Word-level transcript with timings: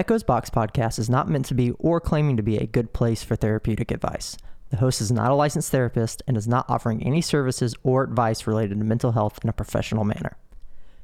Echoes 0.00 0.22
Box 0.22 0.48
podcast 0.48 0.98
is 0.98 1.10
not 1.10 1.28
meant 1.28 1.44
to 1.44 1.54
be 1.54 1.72
or 1.72 2.00
claiming 2.00 2.34
to 2.38 2.42
be 2.42 2.56
a 2.56 2.66
good 2.66 2.94
place 2.94 3.22
for 3.22 3.36
therapeutic 3.36 3.90
advice. 3.90 4.34
The 4.70 4.78
host 4.78 5.02
is 5.02 5.12
not 5.12 5.30
a 5.30 5.34
licensed 5.34 5.70
therapist 5.70 6.22
and 6.26 6.38
is 6.38 6.48
not 6.48 6.64
offering 6.70 7.02
any 7.02 7.20
services 7.20 7.74
or 7.82 8.02
advice 8.02 8.46
related 8.46 8.78
to 8.78 8.84
mental 8.86 9.12
health 9.12 9.40
in 9.42 9.50
a 9.50 9.52
professional 9.52 10.04
manner. 10.04 10.38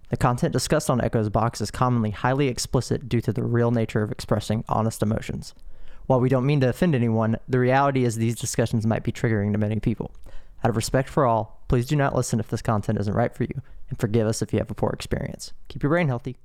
The 0.08 0.16
content 0.16 0.54
discussed 0.54 0.88
on 0.88 1.02
Echoes 1.02 1.28
Box 1.28 1.60
is 1.60 1.70
commonly 1.70 2.08
highly 2.08 2.48
explicit 2.48 3.06
due 3.06 3.20
to 3.20 3.34
the 3.34 3.42
real 3.42 3.70
nature 3.70 4.02
of 4.02 4.10
expressing 4.10 4.64
honest 4.66 5.02
emotions. 5.02 5.52
While 6.06 6.20
we 6.20 6.30
don't 6.30 6.46
mean 6.46 6.62
to 6.62 6.70
offend 6.70 6.94
anyone, 6.94 7.36
the 7.46 7.58
reality 7.58 8.02
is 8.02 8.16
these 8.16 8.40
discussions 8.40 8.86
might 8.86 9.04
be 9.04 9.12
triggering 9.12 9.52
to 9.52 9.58
many 9.58 9.78
people. 9.78 10.10
Out 10.64 10.70
of 10.70 10.76
respect 10.76 11.10
for 11.10 11.26
all, 11.26 11.62
please 11.68 11.84
do 11.84 11.96
not 11.96 12.16
listen 12.16 12.40
if 12.40 12.48
this 12.48 12.62
content 12.62 12.98
isn't 12.98 13.12
right 13.12 13.34
for 13.34 13.44
you, 13.44 13.60
and 13.90 13.98
forgive 13.98 14.26
us 14.26 14.40
if 14.40 14.54
you 14.54 14.58
have 14.58 14.70
a 14.70 14.74
poor 14.74 14.92
experience. 14.94 15.52
Keep 15.68 15.82
your 15.82 15.90
brain 15.90 16.08
healthy. 16.08 16.38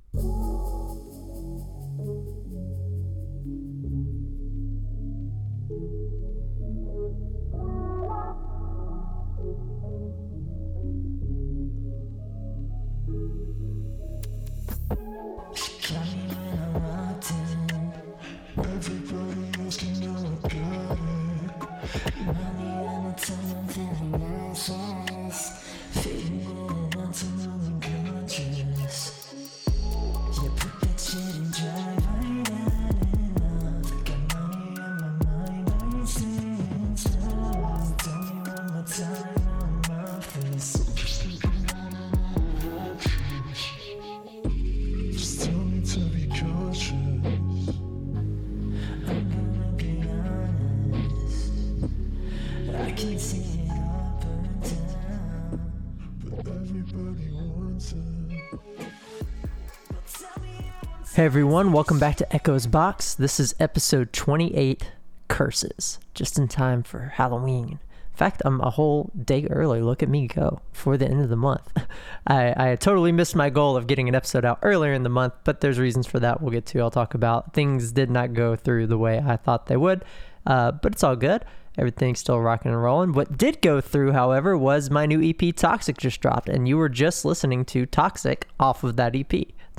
Hey 61.22 61.26
everyone, 61.26 61.70
welcome 61.70 62.00
back 62.00 62.16
to 62.16 62.34
Echoes 62.34 62.66
Box. 62.66 63.14
This 63.14 63.38
is 63.38 63.54
episode 63.60 64.12
28 64.12 64.90
Curses, 65.28 66.00
just 66.14 66.36
in 66.36 66.48
time 66.48 66.82
for 66.82 67.12
Halloween. 67.14 67.78
In 68.10 68.16
fact, 68.16 68.42
I'm 68.44 68.60
a 68.60 68.70
whole 68.70 69.12
day 69.16 69.46
early. 69.48 69.80
Look 69.80 70.02
at 70.02 70.08
me 70.08 70.26
go 70.26 70.62
for 70.72 70.96
the 70.96 71.06
end 71.06 71.20
of 71.20 71.28
the 71.28 71.36
month. 71.36 71.70
I, 72.26 72.72
I 72.72 72.74
totally 72.74 73.12
missed 73.12 73.36
my 73.36 73.50
goal 73.50 73.76
of 73.76 73.86
getting 73.86 74.08
an 74.08 74.16
episode 74.16 74.44
out 74.44 74.58
earlier 74.62 74.92
in 74.92 75.04
the 75.04 75.08
month, 75.08 75.34
but 75.44 75.60
there's 75.60 75.78
reasons 75.78 76.08
for 76.08 76.18
that 76.18 76.42
we'll 76.42 76.50
get 76.50 76.66
to. 76.66 76.80
I'll 76.80 76.90
talk 76.90 77.14
about 77.14 77.54
things 77.54 77.92
did 77.92 78.10
not 78.10 78.34
go 78.34 78.56
through 78.56 78.88
the 78.88 78.98
way 78.98 79.22
I 79.24 79.36
thought 79.36 79.66
they 79.66 79.76
would, 79.76 80.04
uh, 80.44 80.72
but 80.72 80.90
it's 80.90 81.04
all 81.04 81.14
good. 81.14 81.44
Everything's 81.78 82.18
still 82.18 82.40
rocking 82.40 82.72
and 82.72 82.82
rolling. 82.82 83.12
What 83.12 83.38
did 83.38 83.62
go 83.62 83.80
through, 83.80 84.10
however, 84.10 84.58
was 84.58 84.90
my 84.90 85.06
new 85.06 85.22
EP 85.22 85.54
Toxic 85.54 85.98
just 85.98 86.20
dropped, 86.20 86.48
and 86.48 86.66
you 86.66 86.76
were 86.78 86.88
just 86.88 87.24
listening 87.24 87.64
to 87.66 87.86
Toxic 87.86 88.48
off 88.58 88.82
of 88.82 88.96
that 88.96 89.14
EP. 89.14 89.32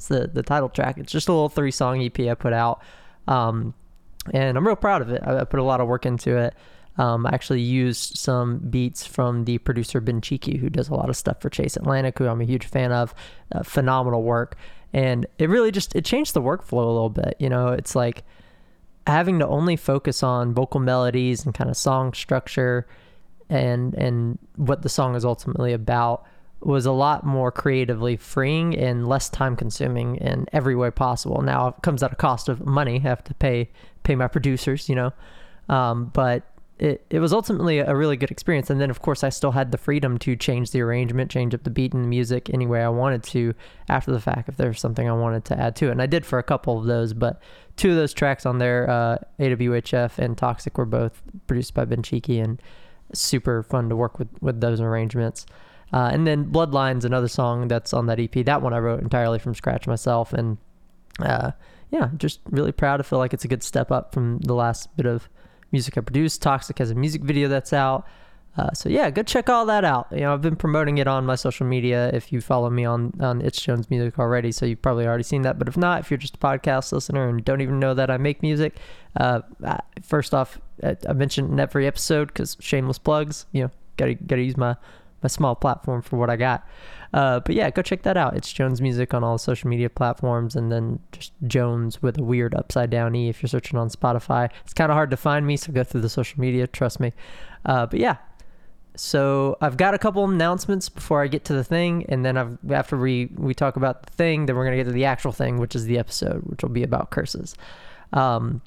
It's 0.04 0.10
the, 0.10 0.28
the 0.28 0.44
title 0.44 0.68
track. 0.68 0.98
It's 0.98 1.14
just 1.14 1.30
a 1.30 1.32
little 1.32 1.48
three 1.48 1.72
song 1.72 2.04
EP 2.04 2.20
I 2.20 2.34
put 2.34 2.52
out. 2.52 2.82
Um, 3.26 3.74
and 4.34 4.58
I'm 4.58 4.68
real 4.68 4.76
proud 4.76 5.02
of 5.02 5.10
it. 5.10 5.22
I, 5.26 5.40
I, 5.40 5.44
put 5.46 5.62
a 5.62 5.64
lot 5.64 5.80
of 5.80 5.88
work 5.88 6.06
into 6.06 6.36
it. 6.36 6.56
Um, 6.98 7.26
I 7.26 7.30
actually 7.30 7.62
used 7.62 8.18
some 8.18 8.58
beats 8.58 9.06
from 9.06 9.46
the 9.46 9.60
producer 9.60 10.02
Ben 10.02 10.20
Cheeky, 10.20 10.58
who 10.58 10.70
does 10.70 10.90
a 10.90 10.94
lot 10.94 11.08
of 11.08 11.16
stuff 11.16 11.40
for 11.40 11.50
Chase 11.50 11.78
Atlantic, 11.78 12.20
who 12.20 12.28
I'm 12.28 12.42
a 12.42 12.46
huge 12.46 12.66
fan 12.66 12.92
of. 12.92 13.16
Uh, 13.54 13.64
phenomenal 13.64 14.24
work, 14.24 14.58
and 14.92 15.26
it 15.40 15.50
really 15.50 15.72
just 15.72 15.96
it 15.96 16.04
changed 16.04 16.34
the 16.34 16.42
workflow 16.42 16.84
a 16.84 16.92
little 16.92 17.10
bit. 17.10 17.36
You 17.40 17.50
know, 17.50 17.70
it's 17.70 17.96
like 17.96 18.24
having 19.08 19.40
to 19.40 19.48
only 19.48 19.78
focus 19.78 20.22
on 20.22 20.54
vocal 20.54 20.82
melodies 20.82 21.46
and 21.46 21.54
kind 21.54 21.70
of 21.70 21.78
song 21.78 22.14
structure, 22.14 22.88
and 23.50 23.96
and 23.96 24.38
what 24.58 24.82
the 24.82 24.90
song 24.90 25.16
is 25.16 25.24
ultimately 25.24 25.72
about 25.72 26.26
was 26.66 26.86
a 26.86 26.92
lot 26.92 27.26
more 27.26 27.52
creatively 27.52 28.16
freeing 28.16 28.76
and 28.78 29.08
less 29.08 29.30
time 29.30 29.56
consuming 29.56 30.16
in 30.18 30.48
every 30.54 30.76
way 30.76 30.92
possible. 30.92 31.42
Now 31.42 31.68
it 31.68 31.76
comes 31.82 32.04
at 32.04 32.14
a 32.14 32.16
cost 32.16 32.50
of 32.50 32.66
money. 32.66 32.96
I 32.96 33.00
have 33.00 33.24
to 33.26 33.34
pay 33.34 33.70
pay 34.04 34.16
my 34.16 34.28
producers, 34.28 34.90
you 34.90 34.96
know, 34.96 35.14
um, 35.70 36.12
but 36.14 36.44
it, 36.80 37.06
it 37.10 37.20
was 37.20 37.32
ultimately 37.32 37.80
a 37.80 37.96
really 37.96 38.18
good 38.18 38.32
experience. 38.32 38.70
And 38.70 38.82
then 38.82 38.90
of 38.90 39.02
course 39.02 39.24
I 39.24 39.30
still 39.30 39.52
had 39.52 39.72
the 39.72 39.78
freedom 39.78 40.18
to 40.20 40.36
change 40.36 40.72
the 40.72 40.82
arrangement, 40.82 41.32
change 41.32 41.54
up 41.54 41.64
the 41.64 41.70
beat 41.70 41.94
and 41.94 42.04
the 42.04 42.08
music 42.08 42.50
any 42.54 42.66
way 42.66 42.84
I 42.84 42.90
wanted 42.90 43.24
to 43.24 43.54
after 43.90 44.12
the 44.12 44.20
fact 44.20 44.50
if 44.50 44.58
there's 44.58 44.80
something 44.80 45.08
I 45.08 45.14
wanted 45.14 45.46
to 45.46 45.60
add 45.60 45.76
to 45.78 45.88
it. 45.88 45.92
And 45.92 46.02
I 46.02 46.08
did 46.08 46.26
for 46.26 46.40
a 46.40 46.44
couple 46.44 46.78
of 46.78 46.86
those, 46.86 47.14
but 47.14 47.42
two 47.78 47.92
of 47.92 47.96
those 47.96 48.14
tracks 48.14 48.46
on 48.46 48.58
there, 48.58 48.90
uh, 48.90 49.18
AWHF 49.40 50.18
and 50.18 50.38
Toxic, 50.38 50.78
were 50.78 50.86
both 50.86 51.22
produced 51.48 51.74
by 51.74 51.86
Ben 51.86 52.04
Cheeky 52.04 52.40
and 52.40 52.62
super 53.14 53.64
fun 53.64 53.90
to 53.90 53.96
work 53.96 54.20
with 54.20 54.30
with 54.42 54.60
those 54.60 54.82
arrangements. 54.82 55.46
Uh, 55.94 56.10
and 56.12 56.26
then 56.26 56.46
Bloodlines, 56.46 57.06
another 57.06 57.28
song 57.28 57.68
that's 57.68 57.94
on 57.94 58.08
that 58.08 58.20
EP. 58.20 58.44
That 58.46 58.64
one 58.64 58.74
I 58.74 58.80
wrote 58.80 59.02
entirely 59.02 59.38
from 59.38 59.54
scratch 59.54 59.86
myself. 59.86 60.34
And 60.34 60.58
uh, 61.20 61.52
yeah, 61.92 62.10
just 62.18 62.40
really 62.50 62.72
proud. 62.72 63.00
I 63.00 63.04
feel 63.04 63.20
like 63.20 63.34
it's 63.34 63.46
a 63.46 63.48
good 63.48 63.62
step 63.62 63.92
up 63.92 64.12
from 64.12 64.40
the 64.40 64.56
last 64.56 64.96
bit 64.98 65.06
of 65.06 65.30
music 65.72 65.96
I 65.96 66.02
produced. 66.02 66.42
Toxic 66.42 66.80
has 66.80 66.90
a 66.90 66.96
music 66.96 67.22
video 67.22 67.48
that's 67.48 67.74
out. 67.74 68.08
Uh, 68.58 68.72
so 68.74 68.90
yeah, 68.90 69.10
go 69.10 69.24
check 69.24 69.50
all 69.50 69.68
that 69.68 69.84
out. 69.86 70.08
You 70.12 70.22
know, 70.22 70.34
I've 70.34 70.42
been 70.42 70.56
promoting 70.56 71.00
it 71.00 71.08
on 71.08 71.26
my 71.26 71.36
social 71.36 71.66
media. 71.66 72.10
If 72.14 72.32
you 72.32 72.42
follow 72.42 72.70
me 72.70 72.86
on 72.86 73.14
on 73.20 73.42
It's 73.42 73.60
Jones 73.60 73.90
Music 73.90 74.20
already, 74.20 74.52
so 74.52 74.66
you've 74.66 74.82
probably 74.82 75.08
already 75.08 75.24
seen 75.24 75.44
that. 75.44 75.58
But 75.58 75.68
if 75.68 75.78
not, 75.78 76.02
if 76.02 76.12
you're 76.12 76.20
just 76.20 76.36
a 76.36 76.40
podcast 76.40 76.92
listener 76.92 77.28
and 77.30 77.44
don't 77.44 77.62
even 77.62 77.80
know 77.80 77.96
that 77.96 78.12
I 78.12 78.18
make 78.18 78.44
music, 78.44 78.78
uh, 79.16 79.42
first 80.04 80.36
off, 80.36 80.60
I 80.84 81.14
mentioned 81.14 81.52
in 81.52 81.60
every 81.60 81.88
episode 81.88 82.28
because 82.28 82.56
shameless 82.60 83.00
plugs. 83.00 83.48
You 83.54 83.64
know, 83.64 83.72
gotta 83.98 84.14
gotta 84.14 84.44
use 84.44 84.58
my 84.58 84.76
a 85.24 85.30
small 85.30 85.56
platform 85.56 86.02
for 86.02 86.18
what 86.18 86.30
I 86.30 86.36
got. 86.36 86.68
Uh, 87.14 87.40
but 87.40 87.56
yeah, 87.56 87.70
go 87.70 87.82
check 87.82 88.04
that 88.04 88.18
out. 88.18 88.36
It's 88.36 88.52
Jones 88.52 88.82
Music 88.82 89.14
on 89.14 89.24
all 89.24 89.38
social 89.38 89.70
media 89.70 89.90
platforms, 89.90 90.56
and 90.56 90.72
then 90.72 91.00
just 91.12 91.32
Jones 91.48 92.02
with 92.02 92.18
a 92.18 92.24
weird 92.24 92.54
upside 92.56 92.90
down 92.90 93.16
e 93.16 93.30
if 93.30 93.42
you're 93.42 93.50
searching 93.50 93.80
on 93.80 93.90
Spotify. 93.90 94.50
It's 94.64 94.74
kind 94.74 94.92
of 94.92 94.96
hard 94.96 95.12
to 95.12 95.18
find 95.18 95.46
me, 95.46 95.58
so 95.58 95.72
go 95.72 95.84
through 95.84 96.02
the 96.02 96.10
social 96.10 96.40
media. 96.40 96.68
Trust 96.68 97.00
me. 97.00 97.14
Uh, 97.66 97.86
but 97.86 98.00
yeah, 98.00 98.18
so 98.96 99.58
I've 99.62 99.78
got 99.78 99.94
a 99.94 99.98
couple 99.98 100.24
announcements 100.26 100.90
before 100.90 101.24
I 101.24 101.28
get 101.28 101.46
to 101.46 101.54
the 101.54 101.64
thing, 101.64 102.06
and 102.10 102.26
then 102.26 102.38
I've, 102.38 102.58
after 102.72 102.98
we 102.98 103.30
we 103.36 103.54
talk 103.54 103.76
about 103.76 104.06
the 104.06 104.14
thing, 104.14 104.46
then 104.46 104.56
we're 104.56 104.66
gonna 104.66 104.78
get 104.78 104.86
to 104.86 104.92
the 104.92 105.06
actual 105.06 105.32
thing, 105.32 105.58
which 105.58 105.76
is 105.76 105.86
the 105.86 105.98
episode, 105.98 106.42
which 106.46 106.62
will 106.62 106.70
be 106.70 106.84
about 106.84 107.10
curses. 107.12 107.56
Um, 108.12 108.62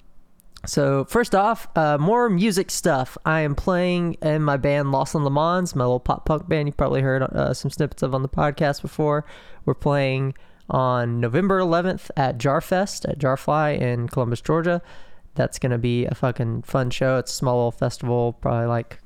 so 0.65 1.05
first 1.05 1.34
off, 1.34 1.69
uh, 1.77 1.99
more 1.99 2.31
music 2.31 2.71
stuff. 2.71 3.19
I 3.25 3.41
am 3.41 3.55
playing 3.55 4.15
in 4.22 4.43
my 4.43 4.56
band 4.56 4.91
Lost 4.93 5.15
on 5.15 5.25
Le 5.25 5.31
Mans, 5.31 5.75
my 5.75 5.84
little 5.84 6.00
pop 6.00 6.25
punk 6.25 6.49
band. 6.49 6.69
You 6.69 6.72
probably 6.72 7.03
heard 7.03 7.22
uh, 7.22 7.55
some 7.55 7.71
snippets 7.71 8.03
of 8.03 8.15
on 8.15 8.22
the 8.22 8.28
podcast 8.28 8.83
before. 8.83 9.25
We're 9.65 9.75
playing 9.75 10.34
on 10.69 11.21
November 11.21 11.61
11th 11.61 12.11
at 12.16 12.39
Jarfest 12.39 13.09
at 13.09 13.19
Jarfly 13.19 13.81
in 13.81 14.09
Columbus, 14.09 14.41
Georgia. 14.41 14.83
That's 15.34 15.59
gonna 15.59 15.78
be 15.78 16.06
a 16.06 16.15
fucking 16.15 16.62
fun 16.62 16.91
show. 16.91 17.19
It's 17.19 17.33
a 17.33 17.37
small 17.37 17.56
little 17.56 17.72
festival, 17.72 18.33
probably 18.33 18.66
like 18.66 18.99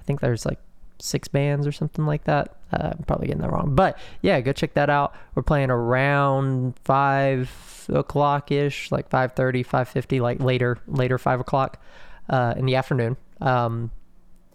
I 0.00 0.04
think 0.04 0.20
there's 0.20 0.46
like 0.46 0.60
six 0.98 1.28
bands 1.28 1.66
or 1.66 1.72
something 1.72 2.06
like 2.06 2.24
that. 2.24 2.56
Uh, 2.72 2.90
I'm 2.92 3.04
probably 3.06 3.26
getting 3.26 3.42
that 3.42 3.52
wrong, 3.52 3.74
but 3.74 3.98
yeah, 4.22 4.40
go 4.40 4.52
check 4.52 4.74
that 4.74 4.90
out. 4.90 5.14
We're 5.34 5.42
playing 5.42 5.70
around 5.70 6.74
five 6.84 7.50
o'clock 7.88 8.50
ish, 8.50 8.90
like 8.90 9.08
5:30, 9.10 9.64
5:50, 9.64 10.20
like 10.20 10.40
later, 10.40 10.78
later 10.86 11.18
five 11.18 11.40
o'clock 11.40 11.80
uh, 12.28 12.54
in 12.56 12.66
the 12.66 12.76
afternoon, 12.76 13.16
um, 13.40 13.90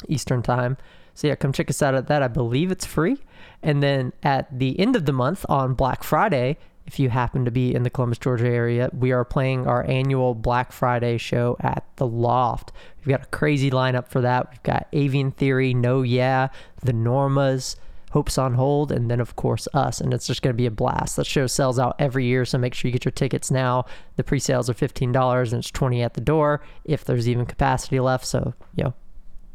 Eastern 0.07 0.41
time. 0.41 0.77
So 1.13 1.27
yeah, 1.27 1.35
come 1.35 1.51
check 1.51 1.69
us 1.69 1.81
out 1.81 1.95
at 1.95 2.07
that. 2.07 2.23
I 2.23 2.27
believe 2.27 2.71
it's 2.71 2.85
free. 2.85 3.17
And 3.61 3.83
then 3.83 4.13
at 4.23 4.57
the 4.57 4.79
end 4.79 4.95
of 4.95 5.05
the 5.05 5.11
month 5.11 5.45
on 5.49 5.73
Black 5.73 6.03
Friday, 6.03 6.57
if 6.89 6.97
you 6.97 7.11
happen 7.11 7.45
to 7.45 7.51
be 7.51 7.75
in 7.75 7.83
the 7.83 7.89
Columbus, 7.91 8.17
Georgia 8.17 8.47
area, 8.47 8.89
we 8.91 9.11
are 9.11 9.23
playing 9.23 9.67
our 9.67 9.85
annual 9.87 10.33
Black 10.33 10.71
Friday 10.71 11.19
show 11.19 11.55
at 11.59 11.85
the 11.97 12.07
Loft. 12.07 12.71
We've 12.97 13.15
got 13.15 13.27
a 13.27 13.29
crazy 13.29 13.69
lineup 13.69 14.07
for 14.07 14.21
that. 14.21 14.49
We've 14.49 14.63
got 14.63 14.87
Avian 14.91 15.29
Theory, 15.29 15.75
No 15.75 16.01
Yeah, 16.01 16.47
The 16.83 16.93
Normas, 16.93 17.75
Hopes 18.09 18.39
on 18.39 18.55
Hold, 18.55 18.91
and 18.91 19.11
then 19.11 19.19
of 19.19 19.35
course 19.35 19.67
us. 19.71 20.01
And 20.01 20.15
it's 20.15 20.25
just 20.25 20.41
going 20.41 20.51
to 20.51 20.57
be 20.57 20.65
a 20.65 20.71
blast. 20.71 21.15
That 21.17 21.27
show 21.27 21.45
sells 21.45 21.77
out 21.77 21.95
every 21.99 22.25
year, 22.25 22.43
so 22.43 22.57
make 22.57 22.73
sure 22.73 22.89
you 22.89 22.93
get 22.93 23.05
your 23.05 23.11
tickets 23.11 23.51
now. 23.51 23.85
The 24.15 24.23
pre-sales 24.23 24.67
are 24.67 24.73
fifteen 24.73 25.11
dollars, 25.11 25.53
and 25.53 25.59
it's 25.59 25.69
twenty 25.69 26.01
at 26.01 26.15
the 26.15 26.21
door 26.21 26.63
if 26.85 27.05
there's 27.05 27.29
even 27.29 27.45
capacity 27.45 27.99
left. 27.99 28.25
So 28.25 28.55
you 28.75 28.85
know, 28.85 28.93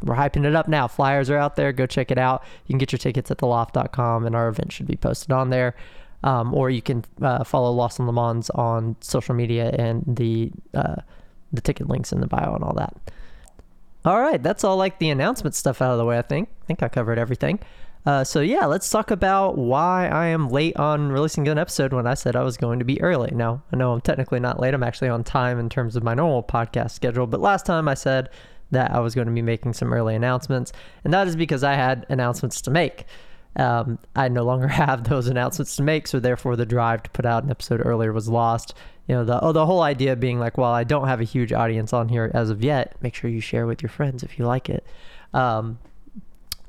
we're 0.04 0.14
hyping 0.14 0.44
it 0.44 0.54
up 0.54 0.68
now. 0.68 0.86
Flyers 0.86 1.30
are 1.30 1.36
out 1.38 1.56
there. 1.56 1.72
Go 1.72 1.86
check 1.86 2.12
it 2.12 2.18
out. 2.18 2.44
You 2.66 2.74
can 2.74 2.78
get 2.78 2.92
your 2.92 3.00
tickets 3.00 3.32
at 3.32 3.38
theloft.com, 3.38 4.24
and 4.24 4.36
our 4.36 4.46
event 4.46 4.70
should 4.70 4.86
be 4.86 4.94
posted 4.94 5.32
on 5.32 5.50
there. 5.50 5.74
Um, 6.24 6.54
or 6.54 6.70
you 6.70 6.80
can 6.80 7.04
uh, 7.20 7.44
follow 7.44 7.70
Lost 7.70 8.00
on 8.00 8.06
Le 8.06 8.12
Mans 8.12 8.48
on 8.50 8.96
social 9.00 9.34
media 9.34 9.70
and 9.78 10.02
the 10.06 10.50
uh, 10.72 10.96
the 11.52 11.60
ticket 11.60 11.88
links 11.88 12.12
in 12.12 12.20
the 12.20 12.26
bio 12.26 12.54
and 12.54 12.64
all 12.64 12.72
that. 12.74 12.96
All 14.06 14.20
right, 14.20 14.42
that's 14.42 14.64
all 14.64 14.76
like 14.78 14.98
the 14.98 15.10
announcement 15.10 15.54
stuff 15.54 15.82
out 15.82 15.92
of 15.92 15.98
the 15.98 16.04
way. 16.04 16.18
I 16.18 16.22
think. 16.22 16.48
I 16.62 16.66
think 16.66 16.82
I 16.82 16.88
covered 16.88 17.18
everything. 17.18 17.60
Uh, 18.06 18.24
so 18.24 18.40
yeah, 18.40 18.66
let's 18.66 18.88
talk 18.90 19.10
about 19.10 19.56
why 19.56 20.08
I 20.08 20.26
am 20.26 20.48
late 20.48 20.76
on 20.76 21.10
releasing 21.12 21.46
an 21.48 21.58
episode 21.58 21.92
when 21.92 22.06
I 22.06 22.14
said 22.14 22.36
I 22.36 22.42
was 22.42 22.56
going 22.56 22.78
to 22.78 22.84
be 22.86 23.00
early. 23.00 23.30
Now 23.30 23.62
I 23.72 23.76
know 23.76 23.92
I'm 23.92 24.00
technically 24.00 24.40
not 24.40 24.60
late. 24.60 24.74
I'm 24.74 24.82
actually 24.82 25.08
on 25.08 25.24
time 25.24 25.58
in 25.58 25.68
terms 25.68 25.94
of 25.94 26.02
my 26.02 26.14
normal 26.14 26.42
podcast 26.42 26.92
schedule. 26.92 27.26
But 27.26 27.40
last 27.40 27.66
time 27.66 27.86
I 27.86 27.94
said 27.94 28.30
that 28.70 28.90
I 28.90 29.00
was 29.00 29.14
going 29.14 29.26
to 29.26 29.32
be 29.32 29.42
making 29.42 29.74
some 29.74 29.92
early 29.92 30.14
announcements, 30.14 30.72
and 31.04 31.12
that 31.12 31.28
is 31.28 31.36
because 31.36 31.62
I 31.62 31.74
had 31.74 32.06
announcements 32.08 32.62
to 32.62 32.70
make. 32.70 33.04
Um, 33.56 33.98
I 34.16 34.28
no 34.28 34.44
longer 34.44 34.68
have 34.82 35.04
those 35.04 35.26
announcements 35.28 35.76
to 35.76 35.82
make, 35.82 36.06
so 36.06 36.20
therefore 36.20 36.56
the 36.56 36.66
drive 36.66 37.02
to 37.04 37.10
put 37.10 37.26
out 37.26 37.44
an 37.44 37.50
episode 37.50 37.80
earlier 37.84 38.12
was 38.12 38.28
lost. 38.28 38.74
You 39.08 39.16
know, 39.16 39.24
the 39.24 39.42
oh, 39.42 39.52
the 39.52 39.66
whole 39.66 39.82
idea 39.82 40.16
being 40.16 40.38
like, 40.38 40.56
well, 40.56 40.72
I 40.72 40.84
don't 40.84 41.08
have 41.08 41.20
a 41.20 41.24
huge 41.24 41.52
audience 41.52 41.92
on 41.92 42.08
here 42.08 42.30
as 42.34 42.50
of 42.50 42.64
yet. 42.64 42.96
Make 43.02 43.14
sure 43.14 43.30
you 43.30 43.40
share 43.40 43.66
with 43.66 43.82
your 43.82 43.90
friends 43.90 44.22
if 44.22 44.38
you 44.38 44.46
like 44.46 44.70
it. 44.70 44.86
Um, 45.34 45.78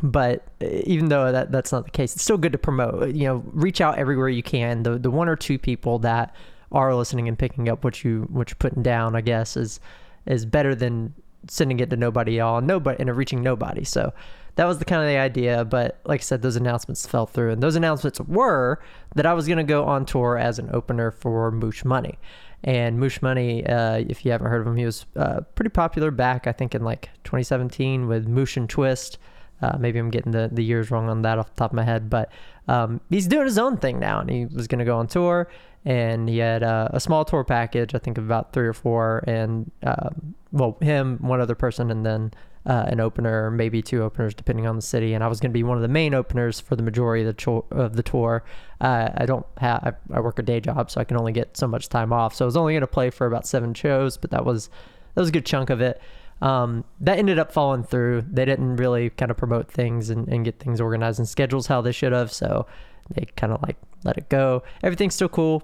but 0.03 0.45
uh, 0.61 0.67
even 0.83 1.09
though 1.09 1.31
that 1.31 1.51
that's 1.51 1.71
not 1.71 1.85
the 1.85 1.91
case, 1.91 2.13
it's 2.13 2.23
still 2.23 2.37
good 2.37 2.51
to 2.51 2.57
promote. 2.57 3.15
You 3.15 3.27
know, 3.27 3.43
reach 3.47 3.81
out 3.81 3.97
everywhere 3.97 4.29
you 4.29 4.43
can. 4.43 4.83
The 4.83 4.97
the 4.97 5.11
one 5.11 5.29
or 5.29 5.35
two 5.35 5.57
people 5.57 5.99
that 5.99 6.35
are 6.71 6.93
listening 6.93 7.27
and 7.27 7.39
picking 7.39 7.69
up 7.69 7.83
what 7.83 8.03
you 8.03 8.27
what 8.29 8.49
you're 8.49 8.57
putting 8.57 8.83
down, 8.83 9.15
I 9.15 9.21
guess, 9.21 9.55
is 9.55 9.79
is 10.25 10.45
better 10.45 10.75
than 10.75 11.13
sending 11.47 11.79
it 11.79 11.89
to 11.91 11.95
nobody 11.95 12.39
all 12.39 12.59
nobody 12.61 12.99
and 12.99 13.15
reaching 13.15 13.41
nobody. 13.41 13.83
So 13.83 14.13
that 14.55 14.65
was 14.65 14.79
the 14.79 14.85
kind 14.85 15.01
of 15.01 15.07
the 15.07 15.17
idea. 15.17 15.65
But 15.65 15.99
like 16.05 16.21
I 16.21 16.23
said, 16.23 16.41
those 16.41 16.55
announcements 16.55 17.05
fell 17.05 17.25
through, 17.25 17.51
and 17.51 17.61
those 17.61 17.75
announcements 17.75 18.19
were 18.21 18.79
that 19.15 19.25
I 19.25 19.33
was 19.33 19.47
going 19.47 19.57
to 19.57 19.63
go 19.63 19.85
on 19.85 20.05
tour 20.05 20.37
as 20.37 20.59
an 20.59 20.69
opener 20.73 21.11
for 21.11 21.51
Moosh 21.51 21.85
Money. 21.85 22.17
And 22.63 22.99
Moosh 22.99 23.21
Money, 23.21 23.65
uh, 23.65 24.03
if 24.09 24.25
you 24.25 24.31
haven't 24.31 24.47
heard 24.47 24.61
of 24.61 24.67
him, 24.67 24.75
he 24.75 24.85
was 24.85 25.05
uh, 25.15 25.41
pretty 25.53 25.69
popular 25.69 26.09
back, 26.09 26.47
I 26.47 26.51
think, 26.51 26.73
in 26.73 26.83
like 26.83 27.09
2017 27.23 28.07
with 28.07 28.27
Moosh 28.27 28.57
and 28.57 28.69
Twist. 28.69 29.19
Uh, 29.61 29.77
maybe 29.79 29.99
I'm 29.99 30.09
getting 30.09 30.31
the, 30.31 30.49
the 30.51 30.63
years 30.63 30.91
wrong 30.91 31.07
on 31.07 31.21
that 31.21 31.37
off 31.37 31.53
the 31.53 31.55
top 31.55 31.71
of 31.71 31.75
my 31.75 31.83
head, 31.83 32.09
but 32.09 32.31
um, 32.67 32.99
he's 33.09 33.27
doing 33.27 33.45
his 33.45 33.57
own 33.57 33.77
thing 33.77 33.99
now, 33.99 34.19
and 34.19 34.29
he 34.29 34.45
was 34.47 34.67
going 34.67 34.79
to 34.79 34.85
go 34.85 34.97
on 34.97 35.07
tour, 35.07 35.47
and 35.85 36.27
he 36.27 36.39
had 36.39 36.61
uh, 36.63 36.89
a 36.91 36.99
small 36.99 37.23
tour 37.23 37.43
package, 37.43 37.95
I 37.95 37.99
think 37.99 38.17
of 38.17 38.25
about 38.25 38.51
three 38.51 38.67
or 38.67 38.73
four, 38.73 39.23
and 39.27 39.71
um, 39.83 40.35
well, 40.51 40.77
him, 40.81 41.19
one 41.21 41.39
other 41.39 41.55
person, 41.55 41.89
and 41.89 42.05
then 42.05 42.33
uh, 42.65 42.85
an 42.87 42.99
opener, 42.99 43.51
maybe 43.51 43.81
two 43.81 44.01
openers, 44.01 44.33
depending 44.33 44.65
on 44.65 44.75
the 44.75 44.81
city. 44.81 45.13
And 45.13 45.23
I 45.23 45.27
was 45.27 45.39
going 45.39 45.51
to 45.51 45.53
be 45.53 45.63
one 45.63 45.77
of 45.77 45.81
the 45.81 45.87
main 45.87 46.13
openers 46.13 46.59
for 46.59 46.75
the 46.75 46.83
majority 46.83 47.23
of 47.23 47.27
the, 47.27 47.33
cho- 47.33 47.65
of 47.71 47.95
the 47.95 48.03
tour. 48.03 48.43
Uh, 48.81 49.09
I 49.15 49.25
don't 49.25 49.45
have, 49.57 49.97
I, 50.11 50.17
I 50.17 50.19
work 50.19 50.39
a 50.39 50.43
day 50.43 50.59
job, 50.59 50.89
so 50.89 50.99
I 50.99 51.03
can 51.03 51.17
only 51.17 51.31
get 51.31 51.55
so 51.55 51.67
much 51.67 51.89
time 51.89 52.11
off. 52.11 52.33
So 52.33 52.45
I 52.45 52.47
was 52.47 52.57
only 52.57 52.73
going 52.73 52.81
to 52.81 52.87
play 52.87 53.09
for 53.09 53.27
about 53.27 53.45
seven 53.45 53.73
shows, 53.73 54.17
but 54.17 54.31
that 54.31 54.45
was 54.45 54.69
that 55.13 55.21
was 55.21 55.29
a 55.29 55.31
good 55.31 55.45
chunk 55.45 55.69
of 55.69 55.79
it. 55.79 56.01
Um, 56.41 56.83
that 56.99 57.17
ended 57.17 57.39
up 57.39 57.51
falling 57.51 57.83
through. 57.83 58.25
They 58.29 58.43
didn't 58.43 58.75
really 58.75 59.09
kind 59.11 59.31
of 59.31 59.37
promote 59.37 59.71
things 59.71 60.09
and, 60.09 60.27
and 60.27 60.43
get 60.43 60.59
things 60.59 60.81
organized 60.81 61.19
and 61.19 61.27
schedules 61.27 61.67
how 61.67 61.81
they 61.81 61.93
should 61.93 62.11
have. 62.11 62.31
So 62.33 62.67
they 63.11 63.25
kind 63.37 63.53
of 63.53 63.61
like 63.61 63.77
let 64.03 64.17
it 64.17 64.27
go. 64.27 64.63
Everything's 64.83 65.15
still 65.15 65.29
cool. 65.29 65.63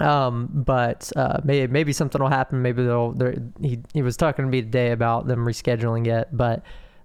Um, 0.00 0.48
but 0.52 1.12
uh, 1.14 1.40
maybe 1.44 1.70
maybe 1.70 1.92
something 1.92 2.20
will 2.20 2.30
happen. 2.30 2.62
Maybe 2.62 2.84
they'll. 2.84 3.14
He 3.60 3.80
he 3.92 4.02
was 4.02 4.16
talking 4.16 4.44
to 4.44 4.50
me 4.50 4.62
today 4.62 4.92
about 4.92 5.26
them 5.26 5.40
rescheduling 5.40 6.06
it, 6.06 6.28
but 6.32 6.62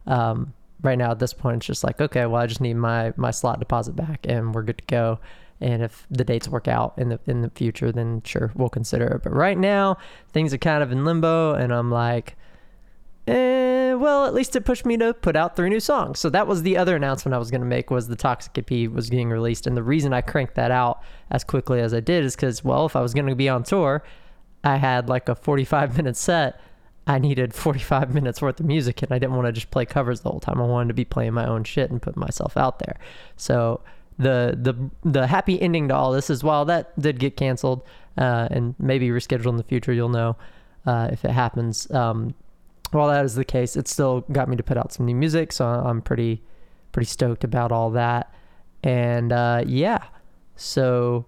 um, 0.08 0.54
right 0.82 0.98
now 0.98 1.12
at 1.12 1.20
this 1.20 1.34
point 1.34 1.58
it's 1.58 1.66
just 1.66 1.84
like 1.84 2.00
okay, 2.00 2.26
well 2.26 2.42
I 2.42 2.48
just 2.48 2.62
need 2.62 2.76
my 2.76 3.14
my 3.18 3.32
slot 3.32 3.60
deposit 3.60 3.96
back 3.96 4.26
and 4.28 4.56
we're 4.56 4.64
good 4.64 4.78
to 4.78 4.86
go. 4.86 5.20
And 5.62 5.84
if 5.84 6.06
the 6.10 6.24
dates 6.24 6.48
work 6.48 6.68
out 6.68 6.94
in 6.98 7.10
the 7.10 7.20
in 7.28 7.42
the 7.42 7.50
future, 7.50 7.92
then 7.92 8.22
sure 8.24 8.52
we'll 8.56 8.70
consider 8.70 9.08
it. 9.08 9.24
But 9.24 9.34
right 9.34 9.58
now 9.58 9.98
things 10.32 10.54
are 10.54 10.58
kind 10.58 10.82
of 10.82 10.92
in 10.92 11.06
limbo, 11.06 11.54
and 11.54 11.74
I'm 11.74 11.92
like, 11.92 12.36
eh, 13.28 13.94
well, 13.94 14.26
at 14.26 14.34
least 14.34 14.56
it 14.56 14.66
pushed 14.66 14.86
me 14.86 14.98
to 14.98 15.14
put 15.14 15.36
out 15.36 15.56
three 15.56 15.70
new 15.70 15.80
songs. 15.80 16.20
So 16.20 16.30
that 16.30 16.48
was 16.48 16.64
the 16.64 16.78
other 16.78 16.96
announcement 16.96 17.34
I 17.34 17.38
was 17.38 17.52
going 17.52 17.62
to 17.62 17.68
make 17.68 17.90
was 17.90 18.08
the 18.08 18.16
Toxic 18.16 18.58
EP 18.58 18.90
was 18.92 19.10
getting 19.10 19.30
released. 19.30 19.68
And 19.68 19.76
the 19.76 19.84
reason 19.84 20.14
I 20.14 20.22
cranked 20.22 20.56
that 20.56 20.72
out 20.72 21.02
as 21.32 21.44
quickly 21.44 21.80
as 21.80 21.94
I 21.94 22.00
did 22.00 22.24
is 22.24 22.36
because, 22.36 22.64
well, 22.64 22.86
if 22.86 22.96
I 22.96 23.02
was 23.02 23.14
going 23.14 23.28
to 23.28 23.36
be 23.36 23.50
on 23.50 23.64
tour, 23.64 24.04
I 24.64 24.78
had 24.78 25.10
like 25.10 25.30
a 25.30 25.36
45 25.36 25.98
minute 25.98 26.18
set. 26.18 26.60
I 27.08 27.20
needed 27.20 27.54
45 27.54 28.14
minutes 28.14 28.42
worth 28.42 28.60
of 28.60 28.66
music 28.66 29.04
and 29.04 29.12
I 29.12 29.20
didn't 29.20 29.36
want 29.36 29.46
to 29.48 29.52
just 29.52 29.70
play 29.70 29.86
covers 29.86 30.22
the 30.22 30.32
whole 30.32 30.40
time. 30.40 30.60
I 30.60 30.66
wanted 30.66 30.88
to 30.90 30.94
be 30.96 31.06
playing 31.06 31.34
my 31.34 31.48
own 31.48 31.64
shit 31.64 31.92
and 31.92 32.02
put 32.02 32.18
myself 32.18 32.58
out 32.58 32.80
there. 32.80 32.98
So 33.38 33.82
the 34.18 34.58
the 34.60 35.10
the 35.10 35.28
happy 35.28 35.62
ending 35.62 35.90
to 35.90 35.96
all 35.96 36.12
this 36.12 36.30
is 36.30 36.44
while 36.44 36.66
that 36.66 36.98
did 37.00 37.20
get 37.20 37.36
canceled 37.36 37.84
uh, 38.18 38.48
and 38.50 38.74
maybe 38.80 39.10
rescheduled 39.10 39.50
in 39.50 39.58
the 39.58 39.64
future, 39.64 39.94
you'll 39.94 40.10
know 40.10 40.38
uh, 40.86 41.10
if 41.12 41.26
it 41.26 41.32
happens. 41.32 41.90
Um, 41.92 42.34
while 42.96 43.10
that 43.10 43.26
is 43.26 43.36
the 43.36 43.46
case, 43.46 43.76
it 43.76 43.88
still 43.88 44.22
got 44.32 44.50
me 44.50 44.56
to 44.56 44.64
put 44.64 44.78
out 44.78 44.94
some 44.94 45.06
new 45.06 45.16
music, 45.16 45.52
so 45.52 45.66
I'm 45.66 46.02
pretty 46.02 46.42
pretty 46.92 47.08
stoked 47.08 47.44
about 47.44 47.72
all 47.72 47.92
that. 47.92 48.34
And 48.82 49.34
uh, 49.34 49.64
yeah, 49.68 50.04
so 50.56 51.26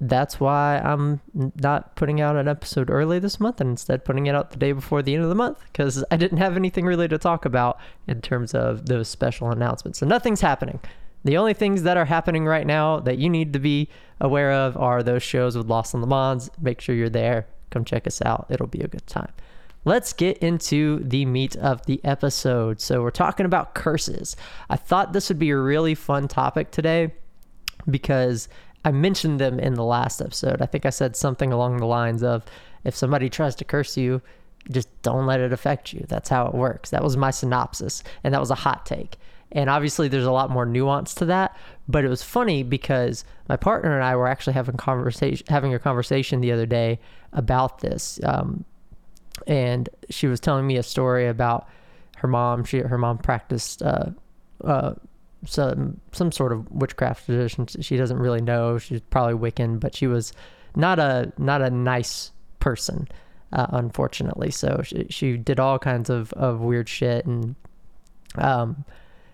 that's 0.00 0.38
why 0.38 0.78
I'm 0.78 1.20
not 1.34 1.96
putting 1.96 2.20
out 2.20 2.36
an 2.36 2.48
episode 2.48 2.90
early 2.90 3.18
this 3.18 3.40
month 3.40 3.60
and 3.60 3.70
instead 3.70 4.04
putting 4.04 4.26
it 4.26 4.34
out 4.34 4.50
the 4.50 4.58
day 4.58 4.72
before 4.72 5.02
the 5.02 5.14
end 5.14 5.24
of 5.24 5.28
the 5.28 5.34
month 5.34 5.58
because 5.72 6.04
I 6.10 6.16
didn't 6.16 6.38
have 6.38 6.56
anything 6.56 6.84
really 6.84 7.08
to 7.08 7.18
talk 7.18 7.44
about 7.44 7.78
in 8.06 8.20
terms 8.20 8.54
of 8.54 8.86
those 8.86 9.08
special 9.08 9.50
announcements. 9.50 9.98
So 9.98 10.06
nothing's 10.06 10.42
happening. 10.42 10.80
The 11.24 11.36
only 11.38 11.54
things 11.54 11.82
that 11.82 11.96
are 11.96 12.04
happening 12.04 12.44
right 12.44 12.66
now 12.66 13.00
that 13.00 13.18
you 13.18 13.28
need 13.28 13.52
to 13.54 13.58
be 13.58 13.88
aware 14.20 14.52
of 14.52 14.76
are 14.76 15.02
those 15.02 15.22
shows 15.22 15.56
with 15.56 15.66
Lost 15.66 15.94
on 15.94 16.00
the 16.00 16.06
Mans. 16.06 16.50
Make 16.60 16.80
sure 16.80 16.94
you're 16.94 17.08
there. 17.08 17.46
Come 17.70 17.84
check 17.84 18.06
us 18.06 18.22
out. 18.22 18.46
It'll 18.50 18.68
be 18.68 18.80
a 18.80 18.88
good 18.88 19.06
time 19.06 19.32
let's 19.86 20.12
get 20.12 20.36
into 20.38 20.98
the 20.98 21.24
meat 21.24 21.56
of 21.56 21.86
the 21.86 22.00
episode. 22.04 22.80
So, 22.82 23.00
we're 23.00 23.10
talking 23.10 23.46
about 23.46 23.74
curses. 23.74 24.36
I 24.68 24.76
thought 24.76 25.14
this 25.14 25.30
would 25.30 25.38
be 25.38 25.50
a 25.50 25.56
really 25.56 25.94
fun 25.94 26.28
topic 26.28 26.70
today 26.70 27.14
because 27.88 28.48
I 28.84 28.90
mentioned 28.90 29.40
them 29.40 29.58
in 29.58 29.74
the 29.74 29.84
last 29.84 30.20
episode. 30.20 30.60
I 30.60 30.66
think 30.66 30.84
I 30.84 30.90
said 30.90 31.16
something 31.16 31.52
along 31.52 31.78
the 31.78 31.86
lines 31.86 32.22
of 32.22 32.44
if 32.84 32.94
somebody 32.94 33.30
tries 33.30 33.54
to 33.56 33.64
curse 33.64 33.96
you, 33.96 34.20
just 34.70 34.88
don't 35.02 35.26
let 35.26 35.40
it 35.40 35.52
affect 35.52 35.92
you. 35.92 36.04
That's 36.08 36.28
how 36.28 36.46
it 36.46 36.54
works. 36.54 36.90
That 36.90 37.02
was 37.02 37.16
my 37.16 37.30
synopsis, 37.30 38.02
and 38.22 38.34
that 38.34 38.40
was 38.40 38.50
a 38.50 38.56
hot 38.56 38.84
take. 38.84 39.16
And 39.52 39.70
obviously, 39.70 40.08
there's 40.08 40.24
a 40.24 40.32
lot 40.32 40.50
more 40.50 40.66
nuance 40.66 41.14
to 41.16 41.24
that. 41.26 41.56
But 41.88 42.04
it 42.04 42.08
was 42.08 42.22
funny 42.22 42.64
because 42.64 43.24
my 43.48 43.56
partner 43.56 43.94
and 43.94 44.02
I 44.02 44.16
were 44.16 44.26
actually 44.26 44.54
having 44.54 44.76
conversation, 44.76 45.46
having 45.48 45.72
a 45.72 45.78
conversation 45.78 46.40
the 46.40 46.50
other 46.50 46.66
day 46.66 46.98
about 47.32 47.78
this. 47.78 48.18
Um, 48.24 48.64
and 49.46 49.88
she 50.10 50.26
was 50.26 50.40
telling 50.40 50.66
me 50.66 50.76
a 50.76 50.82
story 50.82 51.26
about 51.26 51.68
her 52.18 52.28
mom. 52.28 52.64
She 52.64 52.78
her 52.78 52.98
mom 52.98 53.18
practiced 53.18 53.82
uh, 53.82 54.10
uh, 54.64 54.94
some 55.44 56.00
some 56.12 56.32
sort 56.32 56.52
of 56.52 56.70
witchcraft 56.70 57.26
tradition. 57.26 57.66
She 57.66 57.96
doesn't 57.96 58.18
really 58.18 58.40
know. 58.40 58.78
She's 58.78 59.00
probably 59.00 59.34
Wiccan, 59.34 59.80
but 59.80 59.94
she 59.94 60.06
was 60.06 60.32
not 60.74 60.98
a 60.98 61.32
not 61.38 61.62
a 61.62 61.70
nice 61.70 62.32
person, 62.60 63.08
uh, 63.52 63.66
unfortunately. 63.70 64.50
So 64.50 64.80
she 64.84 65.06
she 65.10 65.36
did 65.36 65.60
all 65.60 65.78
kinds 65.78 66.10
of 66.10 66.32
of 66.34 66.60
weird 66.60 66.88
shit 66.88 67.26
and 67.26 67.54
um 68.36 68.84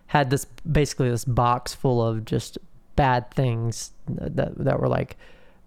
had 0.07 0.31
this 0.31 0.45
basically 0.71 1.09
this 1.09 1.25
box 1.25 1.75
full 1.75 2.07
of 2.07 2.25
just 2.25 2.59
bad 2.97 3.31
things 3.31 3.93
that 4.07 4.57
that 4.59 4.79
were 4.79 4.89
like 4.89 5.17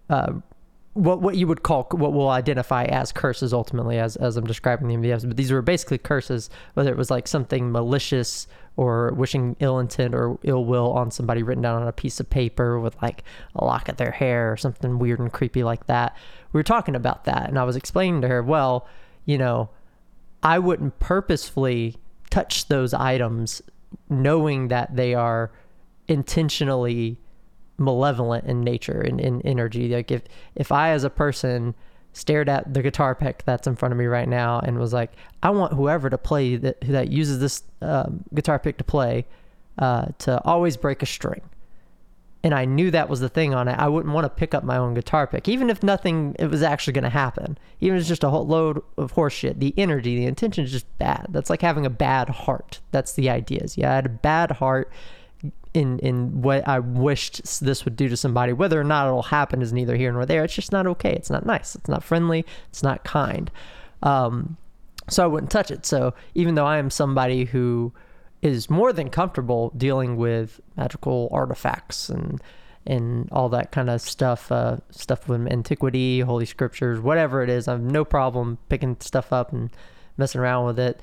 uh, 0.08 0.32
what 0.96 1.20
what 1.20 1.36
you 1.36 1.46
would 1.46 1.62
call 1.62 1.86
what 1.92 2.12
we'll 2.12 2.30
identify 2.30 2.84
as 2.84 3.12
curses 3.12 3.52
ultimately 3.52 3.98
as 3.98 4.16
as 4.16 4.36
I'm 4.36 4.46
describing 4.46 4.88
the 4.88 4.94
MVS. 4.96 5.26
But 5.26 5.36
these 5.36 5.52
were 5.52 5.62
basically 5.62 5.98
curses, 5.98 6.50
whether 6.74 6.90
it 6.90 6.96
was 6.96 7.10
like 7.10 7.28
something 7.28 7.70
malicious 7.70 8.46
or 8.76 9.12
wishing 9.12 9.56
ill 9.60 9.78
intent 9.78 10.14
or 10.14 10.38
ill 10.42 10.64
will 10.64 10.92
on 10.92 11.10
somebody 11.10 11.42
written 11.42 11.62
down 11.62 11.82
on 11.82 11.88
a 11.88 11.92
piece 11.92 12.20
of 12.20 12.28
paper 12.28 12.80
with 12.80 13.00
like 13.02 13.24
a 13.54 13.64
lock 13.64 13.88
of 13.88 13.96
their 13.96 14.10
hair 14.10 14.52
or 14.52 14.56
something 14.56 14.98
weird 14.98 15.18
and 15.18 15.32
creepy 15.32 15.62
like 15.62 15.86
that. 15.86 16.16
We 16.52 16.58
were 16.58 16.64
talking 16.64 16.94
about 16.94 17.24
that, 17.24 17.48
and 17.48 17.58
I 17.58 17.64
was 17.64 17.76
explaining 17.76 18.22
to 18.22 18.28
her, 18.28 18.42
well, 18.42 18.86
you 19.24 19.38
know, 19.38 19.70
I 20.42 20.58
wouldn't 20.58 20.98
purposefully 20.98 21.96
touch 22.30 22.68
those 22.68 22.92
items 22.92 23.62
knowing 24.08 24.68
that 24.68 24.94
they 24.94 25.14
are 25.14 25.50
intentionally 26.08 27.18
malevolent 27.78 28.46
in 28.46 28.62
nature 28.62 29.00
and 29.00 29.20
in 29.20 29.42
energy. 29.42 29.88
Like 29.88 30.10
if 30.10 30.22
if 30.54 30.72
I 30.72 30.90
as 30.90 31.04
a 31.04 31.10
person 31.10 31.74
stared 32.12 32.48
at 32.48 32.72
the 32.72 32.82
guitar 32.82 33.14
pick 33.14 33.44
that's 33.44 33.66
in 33.66 33.76
front 33.76 33.92
of 33.92 33.98
me 33.98 34.06
right 34.06 34.28
now 34.28 34.58
and 34.60 34.78
was 34.78 34.92
like, 34.92 35.12
I 35.42 35.50
want 35.50 35.74
whoever 35.74 36.08
to 36.08 36.18
play 36.18 36.56
that 36.56 36.80
that 36.82 37.10
uses 37.10 37.40
this 37.40 37.62
um, 37.82 38.24
guitar 38.34 38.58
pick 38.58 38.78
to 38.78 38.84
play 38.84 39.26
uh, 39.78 40.06
to 40.20 40.42
always 40.44 40.76
break 40.76 41.02
a 41.02 41.06
string. 41.06 41.42
And 42.42 42.54
I 42.54 42.64
knew 42.64 42.92
that 42.92 43.08
was 43.08 43.18
the 43.18 43.28
thing 43.28 43.54
on 43.54 43.66
it. 43.66 43.72
I 43.72 43.88
wouldn't 43.88 44.14
want 44.14 44.24
to 44.24 44.28
pick 44.28 44.54
up 44.54 44.62
my 44.62 44.76
own 44.76 44.94
guitar 44.94 45.26
pick, 45.26 45.48
even 45.48 45.68
if 45.68 45.82
nothing 45.82 46.36
it 46.38 46.46
was 46.46 46.62
actually 46.62 46.92
going 46.92 47.04
to 47.04 47.10
happen. 47.10 47.58
Even 47.80 47.96
if 47.96 48.02
it's 48.02 48.08
just 48.08 48.22
a 48.22 48.30
whole 48.30 48.46
load 48.46 48.82
of 48.96 49.14
horseshit. 49.14 49.58
The 49.58 49.74
energy, 49.76 50.16
the 50.16 50.26
intention 50.26 50.64
is 50.64 50.70
just 50.70 50.86
bad. 50.98 51.26
That's 51.30 51.50
like 51.50 51.60
having 51.60 51.84
a 51.84 51.90
bad 51.90 52.28
heart. 52.28 52.80
That's 52.92 53.14
the 53.14 53.28
idea. 53.30 53.60
Is 53.64 53.76
yeah, 53.76 53.90
I 53.90 53.94
had 53.96 54.06
a 54.06 54.10
bad 54.10 54.52
heart 54.52 54.92
in 55.76 55.98
in 55.98 56.40
what 56.40 56.66
I 56.66 56.78
wished 56.78 57.60
this 57.60 57.84
would 57.84 57.96
do 57.96 58.08
to 58.08 58.16
somebody. 58.16 58.54
Whether 58.54 58.80
or 58.80 58.84
not 58.84 59.06
it'll 59.06 59.22
happen 59.22 59.60
is 59.60 59.74
neither 59.74 59.94
here 59.94 60.10
nor 60.10 60.24
there. 60.24 60.42
It's 60.42 60.54
just 60.54 60.72
not 60.72 60.86
okay. 60.86 61.12
It's 61.12 61.28
not 61.28 61.44
nice. 61.44 61.74
It's 61.74 61.88
not 61.88 62.02
friendly. 62.02 62.46
It's 62.70 62.82
not 62.82 63.04
kind. 63.04 63.50
Um, 64.02 64.56
so 65.08 65.22
I 65.22 65.26
wouldn't 65.26 65.52
touch 65.52 65.70
it. 65.70 65.84
So 65.84 66.14
even 66.34 66.54
though 66.54 66.66
I 66.66 66.78
am 66.78 66.88
somebody 66.88 67.44
who 67.44 67.92
is 68.40 68.70
more 68.70 68.92
than 68.92 69.10
comfortable 69.10 69.70
dealing 69.76 70.16
with 70.16 70.60
magical 70.76 71.28
artifacts 71.30 72.08
and 72.08 72.40
and 72.86 73.28
all 73.32 73.48
that 73.48 73.72
kind 73.72 73.90
of 73.90 74.00
stuff, 74.00 74.50
uh, 74.52 74.76
stuff 74.90 75.28
with 75.28 75.46
antiquity, 75.48 76.20
holy 76.20 76.46
scriptures, 76.46 77.00
whatever 77.00 77.42
it 77.42 77.50
is, 77.50 77.66
I 77.66 77.72
have 77.72 77.82
no 77.82 78.04
problem 78.04 78.58
picking 78.68 78.96
stuff 79.00 79.32
up 79.32 79.52
and 79.52 79.70
messing 80.16 80.40
around 80.40 80.66
with 80.66 80.78
it. 80.78 81.00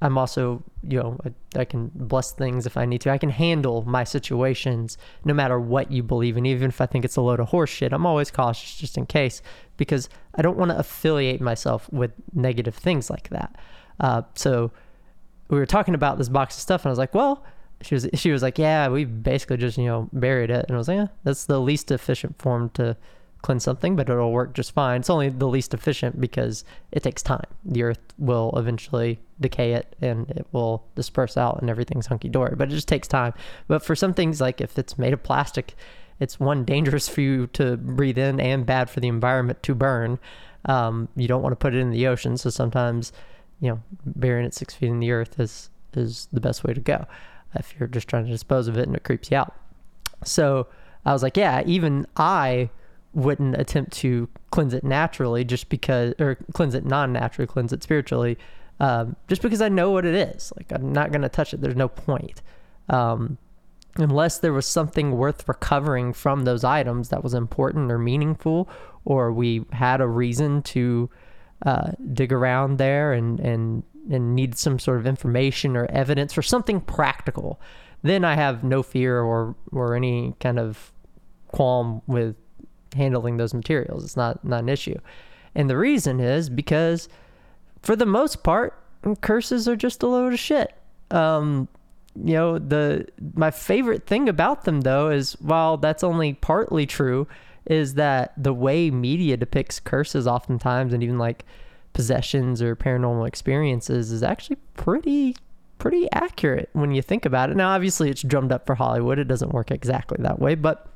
I'm 0.00 0.16
also, 0.16 0.62
you 0.86 1.00
know, 1.00 1.18
I, 1.24 1.60
I, 1.60 1.64
can 1.64 1.90
bless 1.94 2.32
things 2.32 2.64
if 2.64 2.76
I 2.76 2.86
need 2.86 3.00
to. 3.02 3.10
I 3.10 3.18
can 3.18 3.30
handle 3.30 3.82
my 3.82 4.04
situations 4.04 4.96
no 5.24 5.34
matter 5.34 5.58
what 5.58 5.90
you 5.90 6.02
believe 6.02 6.36
in. 6.36 6.46
Even 6.46 6.68
if 6.68 6.80
I 6.80 6.86
think 6.86 7.04
it's 7.04 7.16
a 7.16 7.20
load 7.20 7.40
of 7.40 7.50
horseshit. 7.50 7.92
I'm 7.92 8.06
always 8.06 8.30
cautious 8.30 8.76
just 8.76 8.96
in 8.96 9.06
case 9.06 9.42
because 9.76 10.08
I 10.36 10.42
don't 10.42 10.56
want 10.56 10.70
to 10.70 10.78
affiliate 10.78 11.40
myself 11.40 11.92
with 11.92 12.12
negative 12.32 12.76
things 12.76 13.10
like 13.10 13.28
that. 13.30 13.56
Uh, 13.98 14.22
so 14.34 14.70
we 15.48 15.58
were 15.58 15.66
talking 15.66 15.94
about 15.94 16.18
this 16.18 16.28
box 16.28 16.56
of 16.56 16.62
stuff, 16.62 16.82
and 16.82 16.90
I 16.90 16.92
was 16.92 16.98
like, 16.98 17.14
well, 17.14 17.44
she 17.82 17.94
was 17.94 18.08
she 18.14 18.30
was 18.30 18.42
like, 18.42 18.58
yeah, 18.58 18.88
we 18.88 19.04
basically 19.04 19.56
just 19.56 19.76
you 19.76 19.86
know 19.86 20.08
buried 20.12 20.50
it, 20.50 20.66
and 20.68 20.76
I 20.76 20.78
was 20.78 20.88
like, 20.88 20.96
yeah, 20.96 21.08
that's 21.24 21.46
the 21.46 21.60
least 21.60 21.90
efficient 21.90 22.40
form 22.40 22.70
to 22.70 22.96
cleanse 23.42 23.64
something, 23.64 23.96
but 23.96 24.08
it'll 24.08 24.32
work 24.32 24.54
just 24.54 24.72
fine. 24.72 25.00
It's 25.00 25.10
only 25.10 25.28
the 25.28 25.46
least 25.46 25.74
efficient 25.74 26.20
because 26.20 26.64
it 26.92 27.02
takes 27.02 27.22
time. 27.22 27.46
The 27.64 27.82
earth 27.84 28.00
will 28.18 28.52
eventually 28.56 29.20
decay 29.40 29.72
it 29.72 29.94
and 30.00 30.28
it 30.30 30.46
will 30.52 30.84
disperse 30.94 31.36
out 31.36 31.60
and 31.60 31.70
everything's 31.70 32.06
hunky 32.06 32.28
dory, 32.28 32.54
but 32.56 32.68
it 32.68 32.74
just 32.74 32.88
takes 32.88 33.06
time. 33.06 33.32
But 33.68 33.82
for 33.82 33.94
some 33.94 34.14
things, 34.14 34.40
like 34.40 34.60
if 34.60 34.78
it's 34.78 34.98
made 34.98 35.12
of 35.12 35.22
plastic, 35.22 35.76
it's 36.20 36.40
one 36.40 36.64
dangerous 36.64 37.08
for 37.08 37.20
you 37.20 37.46
to 37.48 37.76
breathe 37.76 38.18
in 38.18 38.40
and 38.40 38.66
bad 38.66 38.90
for 38.90 39.00
the 39.00 39.08
environment 39.08 39.62
to 39.62 39.74
burn. 39.74 40.18
Um, 40.64 41.08
you 41.14 41.28
don't 41.28 41.42
want 41.42 41.52
to 41.52 41.56
put 41.56 41.74
it 41.74 41.78
in 41.78 41.90
the 41.90 42.08
ocean, 42.08 42.36
so 42.36 42.50
sometimes, 42.50 43.12
you 43.60 43.70
know, 43.70 43.80
burying 44.04 44.44
it 44.44 44.54
six 44.54 44.74
feet 44.74 44.88
in 44.88 45.00
the 45.00 45.12
earth 45.12 45.38
is 45.38 45.70
is 45.94 46.28
the 46.32 46.40
best 46.40 46.64
way 46.64 46.74
to 46.74 46.80
go 46.80 47.06
if 47.54 47.74
you're 47.78 47.88
just 47.88 48.06
trying 48.08 48.24
to 48.24 48.30
dispose 48.30 48.68
of 48.68 48.76
it 48.76 48.86
and 48.86 48.94
it 48.94 49.04
creeps 49.04 49.30
you 49.30 49.36
out. 49.36 49.54
So 50.24 50.66
I 51.06 51.12
was 51.12 51.22
like, 51.22 51.36
yeah, 51.36 51.62
even 51.64 52.06
I 52.16 52.70
wouldn't 53.14 53.56
attempt 53.56 53.92
to 53.92 54.28
cleanse 54.50 54.74
it 54.74 54.84
naturally 54.84 55.44
just 55.44 55.68
because, 55.68 56.14
or 56.18 56.36
cleanse 56.52 56.74
it 56.74 56.84
non 56.84 57.12
naturally, 57.12 57.46
cleanse 57.46 57.72
it 57.72 57.82
spiritually, 57.82 58.38
um, 58.80 59.16
just 59.28 59.42
because 59.42 59.60
I 59.60 59.68
know 59.68 59.90
what 59.90 60.04
it 60.04 60.14
is. 60.14 60.52
Like, 60.56 60.72
I'm 60.72 60.92
not 60.92 61.10
going 61.10 61.22
to 61.22 61.28
touch 61.28 61.54
it. 61.54 61.60
There's 61.60 61.76
no 61.76 61.88
point. 61.88 62.42
Um, 62.88 63.38
unless 63.96 64.38
there 64.38 64.52
was 64.52 64.66
something 64.66 65.16
worth 65.16 65.48
recovering 65.48 66.12
from 66.12 66.44
those 66.44 66.64
items 66.64 67.08
that 67.08 67.22
was 67.22 67.34
important 67.34 67.90
or 67.90 67.98
meaningful, 67.98 68.68
or 69.04 69.32
we 69.32 69.64
had 69.72 70.00
a 70.00 70.06
reason 70.06 70.62
to 70.62 71.10
uh, 71.66 71.90
dig 72.12 72.32
around 72.32 72.78
there 72.78 73.12
and, 73.12 73.40
and, 73.40 73.82
and 74.10 74.34
need 74.34 74.56
some 74.56 74.78
sort 74.78 74.98
of 74.98 75.06
information 75.06 75.76
or 75.76 75.86
evidence 75.86 76.38
or 76.38 76.42
something 76.42 76.80
practical, 76.80 77.60
then 78.02 78.24
I 78.24 78.34
have 78.34 78.62
no 78.62 78.82
fear 78.82 79.20
or, 79.20 79.56
or 79.72 79.96
any 79.96 80.34
kind 80.38 80.58
of 80.58 80.92
qualm 81.48 82.02
with 82.06 82.36
handling 82.94 83.36
those 83.36 83.54
materials. 83.54 84.04
It's 84.04 84.16
not 84.16 84.44
not 84.44 84.62
an 84.62 84.68
issue. 84.68 84.98
And 85.54 85.68
the 85.68 85.76
reason 85.76 86.20
is 86.20 86.48
because 86.48 87.08
for 87.82 87.96
the 87.96 88.06
most 88.06 88.42
part, 88.42 88.80
curses 89.20 89.68
are 89.68 89.76
just 89.76 90.02
a 90.02 90.06
load 90.06 90.32
of 90.32 90.38
shit. 90.38 90.74
Um, 91.10 91.68
you 92.14 92.34
know, 92.34 92.58
the 92.58 93.06
my 93.34 93.50
favorite 93.50 94.06
thing 94.06 94.28
about 94.28 94.64
them 94.64 94.82
though 94.82 95.10
is 95.10 95.32
while 95.40 95.76
that's 95.76 96.02
only 96.02 96.34
partly 96.34 96.86
true, 96.86 97.26
is 97.66 97.94
that 97.94 98.32
the 98.36 98.52
way 98.52 98.90
media 98.90 99.36
depicts 99.36 99.78
curses 99.78 100.26
oftentimes 100.26 100.92
and 100.92 101.02
even 101.02 101.18
like 101.18 101.44
possessions 101.92 102.60
or 102.62 102.76
paranormal 102.76 103.26
experiences 103.26 104.10
is 104.12 104.22
actually 104.22 104.56
pretty 104.74 105.36
pretty 105.78 106.10
accurate 106.12 106.68
when 106.72 106.92
you 106.92 107.00
think 107.00 107.24
about 107.24 107.50
it. 107.50 107.56
Now 107.56 107.70
obviously 107.70 108.10
it's 108.10 108.22
drummed 108.22 108.52
up 108.52 108.66
for 108.66 108.74
Hollywood. 108.74 109.18
It 109.18 109.28
doesn't 109.28 109.52
work 109.52 109.70
exactly 109.70 110.18
that 110.20 110.40
way, 110.40 110.56
but 110.56 110.88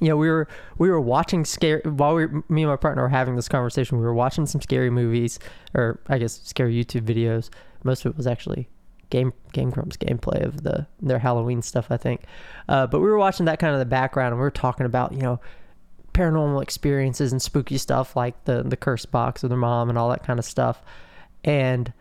you 0.00 0.08
know, 0.08 0.16
we 0.16 0.28
were 0.28 0.48
we 0.78 0.90
were 0.90 1.00
watching 1.00 1.44
scary 1.44 1.80
while 1.84 2.14
we 2.14 2.26
me 2.48 2.62
and 2.62 2.66
my 2.66 2.76
partner 2.76 3.02
were 3.02 3.08
having 3.08 3.36
this 3.36 3.48
conversation. 3.48 3.98
We 3.98 4.04
were 4.04 4.14
watching 4.14 4.46
some 4.46 4.60
scary 4.60 4.90
movies, 4.90 5.38
or 5.74 6.00
I 6.08 6.18
guess 6.18 6.40
scary 6.42 6.74
YouTube 6.74 7.02
videos. 7.02 7.50
Most 7.84 8.04
of 8.04 8.12
it 8.12 8.16
was 8.16 8.26
actually 8.26 8.68
game 9.10 9.32
Game 9.52 9.70
Grumps 9.70 9.96
gameplay 9.96 10.44
of 10.44 10.62
the 10.62 10.86
their 11.00 11.20
Halloween 11.20 11.62
stuff, 11.62 11.86
I 11.90 11.96
think. 11.96 12.22
Uh, 12.68 12.86
but 12.86 13.00
we 13.00 13.06
were 13.06 13.18
watching 13.18 13.46
that 13.46 13.58
kind 13.58 13.72
of 13.72 13.78
the 13.78 13.86
background, 13.86 14.32
and 14.32 14.38
we 14.38 14.42
were 14.42 14.50
talking 14.50 14.86
about 14.86 15.12
you 15.12 15.20
know 15.20 15.40
paranormal 16.12 16.62
experiences 16.62 17.32
and 17.32 17.40
spooky 17.40 17.78
stuff 17.78 18.16
like 18.16 18.44
the 18.44 18.62
the 18.62 18.76
curse 18.76 19.06
box 19.06 19.42
of 19.42 19.50
their 19.50 19.58
mom 19.58 19.88
and 19.88 19.98
all 19.98 20.10
that 20.10 20.24
kind 20.24 20.38
of 20.38 20.44
stuff. 20.44 20.82
And 21.44 21.92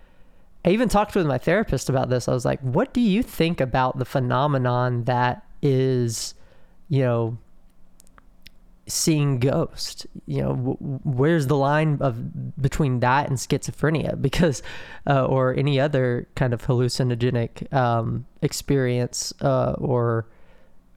I 0.65 0.69
even 0.69 0.89
talked 0.89 1.15
with 1.15 1.25
my 1.27 1.37
therapist 1.37 1.89
about 1.89 2.09
this. 2.09 2.27
I 2.27 2.33
was 2.33 2.45
like, 2.45 2.61
"What 2.61 2.93
do 2.93 3.01
you 3.01 3.21
think 3.21 3.61
about 3.61 3.99
the 3.99 4.05
phenomenon 4.05 5.03
that 5.03 5.45
is, 5.61 6.33
you 6.89 7.03
know?" 7.03 7.37
Seeing 8.85 9.39
ghosts 9.39 10.05
you 10.25 10.41
know 10.41 10.55
where's 11.03 11.47
the 11.47 11.55
line 11.55 11.97
of 12.01 12.61
between 12.61 12.99
that 12.99 13.29
and 13.29 13.37
schizophrenia? 13.37 14.21
Because 14.21 14.61
uh, 15.07 15.25
or 15.25 15.53
any 15.53 15.79
other 15.79 16.27
kind 16.35 16.53
of 16.53 16.63
hallucinogenic 16.65 17.71
um, 17.73 18.25
experience 18.41 19.33
uh, 19.41 19.73
or 19.77 20.27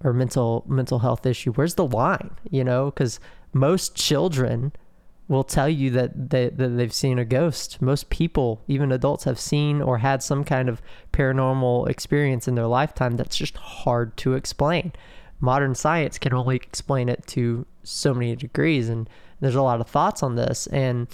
or 0.05 0.13
mental 0.13 0.65
mental 0.69 0.99
health 1.01 1.25
issue 1.27 1.53
where's 1.53 1.75
the 1.75 1.87
line 1.87 2.31
you 2.51 2.65
know? 2.65 2.87
Because 2.87 3.21
most 3.53 3.95
children 3.95 4.73
will 5.29 5.45
tell 5.45 5.69
you 5.69 5.91
that, 5.91 6.31
they, 6.31 6.49
that 6.51 6.69
they've 6.69 6.93
seen 6.93 7.19
a 7.19 7.25
ghost. 7.25 7.83
Most 7.83 8.11
people 8.11 8.63
even 8.69 8.93
adults 8.93 9.25
have 9.25 9.41
seen 9.41 9.83
or 9.83 9.99
had 9.99 10.23
some 10.23 10.45
kind 10.45 10.69
of 10.69 10.81
paranormal 11.13 11.89
experience 11.89 12.47
in 12.47 12.55
their 12.55 12.67
lifetime 12.67 13.17
that's 13.17 13.37
just 13.37 13.57
hard 13.57 14.17
to 14.19 14.35
explain 14.35 14.93
modern 15.41 15.75
science 15.75 16.19
can 16.19 16.33
only 16.33 16.57
explain 16.57 17.09
it 17.09 17.27
to 17.29 17.67
so 17.83 18.15
many 18.15 18.35
degrees 18.37 18.89
and 18.89 19.09
there's 19.41 19.55
a 19.55 19.63
lot 19.63 19.81
of 19.81 19.89
thoughts 19.89 20.23
on 20.23 20.35
this. 20.35 20.67
And 20.69 21.09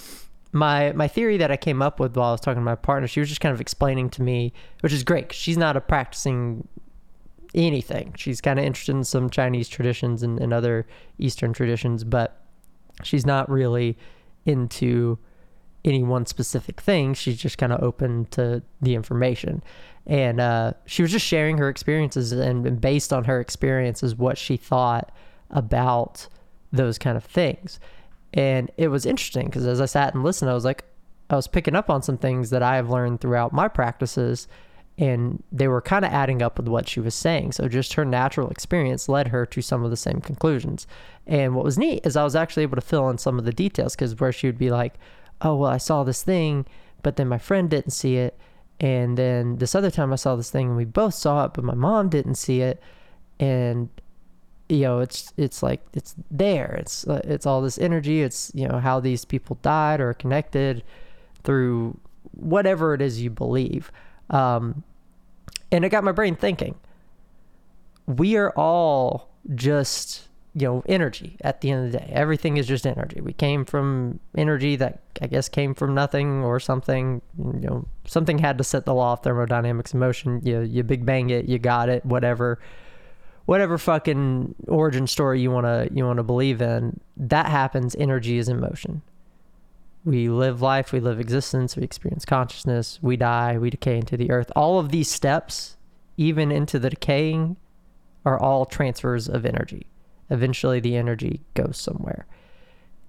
my 0.51 0.91
my 0.93 1.07
theory 1.07 1.37
that 1.37 1.51
I 1.51 1.57
came 1.57 1.81
up 1.81 1.99
with 1.99 2.15
while 2.15 2.29
I 2.29 2.31
was 2.31 2.41
talking 2.41 2.61
to 2.61 2.65
my 2.65 2.75
partner 2.75 3.07
she 3.07 3.19
was 3.19 3.29
just 3.29 3.41
kind 3.41 3.53
of 3.53 3.59
explaining 3.59 4.09
to 4.11 4.21
me 4.21 4.53
which 4.81 4.93
is 4.93 5.03
great 5.03 5.33
she's 5.33 5.57
not 5.57 5.75
a 5.75 5.81
practicing 5.81 6.67
anything. 7.55 8.13
She's 8.17 8.41
kind 8.41 8.59
of 8.59 8.65
interested 8.65 8.95
in 8.95 9.03
some 9.03 9.29
Chinese 9.29 9.67
traditions 9.67 10.23
and, 10.23 10.39
and 10.39 10.53
other 10.53 10.85
Eastern 11.17 11.53
traditions 11.53 12.03
but 12.03 12.41
she's 13.03 13.25
not 13.25 13.49
really 13.49 13.97
into 14.45 15.17
any 15.85 16.03
one 16.03 16.25
specific 16.25 16.79
thing. 16.79 17.13
She's 17.13 17.37
just 17.37 17.57
kind 17.57 17.73
of 17.73 17.83
open 17.83 18.25
to 18.31 18.63
the 18.81 18.95
information 18.95 19.63
and 20.05 20.39
uh, 20.39 20.73
she 20.85 21.01
was 21.01 21.11
just 21.11 21.25
sharing 21.25 21.57
her 21.57 21.69
experiences 21.69 22.31
and 22.31 22.81
based 22.81 23.13
on 23.13 23.23
her 23.23 23.39
experiences 23.39 24.15
what 24.15 24.37
she 24.37 24.57
thought 24.57 25.11
about 25.49 26.27
those 26.71 26.97
kind 26.97 27.15
of 27.15 27.23
things. 27.23 27.79
And 28.33 28.71
it 28.77 28.87
was 28.87 29.05
interesting 29.05 29.45
because 29.45 29.67
as 29.67 29.79
i 29.79 29.85
sat 29.85 30.15
and 30.15 30.23
listened 30.23 30.49
i 30.49 30.55
was 30.55 30.65
like 30.65 30.85
i 31.29 31.35
was 31.35 31.47
picking 31.47 31.75
up 31.75 31.89
on 31.91 32.01
some 32.01 32.17
things 32.17 32.49
that 32.49 32.63
i 32.63 32.75
have 32.77 32.89
learned 32.89 33.21
throughout 33.21 33.53
my 33.53 33.67
practices 33.67 34.47
and 34.97 35.43
they 35.51 35.67
were 35.67 35.81
kind 35.81 36.05
of 36.05 36.11
adding 36.11 36.41
up 36.41 36.57
with 36.57 36.67
what 36.67 36.87
she 36.87 36.99
was 36.99 37.15
saying. 37.15 37.51
So 37.51 37.67
just 37.67 37.93
her 37.93 38.05
natural 38.05 38.49
experience 38.49 39.09
led 39.09 39.29
her 39.29 39.43
to 39.47 39.61
some 39.61 39.83
of 39.83 39.89
the 39.89 39.97
same 39.97 40.21
conclusions. 40.21 40.85
And 41.25 41.55
what 41.55 41.65
was 41.65 41.77
neat 41.77 42.05
is 42.05 42.15
i 42.15 42.23
was 42.23 42.35
actually 42.35 42.63
able 42.63 42.75
to 42.75 42.81
fill 42.81 43.09
in 43.09 43.17
some 43.17 43.39
of 43.39 43.45
the 43.45 43.53
details 43.53 43.95
because 43.95 44.19
where 44.19 44.31
she 44.31 44.47
would 44.47 44.57
be 44.57 44.69
like 44.69 44.95
oh 45.41 45.55
well 45.55 45.71
i 45.71 45.77
saw 45.77 46.03
this 46.03 46.23
thing 46.23 46.65
but 47.01 47.15
then 47.15 47.27
my 47.27 47.37
friend 47.37 47.69
didn't 47.69 47.91
see 47.91 48.17
it 48.17 48.37
and 48.83 49.17
then 49.17 49.55
this 49.59 49.75
other 49.75 49.89
time 49.89 50.11
I 50.11 50.17
saw 50.17 50.35
this 50.35 50.51
thing 50.51 50.67
and 50.67 50.75
we 50.75 50.83
both 50.83 51.13
saw 51.13 51.45
it, 51.45 51.53
but 51.53 51.63
my 51.63 51.73
mom 51.73 52.09
didn't 52.09 52.35
see 52.35 52.59
it. 52.59 52.83
And 53.39 53.87
you 54.67 54.81
know, 54.81 54.99
it's 54.99 55.31
it's 55.37 55.63
like 55.63 55.81
it's 55.93 56.15
there. 56.29 56.75
It's 56.77 57.05
it's 57.07 57.45
all 57.45 57.61
this 57.61 57.77
energy. 57.77 58.21
It's 58.21 58.51
you 58.53 58.67
know 58.67 58.79
how 58.79 58.99
these 58.99 59.23
people 59.23 59.57
died 59.61 60.01
or 60.01 60.13
connected 60.13 60.83
through 61.45 61.97
whatever 62.31 62.93
it 62.93 63.01
is 63.01 63.21
you 63.21 63.29
believe. 63.29 63.89
Um, 64.29 64.83
and 65.71 65.85
it 65.85 65.89
got 65.89 66.03
my 66.03 66.11
brain 66.11 66.35
thinking. 66.35 66.75
We 68.05 68.35
are 68.35 68.51
all 68.51 69.29
just 69.55 70.27
you 70.55 70.67
know 70.67 70.83
energy 70.87 71.37
at 71.41 71.61
the 71.61 71.71
end 71.71 71.85
of 71.87 71.91
the 71.91 71.97
day. 71.99 72.09
Everything 72.13 72.57
is 72.57 72.67
just 72.67 72.85
energy. 72.85 73.19
We 73.21 73.33
came 73.33 73.65
from 73.65 74.19
energy 74.37 74.75
that 74.75 75.01
i 75.21 75.27
guess 75.27 75.49
came 75.49 75.73
from 75.73 75.93
nothing 75.93 76.43
or 76.43 76.59
something 76.59 77.21
you 77.37 77.69
know 77.69 77.85
something 78.05 78.39
had 78.39 78.57
to 78.57 78.63
set 78.63 78.85
the 78.85 78.93
law 78.93 79.13
of 79.13 79.23
thermodynamics 79.23 79.93
in 79.93 79.99
motion. 79.99 80.41
You 80.43 80.61
you 80.61 80.83
big 80.83 81.05
bang 81.05 81.29
it 81.29 81.45
you 81.45 81.59
got 81.59 81.89
it 81.89 82.05
whatever 82.05 82.59
whatever 83.45 83.77
fucking 83.77 84.55
origin 84.67 85.07
story 85.07 85.41
you 85.41 85.51
want 85.51 85.65
to 85.65 85.89
you 85.93 86.05
want 86.05 86.17
to 86.17 86.23
believe 86.23 86.61
in 86.61 86.99
that 87.17 87.47
happens. 87.47 87.95
Energy 87.95 88.37
is 88.37 88.47
in 88.47 88.59
motion. 88.59 89.01
We 90.05 90.29
live 90.29 90.61
life 90.61 90.91
we 90.91 90.99
live 90.99 91.19
existence 91.19 91.75
we 91.75 91.83
experience 91.83 92.25
consciousness 92.25 92.99
we 93.01 93.17
die 93.17 93.57
we 93.57 93.69
decay 93.69 93.97
into 93.97 94.17
the 94.17 94.29
earth. 94.31 94.51
All 94.55 94.77
of 94.77 94.89
these 94.89 95.09
steps 95.09 95.77
even 96.15 96.51
into 96.51 96.77
the 96.77 96.91
decaying 96.91 97.57
are 98.25 98.39
all 98.39 98.65
transfers 98.65 99.27
of 99.27 99.45
energy. 99.45 99.87
Eventually, 100.33 100.79
the 100.79 100.97
energy 100.97 101.41
goes 101.53 101.77
somewhere. 101.77 102.25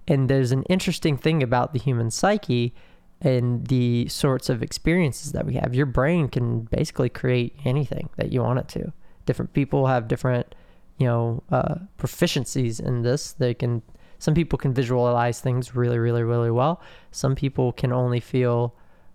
And 0.06 0.28
there's 0.28 0.52
an 0.52 0.62
interesting 0.64 1.16
thing 1.16 1.42
about 1.42 1.72
the 1.72 1.78
human 1.78 2.10
psyche 2.10 2.74
and 3.22 3.66
the 3.68 4.06
sorts 4.08 4.50
of 4.50 4.62
experiences 4.62 5.32
that 5.32 5.46
we 5.46 5.54
have. 5.54 5.74
Your 5.74 5.86
brain 5.86 6.28
can 6.28 6.60
basically 6.62 7.08
create 7.08 7.56
anything 7.64 8.10
that 8.16 8.30
you 8.30 8.42
want 8.42 8.58
it 8.58 8.68
to. 8.68 8.92
Different 9.24 9.54
people 9.54 9.86
have 9.86 10.06
different, 10.06 10.54
you 10.98 11.06
know, 11.06 11.42
uh, 11.50 11.76
proficiencies 11.98 12.78
in 12.78 13.02
this. 13.02 13.32
They 13.32 13.54
can. 13.54 13.82
Some 14.18 14.34
people 14.34 14.58
can 14.58 14.72
visualize 14.72 15.40
things 15.40 15.74
really, 15.74 15.98
really, 15.98 16.22
really 16.22 16.50
well. 16.50 16.80
Some 17.10 17.34
people 17.34 17.72
can 17.72 17.92
only 17.92 18.20
feel 18.20 18.74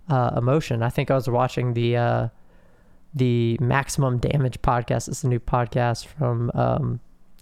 uh, 0.10 0.32
emotion. 0.36 0.84
I 0.84 0.90
think 0.90 1.12
I 1.12 1.16
was 1.16 1.30
watching 1.30 1.74
the 1.74 1.98
uh, 1.98 2.28
the 3.14 3.58
Maximum 3.62 4.18
Damage 4.18 4.62
podcast. 4.62 5.08
It's 5.08 5.24
a 5.24 5.28
new 5.28 5.40
podcast 5.40 6.08
from 6.08 6.52
um, 6.56 7.00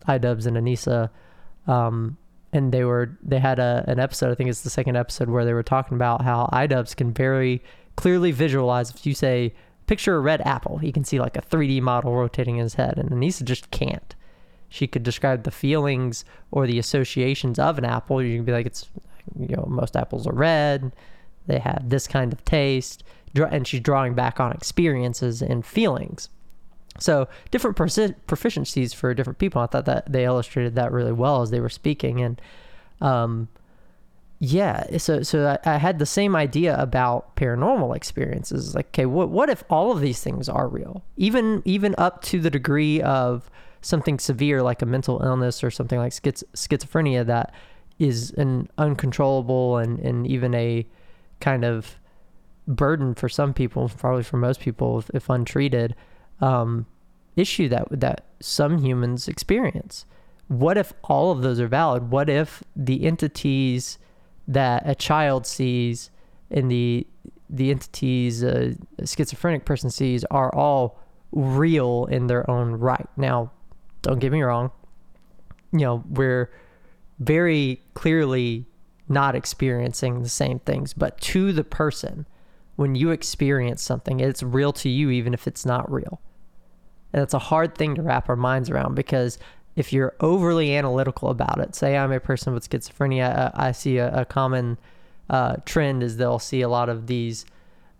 iDubbbz 0.07 0.45
and 0.45 0.57
Anisa. 0.57 1.09
Um, 1.67 2.17
and 2.53 2.71
they 2.71 2.83
were 2.83 3.17
they 3.21 3.39
had 3.39 3.59
a, 3.59 3.83
an 3.87 3.99
episode. 3.99 4.31
I 4.31 4.35
think 4.35 4.49
it's 4.49 4.61
the 4.61 4.69
second 4.69 4.95
episode 4.95 5.29
where 5.29 5.45
they 5.45 5.53
were 5.53 5.63
talking 5.63 5.95
about 5.95 6.21
how 6.21 6.49
iDubbbz 6.53 6.95
can 6.95 7.13
very 7.13 7.61
clearly 7.95 8.31
visualize. 8.31 8.91
If 8.91 9.05
you 9.05 9.13
say 9.13 9.53
picture 9.85 10.15
a 10.15 10.19
red 10.19 10.41
apple, 10.41 10.77
he 10.77 10.91
can 10.91 11.03
see 11.03 11.19
like 11.19 11.37
a 11.37 11.41
3D 11.41 11.81
model 11.81 12.15
rotating 12.15 12.57
in 12.57 12.63
his 12.63 12.75
head, 12.75 12.97
and 12.97 13.09
Anisa 13.09 13.43
just 13.43 13.71
can't. 13.71 14.15
She 14.69 14.87
could 14.87 15.03
describe 15.03 15.43
the 15.43 15.51
feelings 15.51 16.25
or 16.51 16.67
the 16.67 16.79
associations 16.79 17.57
of 17.57 17.77
an 17.77 17.85
apple. 17.85 18.21
You 18.21 18.37
can 18.37 18.45
be 18.45 18.51
like, 18.51 18.65
it's 18.65 18.89
you 19.37 19.55
know 19.55 19.65
most 19.67 19.95
apples 19.95 20.27
are 20.27 20.33
red. 20.33 20.93
They 21.47 21.59
have 21.59 21.89
this 21.89 22.07
kind 22.07 22.33
of 22.33 22.43
taste, 22.43 23.03
and 23.35 23.67
she's 23.67 23.81
drawing 23.81 24.13
back 24.13 24.39
on 24.39 24.51
experiences 24.51 25.41
and 25.41 25.65
feelings. 25.65 26.29
So 26.99 27.27
different 27.51 27.77
proficiencies 27.77 28.93
for 28.93 29.13
different 29.13 29.39
people. 29.39 29.61
I 29.61 29.67
thought 29.67 29.85
that 29.85 30.11
they 30.11 30.25
illustrated 30.25 30.75
that 30.75 30.91
really 30.91 31.11
well 31.11 31.41
as 31.41 31.51
they 31.51 31.59
were 31.59 31.69
speaking, 31.69 32.21
and 32.21 32.41
um, 33.01 33.47
yeah. 34.39 34.97
So 34.97 35.23
so 35.23 35.57
I, 35.63 35.75
I 35.75 35.77
had 35.77 35.99
the 35.99 36.05
same 36.05 36.35
idea 36.35 36.75
about 36.77 37.35
paranormal 37.35 37.95
experiences. 37.95 38.75
Like, 38.75 38.87
okay, 38.87 39.05
what 39.05 39.29
what 39.29 39.49
if 39.49 39.63
all 39.69 39.91
of 39.91 40.01
these 40.01 40.21
things 40.21 40.49
are 40.49 40.67
real, 40.67 41.03
even 41.15 41.61
even 41.65 41.95
up 41.97 42.21
to 42.23 42.39
the 42.39 42.49
degree 42.49 43.01
of 43.01 43.49
something 43.81 44.19
severe 44.19 44.61
like 44.63 44.81
a 44.81 44.85
mental 44.85 45.21
illness 45.23 45.63
or 45.63 45.71
something 45.71 45.99
like 45.99 46.11
schiz- 46.11 46.43
schizophrenia 46.55 47.25
that 47.25 47.53
is 47.99 48.31
an 48.31 48.69
uncontrollable 48.77 49.77
and 49.77 49.99
and 49.99 50.27
even 50.27 50.53
a 50.53 50.85
kind 51.39 51.63
of 51.63 51.95
burden 52.67 53.15
for 53.15 53.29
some 53.29 53.53
people, 53.53 53.89
probably 53.89 54.23
for 54.23 54.37
most 54.37 54.59
people 54.59 54.99
if, 54.99 55.09
if 55.13 55.29
untreated 55.29 55.95
um, 56.41 56.85
issue 57.35 57.69
that 57.69 57.87
that 57.91 58.25
some 58.39 58.79
humans 58.79 59.27
experience. 59.27 60.05
What 60.47 60.77
if 60.77 60.93
all 61.03 61.31
of 61.31 61.41
those 61.41 61.59
are 61.59 61.67
valid? 61.67 62.09
What 62.09 62.29
if 62.29 62.63
the 62.75 63.03
entities 63.05 63.97
that 64.47 64.83
a 64.85 64.95
child 64.95 65.45
sees 65.45 66.09
and 66.49 66.71
the 66.71 67.05
the 67.49 67.71
entities 67.71 68.43
a 68.43 68.75
schizophrenic 69.05 69.65
person 69.65 69.89
sees 69.89 70.23
are 70.25 70.53
all 70.53 70.99
real 71.31 72.05
in 72.05 72.27
their 72.27 72.49
own 72.49 72.73
right? 72.73 73.07
Now, 73.17 73.51
don't 74.01 74.19
get 74.19 74.31
me 74.31 74.41
wrong. 74.41 74.71
You 75.71 75.79
know, 75.79 76.03
we're 76.09 76.51
very 77.19 77.81
clearly 77.93 78.65
not 79.09 79.35
experiencing 79.35 80.21
the 80.23 80.29
same 80.29 80.59
things, 80.59 80.93
but 80.93 81.19
to 81.21 81.51
the 81.51 81.63
person, 81.63 82.25
when 82.77 82.95
you 82.95 83.09
experience 83.09 83.81
something, 83.81 84.19
it's 84.19 84.41
real 84.41 84.71
to 84.71 84.87
you, 84.87 85.09
even 85.09 85.33
if 85.33 85.47
it's 85.47 85.65
not 85.65 85.91
real. 85.91 86.21
And 87.11 87.21
it's 87.21 87.33
a 87.33 87.39
hard 87.39 87.75
thing 87.75 87.95
to 87.95 88.03
wrap 88.03 88.29
our 88.29 88.35
minds 88.35 88.69
around 88.69 88.95
because 88.95 89.39
if 89.75 89.91
you're 89.91 90.15
overly 90.19 90.75
analytical 90.75 91.29
about 91.29 91.59
it, 91.59 91.75
say 91.75 91.97
I'm 91.97 92.11
a 92.11 92.19
person 92.19 92.53
with 92.53 92.69
schizophrenia, 92.69 93.51
I, 93.53 93.71
see 93.71 93.97
a, 93.97 94.21
a 94.21 94.25
common 94.25 94.77
uh, 95.29 95.57
trend 95.65 96.03
is 96.03 96.17
they'll 96.17 96.39
see 96.39 96.61
a 96.61 96.69
lot 96.69 96.87
of 96.87 97.07
these, 97.07 97.45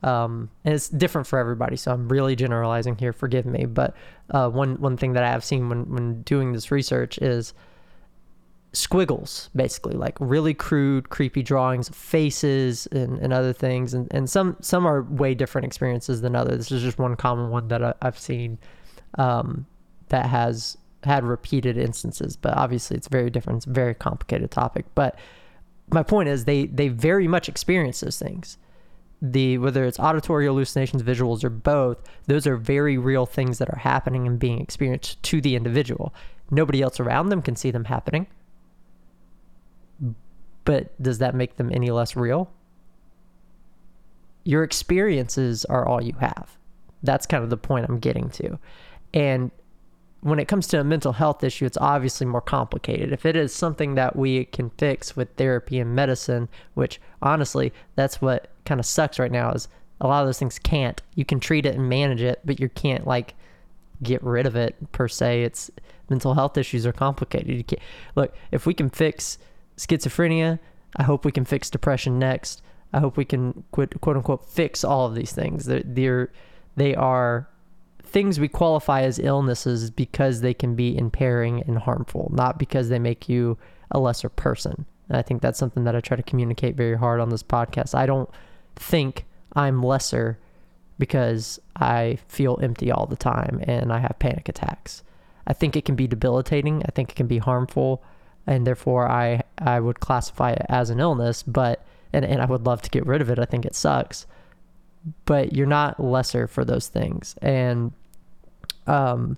um, 0.04 0.50
and 0.64 0.76
it's 0.76 0.90
different 0.90 1.26
for 1.28 1.40
everybody. 1.40 1.76
So 1.76 1.92
I'm 1.92 2.08
really 2.08 2.36
generalizing 2.36 2.98
here. 2.98 3.14
Forgive 3.14 3.46
me, 3.46 3.66
but 3.66 3.96
uh, 4.32 4.50
one 4.50 4.80
one 4.80 4.98
thing 4.98 5.14
that 5.14 5.24
I 5.24 5.30
have 5.30 5.44
seen 5.44 5.70
when 5.70 5.92
when 5.92 6.22
doing 6.22 6.54
this 6.54 6.72
research 6.72 7.18
is 7.18 7.54
squiggles, 8.74 9.50
basically 9.56 9.94
like 9.94 10.18
really 10.20 10.54
crude, 10.54 11.10
creepy 11.10 11.42
drawings 11.42 11.90
of 11.90 11.96
faces 11.96 12.88
and, 12.88 13.18
and 13.20 13.34
other 13.34 13.54
things, 13.54 13.94
and 13.94 14.08
and 14.12 14.30
some 14.30 14.58
some 14.62 14.86
are 14.86 15.04
way 15.04 15.34
different 15.34 15.66
experiences 15.66 16.22
than 16.22 16.36
others. 16.36 16.58
This 16.58 16.72
is 16.72 16.84
just 16.84 17.00
one 17.00 17.16
common 17.16 17.50
one 17.50 17.68
that 17.70 17.84
I, 17.84 17.94
I've 18.02 18.20
seen 18.20 18.58
um, 19.18 19.66
that 20.10 20.28
has 20.28 20.78
had 21.04 21.24
repeated 21.24 21.78
instances, 21.78 22.36
but 22.36 22.56
obviously 22.58 22.98
it's 22.98 23.08
very 23.08 23.30
different. 23.30 23.58
It's 23.58 23.66
a 23.66 23.72
very 23.72 23.96
complicated 23.96 24.52
topic. 24.52 24.86
But 24.96 25.18
my 25.90 26.04
point 26.04 26.30
is 26.30 26.46
they 26.46 26.68
they 26.68 26.90
very 26.90 27.28
much 27.28 27.50
experience 27.50 28.02
those 28.02 28.20
things. 28.20 28.58
The 29.22 29.58
whether 29.58 29.86
it's 29.86 30.00
auditory 30.00 30.46
hallucinations, 30.46 31.02
visuals, 31.02 31.44
or 31.44 31.50
both, 31.50 31.98
those 32.28 32.46
are 32.46 32.58
very 32.58 32.98
real 32.98 33.26
things 33.26 33.58
that 33.58 33.70
are 33.70 33.80
happening 33.80 34.28
and 34.28 34.38
being 34.38 34.62
experienced 34.62 35.24
to 35.24 35.42
the 35.42 35.56
individual. 35.56 36.14
Nobody 36.52 36.82
else 36.82 37.00
around 37.00 37.30
them 37.30 37.42
can 37.42 37.56
see 37.56 37.72
them 37.72 37.86
happening. 37.86 38.28
But 40.68 41.02
does 41.02 41.20
that 41.20 41.34
make 41.34 41.56
them 41.56 41.72
any 41.74 41.92
less 41.92 42.18
real? 42.18 42.52
Your 44.44 44.64
experiences 44.64 45.64
are 45.64 45.88
all 45.88 46.04
you 46.04 46.12
have. 46.20 46.58
That's 47.04 47.26
kind 47.26 47.42
of 47.42 47.50
the 47.50 47.56
point 47.56 47.86
I'm 47.88 48.00
getting 48.00 48.30
to. 48.32 48.60
And 49.14 49.52
when 50.20 50.40
it 50.40 50.50
comes 50.50 50.68
to 50.68 50.82
a 50.82 50.84
mental 50.84 51.14
health 51.14 51.42
issue, 51.42 51.66
it's 51.66 51.78
obviously 51.78 52.28
more 52.28 52.42
complicated. 52.42 53.14
If 53.14 53.26
it 53.26 53.38
is 53.38 53.56
something 53.56 53.96
that 53.96 54.18
we 54.18 54.44
can 54.44 54.72
fix 54.72 55.16
with 55.16 55.30
therapy 55.38 55.80
and 55.80 55.96
medicine, 55.96 56.50
which 56.74 57.00
honestly, 57.22 57.72
that's 57.96 58.22
what 58.22 58.52
kind 58.66 58.82
of 58.82 58.86
sucks 58.86 59.20
right 59.20 59.32
now 59.32 59.54
is 59.54 59.70
a 60.02 60.08
lot 60.08 60.20
of 60.20 60.28
those 60.28 60.40
things 60.40 60.60
can't. 60.60 61.02
You 61.16 61.24
can 61.24 61.40
treat 61.40 61.66
it 61.66 61.76
and 61.76 61.88
manage 61.88 62.22
it, 62.22 62.42
but 62.44 62.60
you 62.60 62.68
can't 62.68 63.08
like 63.08 63.36
get 64.04 64.22
rid 64.22 64.46
of 64.46 64.58
it 64.58 64.76
per 64.92 65.08
se. 65.08 65.44
It's 65.44 65.72
mental 66.10 66.34
health 66.34 66.58
issues 66.58 66.86
are 66.86 66.92
complicated. 66.92 67.80
Look, 68.18 68.36
if 68.52 68.66
we 68.66 68.74
can 68.74 68.90
fix 68.90 69.38
schizophrenia, 69.78 70.60
I 70.96 71.04
hope 71.04 71.26
we 71.26 71.32
can 71.32 71.46
fix 71.46 71.70
depression 71.70 72.20
next. 72.20 72.62
I 72.94 73.00
hope 73.00 73.18
we 73.18 73.26
can 73.26 73.64
quote, 73.72 74.00
quote 74.02 74.16
unquote 74.16 74.46
fix 74.46 74.84
all 74.84 75.06
of 75.06 75.16
these 75.16 75.34
things. 75.34 75.66
They're, 75.66 75.84
they're 75.86 76.32
they 76.76 76.96
are 76.96 77.50
things 78.04 78.40
we 78.40 78.48
qualify 78.48 79.02
as 79.02 79.20
illnesses 79.20 79.92
because 79.92 80.42
they 80.42 80.54
can 80.54 80.76
be 80.76 80.98
impairing 80.98 81.64
and 81.64 81.78
harmful, 81.78 82.32
not 82.34 82.58
because 82.58 82.90
they 82.90 83.00
make 83.00 83.28
you 83.28 83.58
a 83.92 84.00
lesser 84.00 84.30
person. 84.30 84.86
And 85.10 85.18
I 85.18 85.22
think 85.22 85.42
that's 85.42 85.60
something 85.60 85.84
that 85.84 85.96
I 85.96 86.00
try 86.02 86.18
to 86.18 86.24
communicate 86.24 86.76
very 86.76 86.98
hard 86.98 87.20
on 87.20 87.30
this 87.30 87.44
podcast. 87.44 87.96
I 87.96 88.06
don't 88.06 88.30
think 88.76 89.26
I'm 89.54 89.84
lesser 89.84 90.40
because 91.00 91.60
I 91.76 92.20
feel 92.28 92.60
empty 92.62 92.92
all 92.92 93.06
the 93.06 93.16
time 93.16 93.60
and 93.64 93.92
I 93.92 94.00
have 94.00 94.20
panic 94.20 94.50
attacks. 94.50 95.04
I 95.46 95.54
think 95.54 95.76
it 95.76 95.86
can 95.86 95.96
be 95.96 96.08
debilitating. 96.08 96.84
I 96.86 96.92
think 96.92 97.12
it 97.12 97.16
can 97.16 97.28
be 97.28 97.38
harmful, 97.38 98.04
and 98.48 98.66
therefore 98.66 99.08
I 99.08 99.44
I 99.60 99.80
would 99.80 100.00
classify 100.00 100.52
it 100.52 100.66
as 100.70 100.90
an 100.90 101.00
illness. 101.00 101.44
But 101.44 101.86
and 102.12 102.26
and 102.26 102.42
I 102.42 102.46
would 102.46 102.66
love 102.66 102.82
to 102.84 102.90
get 102.90 103.06
rid 103.06 103.22
of 103.22 103.30
it. 103.30 103.38
I 103.38 103.46
think 103.46 103.66
it 103.66 103.76
sucks 103.76 104.26
but 105.26 105.54
you're 105.54 105.68
not 105.68 106.00
lesser 106.00 106.48
for 106.48 106.66
those 106.66 106.88
things 106.88 107.36
and 107.42 107.92
um 108.88 109.38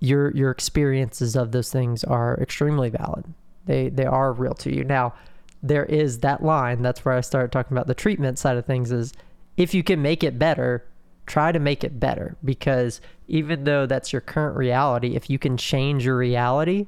your 0.00 0.30
your 0.32 0.50
experiences 0.50 1.36
of 1.36 1.52
those 1.52 1.70
things 1.70 2.04
are 2.04 2.38
extremely 2.40 2.90
valid 2.90 3.24
they 3.66 3.88
they 3.88 4.04
are 4.04 4.32
real 4.32 4.54
to 4.54 4.74
you 4.74 4.84
now 4.84 5.14
there 5.62 5.84
is 5.84 6.20
that 6.20 6.42
line 6.42 6.82
that's 6.82 7.04
where 7.04 7.14
i 7.14 7.20
started 7.20 7.52
talking 7.52 7.76
about 7.76 7.86
the 7.86 7.94
treatment 7.94 8.38
side 8.38 8.56
of 8.56 8.64
things 8.64 8.90
is 8.90 9.12
if 9.56 9.74
you 9.74 9.82
can 9.82 10.00
make 10.00 10.24
it 10.24 10.38
better 10.38 10.84
try 11.26 11.52
to 11.52 11.58
make 11.60 11.84
it 11.84 12.00
better 12.00 12.36
because 12.44 13.00
even 13.28 13.64
though 13.64 13.86
that's 13.86 14.12
your 14.12 14.20
current 14.20 14.56
reality 14.56 15.14
if 15.14 15.30
you 15.30 15.38
can 15.38 15.56
change 15.56 16.04
your 16.04 16.16
reality 16.16 16.86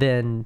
then 0.00 0.44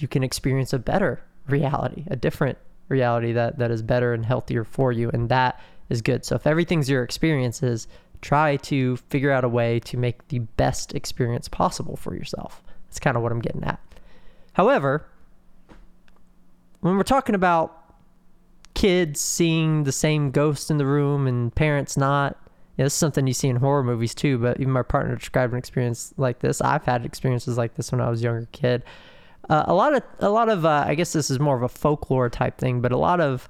you 0.00 0.08
can 0.08 0.22
experience 0.22 0.72
a 0.72 0.78
better 0.78 1.22
reality 1.48 2.04
a 2.08 2.16
different 2.16 2.58
reality 2.88 3.32
that 3.32 3.58
that 3.58 3.70
is 3.70 3.82
better 3.82 4.12
and 4.12 4.24
healthier 4.24 4.64
for 4.64 4.92
you 4.92 5.10
and 5.10 5.28
that 5.28 5.60
is 5.88 6.02
good. 6.02 6.24
So 6.24 6.34
if 6.36 6.46
everything's 6.46 6.88
your 6.90 7.02
experiences 7.02 7.88
try 8.20 8.56
to 8.56 8.96
figure 9.08 9.30
out 9.30 9.44
a 9.44 9.48
way 9.48 9.80
to 9.80 9.96
make 9.96 10.28
the 10.28 10.40
best 10.40 10.94
experience 10.94 11.48
possible 11.48 11.96
for 11.96 12.14
yourself. 12.14 12.62
That's 12.86 12.98
kind 12.98 13.16
of 13.16 13.22
what 13.22 13.32
i'm 13.32 13.40
getting 13.40 13.64
at. 13.64 13.80
However 14.52 15.06
when 16.80 16.96
we're 16.96 17.02
talking 17.02 17.34
about 17.34 17.74
kids 18.74 19.20
seeing 19.20 19.84
the 19.84 19.92
same 19.92 20.30
ghost 20.30 20.70
in 20.70 20.78
the 20.78 20.86
room 20.86 21.26
and 21.26 21.54
parents 21.54 21.96
not 21.96 22.36
yeah, 22.78 22.84
this 22.84 22.94
is 22.94 22.98
something 22.98 23.26
you 23.26 23.34
see 23.34 23.48
in 23.48 23.56
horror 23.56 23.82
movies 23.82 24.14
too 24.14 24.38
but 24.38 24.58
even 24.60 24.72
my 24.72 24.82
partner 24.82 25.16
described 25.16 25.52
an 25.52 25.58
experience 25.58 26.14
like 26.16 26.38
this 26.38 26.60
i've 26.62 26.84
had 26.84 27.04
experiences 27.04 27.58
like 27.58 27.74
this 27.74 27.92
when 27.92 28.00
i 28.00 28.08
was 28.08 28.20
a 28.20 28.24
younger 28.24 28.48
kid 28.52 28.82
uh, 29.48 29.64
a 29.66 29.74
lot 29.74 29.94
of 29.94 30.02
a 30.18 30.28
lot 30.28 30.48
of 30.48 30.64
uh, 30.64 30.84
I 30.86 30.94
guess 30.94 31.12
this 31.12 31.30
is 31.30 31.40
more 31.40 31.56
of 31.56 31.62
a 31.62 31.68
folklore 31.68 32.28
type 32.28 32.58
thing, 32.58 32.80
but 32.80 32.92
a 32.92 32.98
lot 32.98 33.20
of 33.20 33.48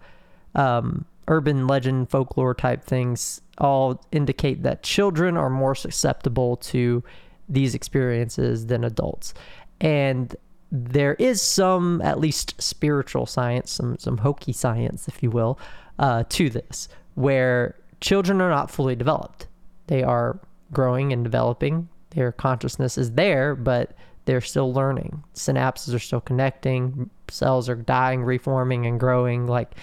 um, 0.54 1.04
urban 1.26 1.66
legend 1.66 2.10
folklore 2.10 2.54
type 2.54 2.84
things 2.84 3.40
all 3.58 4.04
indicate 4.12 4.62
that 4.62 4.82
children 4.82 5.36
are 5.36 5.50
more 5.50 5.74
susceptible 5.74 6.56
to 6.56 7.02
these 7.48 7.74
experiences 7.74 8.66
than 8.66 8.84
adults. 8.84 9.34
And 9.80 10.34
there 10.70 11.14
is 11.14 11.42
some, 11.42 12.00
at 12.02 12.20
least 12.20 12.60
spiritual 12.60 13.26
science, 13.26 13.72
some, 13.72 13.98
some 13.98 14.18
hokey 14.18 14.52
science, 14.52 15.08
if 15.08 15.22
you 15.22 15.30
will, 15.30 15.58
uh, 15.98 16.24
to 16.28 16.50
this, 16.50 16.88
where 17.14 17.74
children 18.00 18.40
are 18.40 18.50
not 18.50 18.70
fully 18.70 18.96
developed. 18.96 19.46
They 19.87 20.02
are 20.02 20.38
growing 20.72 21.12
and 21.12 21.24
developing. 21.24 21.88
Their 22.11 22.32
consciousness 22.32 22.98
is 22.98 23.12
there, 23.12 23.54
but 23.54 23.92
they're 24.24 24.40
still 24.40 24.72
learning. 24.72 25.24
Synapses 25.34 25.94
are 25.94 25.98
still 25.98 26.20
connecting. 26.20 27.08
Cells 27.28 27.68
are 27.68 27.74
dying, 27.74 28.22
reforming, 28.22 28.87
and 28.87 29.00
growing. 29.00 29.46
Like 29.46 29.74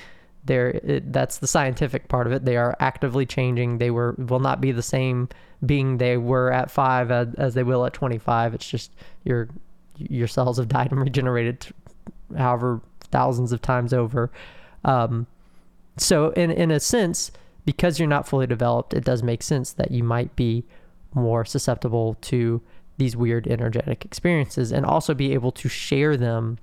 they're 0.45 0.69
it, 0.69 1.11
that's 1.11 1.39
the 1.39 1.47
scientific 1.47 2.07
part 2.07 2.27
of 2.27 2.33
it. 2.33 2.45
They 2.45 2.57
are 2.57 2.75
actively 2.79 3.25
changing. 3.25 3.79
They 3.79 3.91
were 3.91 4.13
will 4.17 4.39
not 4.39 4.61
be 4.61 4.71
the 4.71 4.83
same 4.83 5.29
being 5.65 5.97
they 5.97 6.17
were 6.17 6.51
at 6.51 6.69
five 6.69 7.09
as, 7.09 7.33
as 7.35 7.53
they 7.55 7.63
will 7.63 7.85
at 7.85 7.93
25. 7.93 8.53
It's 8.53 8.69
just 8.69 8.91
your 9.23 9.49
your 9.97 10.27
cells 10.27 10.57
have 10.57 10.67
died 10.67 10.91
and 10.91 11.01
regenerated, 11.01 11.67
however 12.37 12.81
thousands 13.11 13.51
of 13.51 13.61
times 13.61 13.93
over. 13.93 14.31
Um, 14.83 15.25
so 15.97 16.29
in 16.31 16.51
in 16.51 16.69
a 16.69 16.79
sense, 16.79 17.31
because 17.65 17.99
you're 17.99 18.07
not 18.07 18.27
fully 18.27 18.47
developed, 18.47 18.93
it 18.93 19.03
does 19.03 19.23
make 19.23 19.43
sense 19.43 19.73
that 19.73 19.91
you 19.91 20.03
might 20.03 20.35
be 20.35 20.63
more 21.13 21.43
susceptible 21.45 22.15
to 22.21 22.61
these 22.97 23.15
weird 23.15 23.47
energetic 23.47 24.05
experiences 24.05 24.71
and 24.71 24.85
also 24.85 25.13
be 25.13 25.33
able 25.33 25.51
to 25.51 25.67
share 25.67 26.15
them 26.15 26.57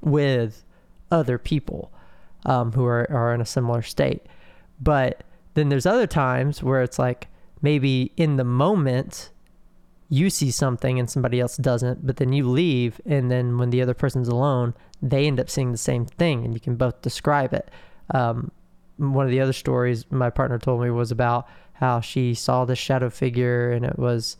with 0.00 0.64
other 1.10 1.38
people 1.38 1.92
um, 2.46 2.72
who 2.72 2.84
are, 2.84 3.10
are 3.10 3.34
in 3.34 3.40
a 3.40 3.46
similar 3.46 3.82
state. 3.82 4.22
But 4.80 5.24
then 5.54 5.68
there's 5.68 5.86
other 5.86 6.06
times 6.06 6.62
where 6.62 6.82
it's 6.82 6.98
like 6.98 7.28
maybe 7.60 8.12
in 8.16 8.36
the 8.36 8.44
moment 8.44 9.30
you 10.08 10.30
see 10.30 10.50
something 10.50 10.98
and 10.98 11.10
somebody 11.10 11.40
else 11.40 11.56
doesn't, 11.56 12.06
but 12.06 12.16
then 12.16 12.32
you 12.32 12.48
leave, 12.48 12.98
and 13.04 13.30
then 13.30 13.58
when 13.58 13.70
the 13.70 13.82
other 13.82 13.92
person's 13.92 14.28
alone, 14.28 14.72
they 15.02 15.26
end 15.26 15.38
up 15.38 15.50
seeing 15.50 15.70
the 15.70 15.76
same 15.78 16.06
thing, 16.06 16.44
and 16.44 16.54
you 16.54 16.60
can 16.60 16.76
both 16.76 17.02
describe 17.02 17.52
it. 17.52 17.70
Um, 18.14 18.50
one 18.98 19.24
of 19.24 19.30
the 19.30 19.40
other 19.40 19.52
stories 19.52 20.04
my 20.10 20.30
partner 20.30 20.58
told 20.58 20.82
me 20.82 20.90
was 20.90 21.10
about 21.10 21.48
how 21.74 22.00
she 22.00 22.34
saw 22.34 22.64
this 22.64 22.78
shadow 22.78 23.08
figure, 23.08 23.70
and 23.70 23.84
it 23.84 23.98
was 23.98 24.36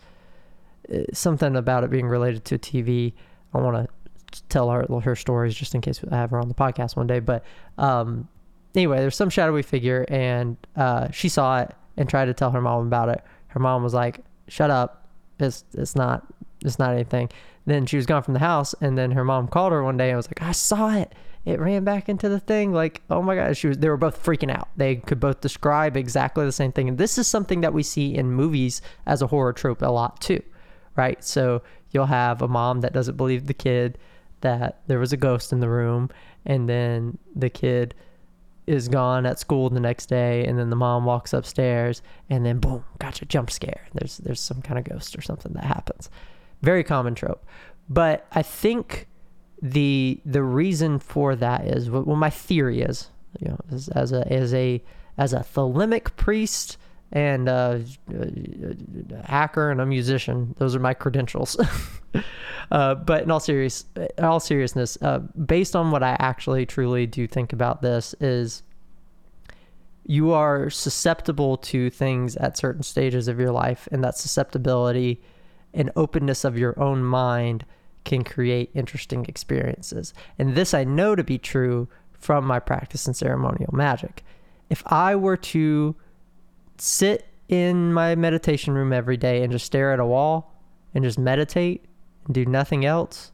uh, 0.92 0.98
something 1.12 1.56
about 1.56 1.84
it 1.84 1.90
being 1.90 2.06
related 2.06 2.44
to 2.46 2.58
TV. 2.58 3.12
I 3.54 3.58
want 3.58 3.88
to 4.32 4.42
tell 4.48 4.70
her 4.70 4.84
her 5.00 5.16
stories 5.16 5.54
just 5.54 5.74
in 5.74 5.80
case 5.80 6.00
I 6.10 6.16
have 6.16 6.30
her 6.30 6.40
on 6.40 6.48
the 6.48 6.54
podcast 6.54 6.96
one 6.96 7.06
day. 7.06 7.20
But 7.20 7.44
um, 7.78 8.28
anyway, 8.74 8.98
there's 8.98 9.16
some 9.16 9.30
shadowy 9.30 9.62
figure, 9.62 10.04
and 10.08 10.56
uh, 10.76 11.10
she 11.12 11.28
saw 11.28 11.60
it 11.60 11.70
and 11.96 12.08
tried 12.08 12.26
to 12.26 12.34
tell 12.34 12.50
her 12.50 12.60
mom 12.60 12.86
about 12.86 13.08
it. 13.08 13.22
Her 13.48 13.60
mom 13.60 13.82
was 13.82 13.94
like, 13.94 14.20
"Shut 14.48 14.70
up! 14.70 15.06
It's 15.38 15.64
it's 15.74 15.94
not 15.94 16.26
it's 16.64 16.78
not 16.78 16.92
anything." 16.92 17.30
Then 17.66 17.86
she 17.86 17.96
was 17.96 18.06
gone 18.06 18.22
from 18.22 18.34
the 18.34 18.40
house, 18.40 18.74
and 18.80 18.98
then 18.98 19.12
her 19.12 19.24
mom 19.24 19.46
called 19.46 19.72
her 19.72 19.84
one 19.84 19.96
day 19.96 20.08
and 20.10 20.16
was 20.16 20.28
like, 20.28 20.42
"I 20.42 20.52
saw 20.52 20.90
it. 20.96 21.14
It 21.48 21.60
ran 21.60 21.82
back 21.82 22.10
into 22.10 22.28
the 22.28 22.40
thing. 22.40 22.72
Like, 22.72 23.00
oh 23.08 23.22
my 23.22 23.34
gosh, 23.34 23.56
She 23.56 23.68
was. 23.68 23.78
They 23.78 23.88
were 23.88 23.96
both 23.96 24.22
freaking 24.22 24.50
out. 24.50 24.68
They 24.76 24.96
could 24.96 25.18
both 25.18 25.40
describe 25.40 25.96
exactly 25.96 26.44
the 26.44 26.52
same 26.52 26.72
thing, 26.72 26.88
and 26.88 26.98
this 26.98 27.16
is 27.16 27.26
something 27.26 27.62
that 27.62 27.72
we 27.72 27.82
see 27.82 28.14
in 28.14 28.30
movies 28.30 28.82
as 29.06 29.22
a 29.22 29.26
horror 29.26 29.54
trope 29.54 29.80
a 29.80 29.86
lot 29.86 30.20
too, 30.20 30.42
right? 30.94 31.22
So 31.24 31.62
you'll 31.90 32.06
have 32.06 32.42
a 32.42 32.48
mom 32.48 32.82
that 32.82 32.92
doesn't 32.92 33.16
believe 33.16 33.46
the 33.46 33.54
kid 33.54 33.96
that 34.42 34.82
there 34.88 34.98
was 34.98 35.14
a 35.14 35.16
ghost 35.16 35.52
in 35.52 35.60
the 35.60 35.70
room, 35.70 36.10
and 36.44 36.68
then 36.68 37.16
the 37.34 37.48
kid 37.48 37.94
is 38.66 38.86
gone 38.86 39.24
at 39.24 39.38
school 39.38 39.70
the 39.70 39.80
next 39.80 40.10
day 40.10 40.44
and 40.44 40.58
then 40.58 40.68
the 40.68 40.76
mom 40.76 41.06
walks 41.06 41.32
upstairs 41.32 42.02
and 42.28 42.44
then 42.44 42.58
boom 42.58 42.84
gotcha 42.98 43.24
jump 43.24 43.50
scare 43.50 43.86
there's 43.94 44.18
there's 44.18 44.40
some 44.40 44.60
kind 44.60 44.78
of 44.78 44.84
ghost 44.84 45.16
or 45.16 45.22
something 45.22 45.54
that 45.54 45.64
happens 45.64 46.10
very 46.60 46.84
common 46.84 47.14
trope 47.14 47.46
but 47.88 48.26
i 48.32 48.42
think 48.42 49.07
the 49.60 50.20
the 50.24 50.42
reason 50.42 50.98
for 50.98 51.34
that 51.34 51.66
is 51.66 51.90
well 51.90 52.04
my 52.16 52.30
theory 52.30 52.80
is 52.80 53.10
you 53.40 53.48
know 53.48 53.58
as, 53.72 53.88
as 53.88 54.12
a 54.12 54.32
as 54.32 54.54
a 54.54 54.82
as 55.16 55.32
a 55.32 55.40
thelemic 55.40 56.16
priest 56.16 56.76
and 57.10 57.48
a, 57.48 57.82
a 58.14 59.26
hacker 59.26 59.70
and 59.70 59.80
a 59.80 59.86
musician 59.86 60.54
those 60.58 60.74
are 60.74 60.80
my 60.80 60.94
credentials. 60.94 61.56
Uh, 62.70 62.94
but 62.94 63.22
in 63.22 63.30
all 63.30 63.40
serious 63.40 63.86
in 63.96 64.24
all 64.24 64.40
seriousness 64.40 64.98
uh, 65.00 65.20
based 65.46 65.74
on 65.74 65.90
what 65.90 66.02
i 66.02 66.14
actually 66.18 66.66
truly 66.66 67.06
do 67.06 67.26
think 67.26 67.54
about 67.54 67.80
this 67.80 68.14
is 68.20 68.62
you 70.04 70.32
are 70.32 70.68
susceptible 70.68 71.56
to 71.56 71.88
things 71.88 72.36
at 72.36 72.58
certain 72.58 72.82
stages 72.82 73.26
of 73.26 73.38
your 73.38 73.52
life 73.52 73.88
and 73.92 74.04
that 74.04 74.18
susceptibility 74.18 75.18
and 75.72 75.90
openness 75.96 76.44
of 76.44 76.58
your 76.58 76.78
own 76.78 77.02
mind 77.02 77.64
can 78.04 78.24
create 78.24 78.70
interesting 78.74 79.24
experiences. 79.26 80.14
And 80.38 80.54
this 80.54 80.74
i 80.74 80.84
know 80.84 81.14
to 81.14 81.24
be 81.24 81.38
true 81.38 81.88
from 82.12 82.44
my 82.44 82.58
practice 82.58 83.06
in 83.06 83.14
ceremonial 83.14 83.72
magic. 83.72 84.24
If 84.70 84.82
i 84.86 85.14
were 85.14 85.36
to 85.36 85.94
sit 86.78 87.26
in 87.48 87.92
my 87.92 88.14
meditation 88.14 88.74
room 88.74 88.92
every 88.92 89.16
day 89.16 89.42
and 89.42 89.52
just 89.52 89.66
stare 89.66 89.92
at 89.92 90.00
a 90.00 90.06
wall 90.06 90.54
and 90.94 91.04
just 91.04 91.18
meditate 91.18 91.84
and 92.26 92.34
do 92.34 92.44
nothing 92.44 92.84
else, 92.84 93.32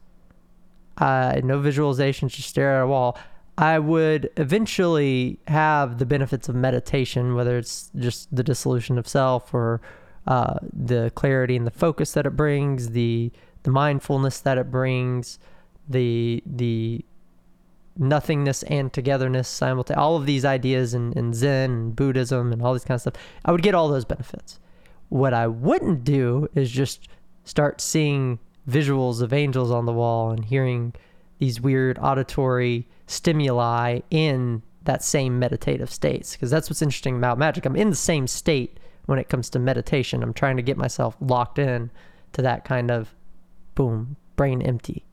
uh, 0.99 1.41
no 1.43 1.59
visualizations, 1.59 2.31
just 2.31 2.49
stare 2.49 2.79
at 2.79 2.85
a 2.85 2.87
wall, 2.87 3.19
I 3.57 3.79
would 3.79 4.31
eventually 4.37 5.39
have 5.47 5.99
the 5.99 6.07
benefits 6.07 6.49
of 6.49 6.55
meditation, 6.55 7.35
whether 7.35 7.57
it's 7.57 7.91
just 7.97 8.35
the 8.35 8.43
dissolution 8.43 8.99
of 8.99 9.07
self 9.07 9.55
or 9.55 9.81
uh, 10.27 10.55
the 10.73 11.13
clarity 11.15 11.57
and 11.57 11.67
the 11.67 11.71
focus 11.71 12.13
that 12.13 12.27
it 12.27 12.37
brings, 12.37 12.91
the 12.91 13.31
the 13.65 13.71
mindfulness 13.71 14.41
that 14.41 14.57
it 14.57 14.71
brings, 14.71 15.39
the 15.89 16.43
the 16.47 17.05
nothingness 17.97 18.63
and 18.65 18.93
togetherness 18.93 19.49
simultaneously, 19.49 20.03
all 20.03 20.17
of 20.17 20.27
these 20.27 20.45
ideas 20.45 20.95
in, 20.95 21.13
in 21.13 21.33
Zen 21.33 21.71
and 21.71 21.97
Buddhism 21.97 22.53
and 22.53 22.61
all 22.63 22.73
these 22.73 22.85
kind 22.85 22.97
of 22.97 23.03
stuff, 23.03 23.15
I 23.45 23.53
would 23.53 23.63
get 23.63 23.75
all 23.75 23.89
those 23.89 24.05
benefits. 24.05 24.59
What 25.11 25.33
I 25.33 25.47
wouldn't 25.47 26.03
do 26.03 26.49
is 26.55 26.71
just 26.71 27.09
start 27.45 27.81
seeing 27.81 28.39
visuals 28.69 29.23
of 29.23 29.33
angels 29.33 29.71
on 29.71 29.87
the 29.87 29.93
wall 29.93 30.31
and 30.31 30.45
hearing 30.45 30.93
these 31.39 31.61
weird 31.61 31.99
auditory 32.01 32.89
stimuli 33.07 34.01
in 34.11 34.63
that 34.85 35.03
same 35.03 35.39
meditative 35.39 35.91
states 35.91 36.33
because 36.33 36.51
that's 36.51 36.69
what's 36.69 36.83
interesting 36.83 37.17
about 37.17 37.39
magic. 37.39 37.65
I'm 37.65 37.77
in 37.77 37.91
the 37.91 37.97
same 37.97 38.27
state 38.27 38.79
when 39.07 39.19
it 39.19 39.29
comes 39.29 39.51
to 39.51 39.59
meditation. 39.59 40.23
I'm 40.23 40.35
trying 40.35 40.57
to 40.57 40.63
get 40.63 40.77
myself 40.77 41.17
locked 41.21 41.59
in 41.59 41.91
to 42.33 42.43
that 42.43 42.65
kind 42.65 42.91
of 42.91 43.15
boom, 43.75 44.17
brain 44.37 44.63
empty. 44.63 45.05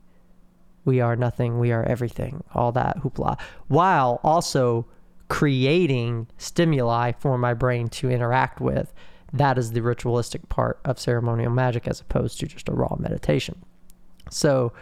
We 0.84 1.00
are 1.00 1.16
nothing, 1.16 1.58
we 1.58 1.70
are 1.72 1.84
everything, 1.84 2.42
all 2.54 2.72
that 2.72 2.98
hoopla, 2.98 3.38
while 3.68 4.20
also 4.24 4.86
creating 5.28 6.26
stimuli 6.36 7.12
for 7.12 7.38
my 7.38 7.54
brain 7.54 7.88
to 7.88 8.10
interact 8.10 8.60
with. 8.60 8.92
That 9.32 9.56
is 9.56 9.72
the 9.72 9.80
ritualistic 9.80 10.48
part 10.48 10.80
of 10.84 10.98
ceremonial 10.98 11.52
magic 11.52 11.88
as 11.88 12.00
opposed 12.00 12.38
to 12.40 12.46
just 12.46 12.68
a 12.68 12.72
raw 12.72 12.96
meditation. 12.98 13.62
So 14.28 14.72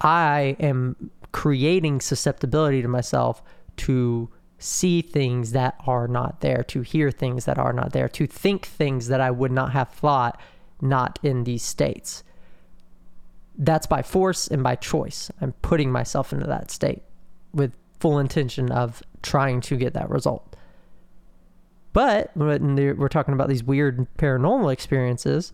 I 0.00 0.56
am 0.58 1.10
creating 1.32 2.00
susceptibility 2.00 2.82
to 2.82 2.88
myself 2.88 3.42
to 3.76 4.28
see 4.58 5.02
things 5.02 5.52
that 5.52 5.74
are 5.86 6.08
not 6.08 6.40
there, 6.40 6.62
to 6.64 6.80
hear 6.80 7.10
things 7.10 7.44
that 7.44 7.58
are 7.58 7.72
not 7.72 7.92
there, 7.92 8.08
to 8.08 8.26
think 8.26 8.66
things 8.66 9.08
that 9.08 9.20
I 9.20 9.30
would 9.30 9.52
not 9.52 9.72
have 9.72 9.90
thought 9.90 10.40
not 10.80 11.18
in 11.22 11.44
these 11.44 11.62
states 11.62 12.24
that's 13.56 13.86
by 13.86 14.02
force 14.02 14.48
and 14.48 14.62
by 14.62 14.76
choice. 14.76 15.30
I'm 15.40 15.52
putting 15.62 15.92
myself 15.92 16.32
into 16.32 16.46
that 16.46 16.70
state 16.70 17.02
with 17.52 17.76
full 18.00 18.18
intention 18.18 18.70
of 18.72 19.02
trying 19.22 19.60
to 19.62 19.76
get 19.76 19.94
that 19.94 20.10
result. 20.10 20.56
But 21.92 22.32
when 22.34 22.74
we're 22.74 23.08
talking 23.08 23.34
about 23.34 23.48
these 23.48 23.62
weird 23.62 24.08
paranormal 24.18 24.72
experiences, 24.72 25.52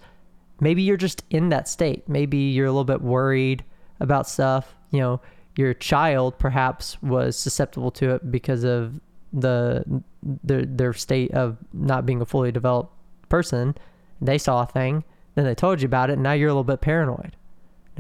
maybe 0.59 0.83
you're 0.83 0.97
just 0.97 1.23
in 1.29 1.51
that 1.51 1.69
state. 1.69 2.09
Maybe 2.09 2.39
you're 2.39 2.67
a 2.67 2.71
little 2.71 2.85
bit 2.85 3.03
worried 3.03 3.65
about 4.01 4.27
stuff. 4.27 4.75
You 4.91 5.01
know, 5.01 5.21
your 5.57 5.75
child 5.75 6.39
perhaps 6.39 7.01
was 7.03 7.39
susceptible 7.39 7.91
to 7.93 8.15
it 8.15 8.31
because 8.31 8.65
of 8.65 9.01
the 9.33 10.03
their 10.43 10.65
their 10.65 10.93
state 10.93 11.33
of 11.33 11.59
not 11.73 12.07
being 12.07 12.21
a 12.21 12.27
fully 12.27 12.51
developed 12.51 12.93
person. 13.29 13.77
They 14.21 14.39
saw 14.39 14.63
a 14.63 14.67
thing, 14.67 15.05
then 15.35 15.45
they 15.45 15.55
told 15.55 15.83
you 15.83 15.87
about 15.87 16.11
it, 16.11 16.15
and 16.15 16.23
now 16.23 16.33
you're 16.33 16.49
a 16.49 16.53
little 16.53 16.65
bit 16.65 16.81
paranoid. 16.81 17.37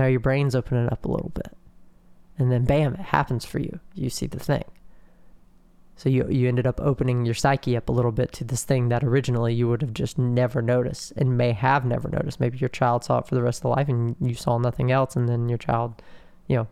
Now 0.00 0.06
your 0.06 0.20
brain's 0.20 0.54
opening 0.54 0.88
up 0.90 1.04
a 1.04 1.10
little 1.10 1.28
bit. 1.28 1.54
And 2.38 2.50
then 2.50 2.64
bam, 2.64 2.94
it 2.94 3.00
happens 3.00 3.44
for 3.44 3.58
you. 3.58 3.80
You 3.94 4.08
see 4.08 4.26
the 4.26 4.38
thing. 4.38 4.64
So 5.94 6.08
you 6.08 6.26
you 6.30 6.48
ended 6.48 6.66
up 6.66 6.80
opening 6.80 7.26
your 7.26 7.34
psyche 7.34 7.76
up 7.76 7.90
a 7.90 7.92
little 7.92 8.10
bit 8.10 8.32
to 8.32 8.44
this 8.44 8.64
thing 8.64 8.88
that 8.88 9.04
originally 9.04 9.52
you 9.52 9.68
would 9.68 9.82
have 9.82 9.92
just 9.92 10.16
never 10.16 10.62
noticed 10.62 11.12
and 11.18 11.36
may 11.36 11.52
have 11.52 11.84
never 11.84 12.08
noticed. 12.08 12.40
Maybe 12.40 12.56
your 12.56 12.70
child 12.70 13.04
saw 13.04 13.18
it 13.18 13.26
for 13.26 13.34
the 13.34 13.42
rest 13.42 13.58
of 13.58 13.64
the 13.64 13.76
life 13.76 13.90
and 13.90 14.16
you 14.22 14.32
saw 14.32 14.56
nothing 14.56 14.90
else 14.90 15.16
and 15.16 15.28
then 15.28 15.50
your 15.50 15.58
child, 15.58 16.00
you 16.48 16.56
know, 16.56 16.66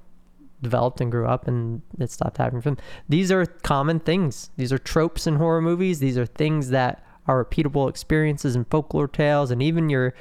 developed 0.63 1.03
and 1.03 1.13
grew 1.13 1.27
up 1.27 1.47
and 1.47 1.83
it 2.01 2.11
stopped 2.11 2.39
happening 2.39 2.63
for 2.63 2.71
them. 2.71 2.79
These 3.11 3.31
are 3.31 3.45
common 3.45 4.01
things. 4.01 4.49
These 4.57 4.73
are 4.73 4.79
tropes 4.79 5.27
in 5.27 5.37
horror 5.37 5.61
movies. 5.61 5.99
These 5.99 6.17
are 6.17 6.25
things 6.25 6.71
that 6.71 7.05
are 7.27 7.45
repeatable 7.45 7.91
experiences 7.91 8.57
in 8.57 8.65
folklore 8.65 9.07
tales 9.07 9.51
and 9.51 9.63
even 9.63 9.91
your 9.91 10.15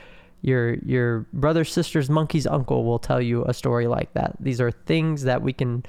Your 0.48 0.76
your 0.76 1.28
brother, 1.34 1.66
sister's 1.66 2.10
monkey's 2.10 2.48
uncle 2.48 2.86
will 2.86 3.00
tell 3.00 3.22
you 3.22 3.44
a 3.44 3.54
story 3.54 3.86
like 3.86 4.14
that. 4.14 4.38
These 4.40 4.62
are 4.62 4.72
things 4.72 5.24
that 5.24 5.42
we 5.42 5.52
can 5.52 5.86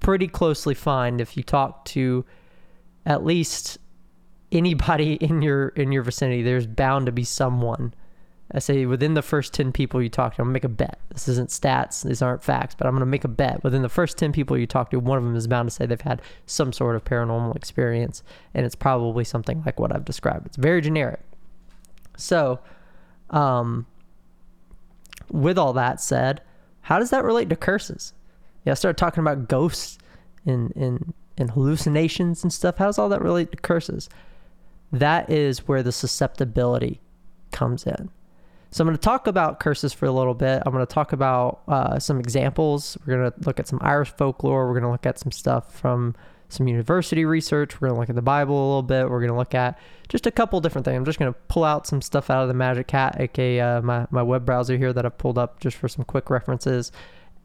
pretty 0.00 0.26
closely 0.26 0.74
find 0.74 1.20
if 1.20 1.36
you 1.36 1.44
talk 1.44 1.84
to 1.84 2.24
at 3.06 3.24
least 3.24 3.78
anybody 4.50 5.12
in 5.20 5.40
your 5.40 5.68
in 5.68 5.92
your 5.92 6.02
vicinity. 6.02 6.42
There's 6.42 6.66
bound 6.66 7.06
to 7.06 7.12
be 7.12 7.22
someone. 7.22 7.94
I 8.50 8.58
say 8.58 8.86
within 8.86 9.14
the 9.14 9.22
first 9.22 9.54
10 9.54 9.70
people 9.70 10.02
you 10.02 10.08
talk 10.08 10.34
to, 10.34 10.42
I'm 10.42 10.46
gonna 10.46 10.54
make 10.54 10.64
a 10.64 10.68
bet. 10.68 10.98
This 11.10 11.28
isn't 11.28 11.50
stats, 11.50 12.02
these 12.02 12.22
aren't 12.22 12.42
facts, 12.42 12.74
but 12.76 12.88
I'm 12.88 12.94
gonna 12.94 13.06
make 13.06 13.22
a 13.22 13.28
bet. 13.28 13.62
Within 13.62 13.82
the 13.82 13.88
first 13.88 14.18
10 14.18 14.32
people 14.32 14.58
you 14.58 14.66
talk 14.66 14.90
to, 14.90 14.98
one 14.98 15.16
of 15.16 15.22
them 15.22 15.36
is 15.36 15.46
bound 15.46 15.68
to 15.68 15.74
say 15.74 15.86
they've 15.86 16.00
had 16.00 16.20
some 16.44 16.72
sort 16.72 16.96
of 16.96 17.04
paranormal 17.04 17.54
experience, 17.54 18.24
and 18.52 18.66
it's 18.66 18.74
probably 18.74 19.22
something 19.22 19.62
like 19.64 19.78
what 19.78 19.94
I've 19.94 20.04
described. 20.04 20.46
It's 20.46 20.56
very 20.56 20.80
generic. 20.80 21.20
So, 22.16 22.58
um, 23.30 23.86
with 25.32 25.58
all 25.58 25.72
that 25.72 26.00
said, 26.00 26.40
how 26.82 26.98
does 26.98 27.10
that 27.10 27.24
relate 27.24 27.48
to 27.48 27.56
curses? 27.56 28.12
Yeah, 28.64 28.72
I 28.72 28.74
started 28.74 28.98
talking 28.98 29.22
about 29.22 29.48
ghosts 29.48 29.98
and, 30.46 30.74
and, 30.76 31.14
and 31.36 31.50
hallucinations 31.50 32.42
and 32.42 32.52
stuff. 32.52 32.78
How 32.78 32.86
does 32.86 32.98
all 32.98 33.08
that 33.08 33.22
relate 33.22 33.50
to 33.52 33.56
curses? 33.56 34.08
That 34.92 35.30
is 35.30 35.66
where 35.66 35.82
the 35.82 35.92
susceptibility 35.92 37.00
comes 37.50 37.86
in. 37.86 38.10
So 38.70 38.82
I'm 38.82 38.88
going 38.88 38.96
to 38.96 39.02
talk 39.02 39.26
about 39.26 39.60
curses 39.60 39.92
for 39.92 40.06
a 40.06 40.12
little 40.12 40.34
bit. 40.34 40.62
I'm 40.64 40.72
going 40.72 40.86
to 40.86 40.92
talk 40.92 41.12
about 41.12 41.60
uh, 41.68 41.98
some 41.98 42.18
examples. 42.18 42.96
We're 43.04 43.18
going 43.18 43.30
to 43.30 43.46
look 43.46 43.60
at 43.60 43.68
some 43.68 43.78
Irish 43.82 44.10
folklore. 44.10 44.66
We're 44.66 44.80
going 44.80 44.84
to 44.84 44.90
look 44.90 45.06
at 45.06 45.18
some 45.18 45.30
stuff 45.30 45.78
from 45.78 46.14
some 46.52 46.68
university 46.68 47.24
research. 47.24 47.80
We're 47.80 47.88
going 47.88 47.96
to 47.96 48.00
look 48.00 48.10
at 48.10 48.16
the 48.16 48.22
Bible 48.22 48.54
a 48.54 48.66
little 48.66 48.82
bit. 48.82 49.08
We're 49.08 49.20
going 49.20 49.30
to 49.30 49.36
look 49.36 49.54
at 49.54 49.78
just 50.08 50.26
a 50.26 50.30
couple 50.30 50.60
different 50.60 50.84
things. 50.84 50.96
I'm 50.96 51.04
just 51.04 51.18
going 51.18 51.32
to 51.32 51.38
pull 51.48 51.64
out 51.64 51.86
some 51.86 52.02
stuff 52.02 52.30
out 52.30 52.42
of 52.42 52.48
the 52.48 52.54
Magic 52.54 52.90
Hat, 52.90 53.16
aka 53.20 53.60
uh, 53.60 53.82
my, 53.82 54.06
my 54.10 54.22
web 54.22 54.44
browser 54.44 54.76
here 54.76 54.92
that 54.92 55.06
I've 55.06 55.18
pulled 55.18 55.38
up 55.38 55.60
just 55.60 55.76
for 55.76 55.88
some 55.88 56.04
quick 56.04 56.30
references 56.30 56.92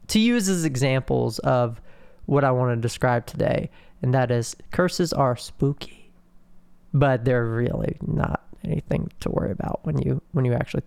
to 0.08 0.18
use 0.18 0.48
as 0.48 0.64
examples 0.64 1.38
of 1.40 1.80
what 2.26 2.44
I 2.44 2.50
want 2.50 2.76
to 2.76 2.80
describe 2.80 3.26
today. 3.26 3.70
And 4.02 4.14
that 4.14 4.30
is 4.30 4.54
curses 4.70 5.12
are 5.12 5.36
spooky, 5.36 6.12
but 6.92 7.24
they're 7.24 7.46
really 7.46 7.96
not 8.06 8.44
anything 8.64 9.10
to 9.20 9.30
worry 9.30 9.50
about 9.50 9.80
when 9.84 9.98
you 9.98 10.22
when 10.32 10.44
you 10.44 10.52
actually 10.52 10.82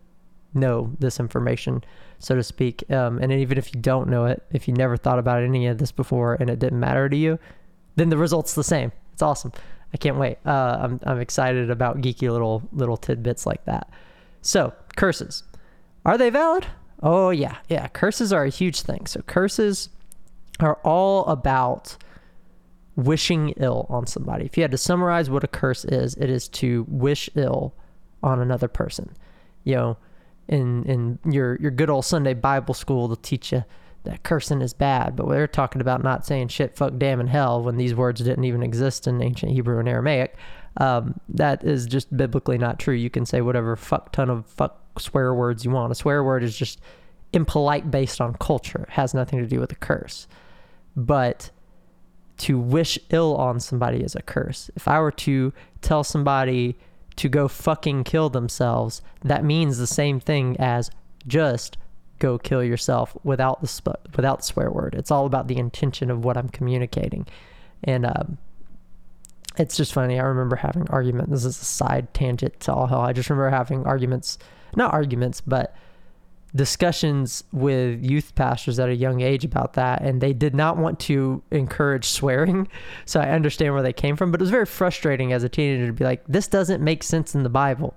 know 0.53 0.91
this 0.99 1.19
information, 1.19 1.83
so 2.19 2.35
to 2.35 2.43
speak. 2.43 2.89
Um, 2.91 3.19
and 3.19 3.31
even 3.31 3.57
if 3.57 3.73
you 3.73 3.81
don't 3.81 4.09
know 4.09 4.25
it, 4.25 4.43
if 4.51 4.67
you 4.67 4.73
never 4.73 4.97
thought 4.97 5.19
about 5.19 5.43
any 5.43 5.67
of 5.67 5.77
this 5.77 5.91
before 5.91 6.35
and 6.39 6.49
it 6.49 6.59
didn't 6.59 6.79
matter 6.79 7.09
to 7.09 7.15
you, 7.15 7.39
then 8.01 8.09
the 8.09 8.17
result's 8.17 8.55
the 8.55 8.63
same. 8.63 8.91
It's 9.13 9.21
awesome. 9.21 9.53
I 9.93 9.97
can't 9.97 10.17
wait. 10.17 10.37
Uh, 10.45 10.79
I'm 10.81 10.99
I'm 11.03 11.19
excited 11.19 11.69
about 11.69 12.01
geeky 12.01 12.29
little 12.29 12.63
little 12.73 12.97
tidbits 12.97 13.45
like 13.45 13.63
that. 13.65 13.89
So 14.41 14.73
curses, 14.95 15.43
are 16.05 16.17
they 16.17 16.29
valid? 16.29 16.65
Oh 17.03 17.29
yeah, 17.29 17.57
yeah. 17.69 17.87
Curses 17.89 18.33
are 18.33 18.43
a 18.43 18.49
huge 18.49 18.81
thing. 18.81 19.05
So 19.05 19.21
curses 19.21 19.89
are 20.59 20.79
all 20.83 21.25
about 21.25 21.97
wishing 22.95 23.53
ill 23.57 23.85
on 23.89 24.07
somebody. 24.07 24.45
If 24.45 24.57
you 24.57 24.63
had 24.63 24.71
to 24.71 24.77
summarize 24.77 25.29
what 25.29 25.43
a 25.43 25.47
curse 25.47 25.85
is, 25.85 26.15
it 26.15 26.29
is 26.29 26.47
to 26.49 26.85
wish 26.87 27.29
ill 27.35 27.73
on 28.23 28.39
another 28.39 28.67
person. 28.67 29.13
You 29.63 29.75
know, 29.75 29.97
in 30.47 30.83
in 30.85 31.19
your 31.31 31.57
your 31.57 31.71
good 31.71 31.89
old 31.89 32.05
Sunday 32.05 32.33
Bible 32.33 32.73
school, 32.73 33.07
they'll 33.07 33.17
teach 33.17 33.51
you 33.51 33.63
that 34.03 34.23
cursing 34.23 34.61
is 34.61 34.73
bad, 34.73 35.15
but 35.15 35.27
they're 35.29 35.47
talking 35.47 35.81
about 35.81 36.03
not 36.03 36.25
saying 36.25 36.47
shit, 36.47 36.75
fuck, 36.75 36.93
damn, 36.97 37.19
and 37.19 37.29
hell 37.29 37.61
when 37.61 37.77
these 37.77 37.93
words 37.93 38.21
didn't 38.21 38.43
even 38.43 38.63
exist 38.63 39.07
in 39.07 39.21
ancient 39.21 39.51
Hebrew 39.51 39.79
and 39.79 39.87
Aramaic. 39.87 40.35
Um, 40.77 41.19
that 41.29 41.63
is 41.63 41.85
just 41.85 42.15
biblically 42.15 42.57
not 42.57 42.79
true. 42.79 42.95
You 42.95 43.09
can 43.09 43.25
say 43.25 43.41
whatever 43.41 43.75
fuck 43.75 44.11
ton 44.11 44.29
of 44.29 44.45
fuck 44.45 44.79
swear 44.99 45.33
words 45.33 45.65
you 45.65 45.71
want. 45.71 45.91
A 45.91 45.95
swear 45.95 46.23
word 46.23 46.43
is 46.43 46.57
just 46.57 46.79
impolite 47.33 47.91
based 47.91 48.21
on 48.21 48.35
culture. 48.35 48.85
It 48.87 48.93
has 48.93 49.13
nothing 49.13 49.39
to 49.39 49.47
do 49.47 49.59
with 49.59 49.71
a 49.71 49.75
curse. 49.75 50.27
But 50.95 51.51
to 52.37 52.57
wish 52.57 52.97
ill 53.11 53.35
on 53.35 53.59
somebody 53.59 53.99
is 54.01 54.15
a 54.15 54.21
curse. 54.21 54.71
If 54.75 54.87
I 54.87 54.99
were 54.99 55.11
to 55.11 55.53
tell 55.81 56.03
somebody 56.03 56.77
to 57.17 57.29
go 57.29 57.47
fucking 57.47 58.03
kill 58.03 58.29
themselves, 58.29 59.01
that 59.23 59.45
means 59.45 59.77
the 59.77 59.87
same 59.87 60.19
thing 60.19 60.57
as 60.57 60.89
just 61.27 61.77
go 62.21 62.37
kill 62.37 62.63
yourself 62.63 63.17
without 63.23 63.59
the 63.59 63.67
sp- 63.67 63.99
without 64.15 64.39
the 64.39 64.45
swear 64.45 64.71
word. 64.71 64.95
It's 64.95 65.11
all 65.11 65.25
about 65.25 65.47
the 65.47 65.57
intention 65.57 66.09
of 66.09 66.23
what 66.23 66.37
I'm 66.37 66.47
communicating, 66.47 67.27
and 67.83 68.05
um, 68.05 68.37
it's 69.57 69.75
just 69.75 69.91
funny. 69.91 70.19
I 70.19 70.23
remember 70.23 70.55
having 70.55 70.87
arguments. 70.89 71.31
This 71.31 71.45
is 71.45 71.61
a 71.61 71.65
side 71.65 72.13
tangent 72.13 72.59
to 72.61 72.73
all 72.73 72.87
hell. 72.87 73.01
I 73.01 73.11
just 73.11 73.29
remember 73.29 73.49
having 73.49 73.85
arguments, 73.85 74.37
not 74.75 74.93
arguments, 74.93 75.41
but 75.41 75.75
discussions 76.55 77.43
with 77.51 78.03
youth 78.03 78.35
pastors 78.35 78.77
at 78.77 78.89
a 78.89 78.95
young 78.95 79.21
age 79.21 79.45
about 79.45 79.73
that 79.73 80.01
and 80.01 80.19
they 80.19 80.33
did 80.33 80.53
not 80.53 80.75
want 80.75 80.99
to 80.99 81.41
encourage 81.49 82.03
swearing 82.03 82.67
so 83.05 83.21
i 83.21 83.29
understand 83.29 83.73
where 83.73 83.81
they 83.81 83.93
came 83.93 84.17
from 84.17 84.31
but 84.31 84.41
it 84.41 84.43
was 84.43 84.49
very 84.49 84.65
frustrating 84.65 85.31
as 85.31 85.45
a 85.45 85.49
teenager 85.49 85.87
to 85.87 85.93
be 85.93 86.03
like 86.03 86.21
this 86.27 86.49
doesn't 86.49 86.83
make 86.83 87.03
sense 87.03 87.33
in 87.33 87.43
the 87.43 87.49
bible 87.49 87.95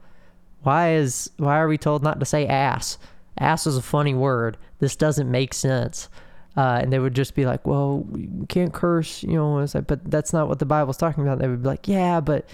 why 0.62 0.94
is 0.94 1.28
why 1.36 1.58
are 1.58 1.66
we 1.66 1.76
told 1.76 2.04
not 2.04 2.20
to 2.20 2.24
say 2.24 2.46
ass 2.46 2.96
ass 3.38 3.66
is 3.66 3.76
a 3.76 3.82
funny 3.82 4.14
word. 4.14 4.56
This 4.78 4.96
doesn't 4.96 5.30
make 5.30 5.54
sense. 5.54 6.08
Uh, 6.56 6.78
and 6.82 6.92
they 6.92 7.00
would 7.00 7.14
just 7.14 7.34
be 7.34 7.46
like, 7.46 7.66
well, 7.66 8.06
you 8.14 8.46
can't 8.48 8.72
curse, 8.72 9.24
you 9.24 9.34
know. 9.34 9.58
It's 9.58 9.74
like, 9.74 9.88
but 9.88 10.08
that's 10.08 10.32
not 10.32 10.48
what 10.48 10.60
the 10.60 10.66
Bible's 10.66 10.96
talking 10.96 11.24
about. 11.24 11.40
They 11.40 11.48
would 11.48 11.62
be 11.62 11.68
like, 11.68 11.88
yeah, 11.88 12.20
but 12.20 12.48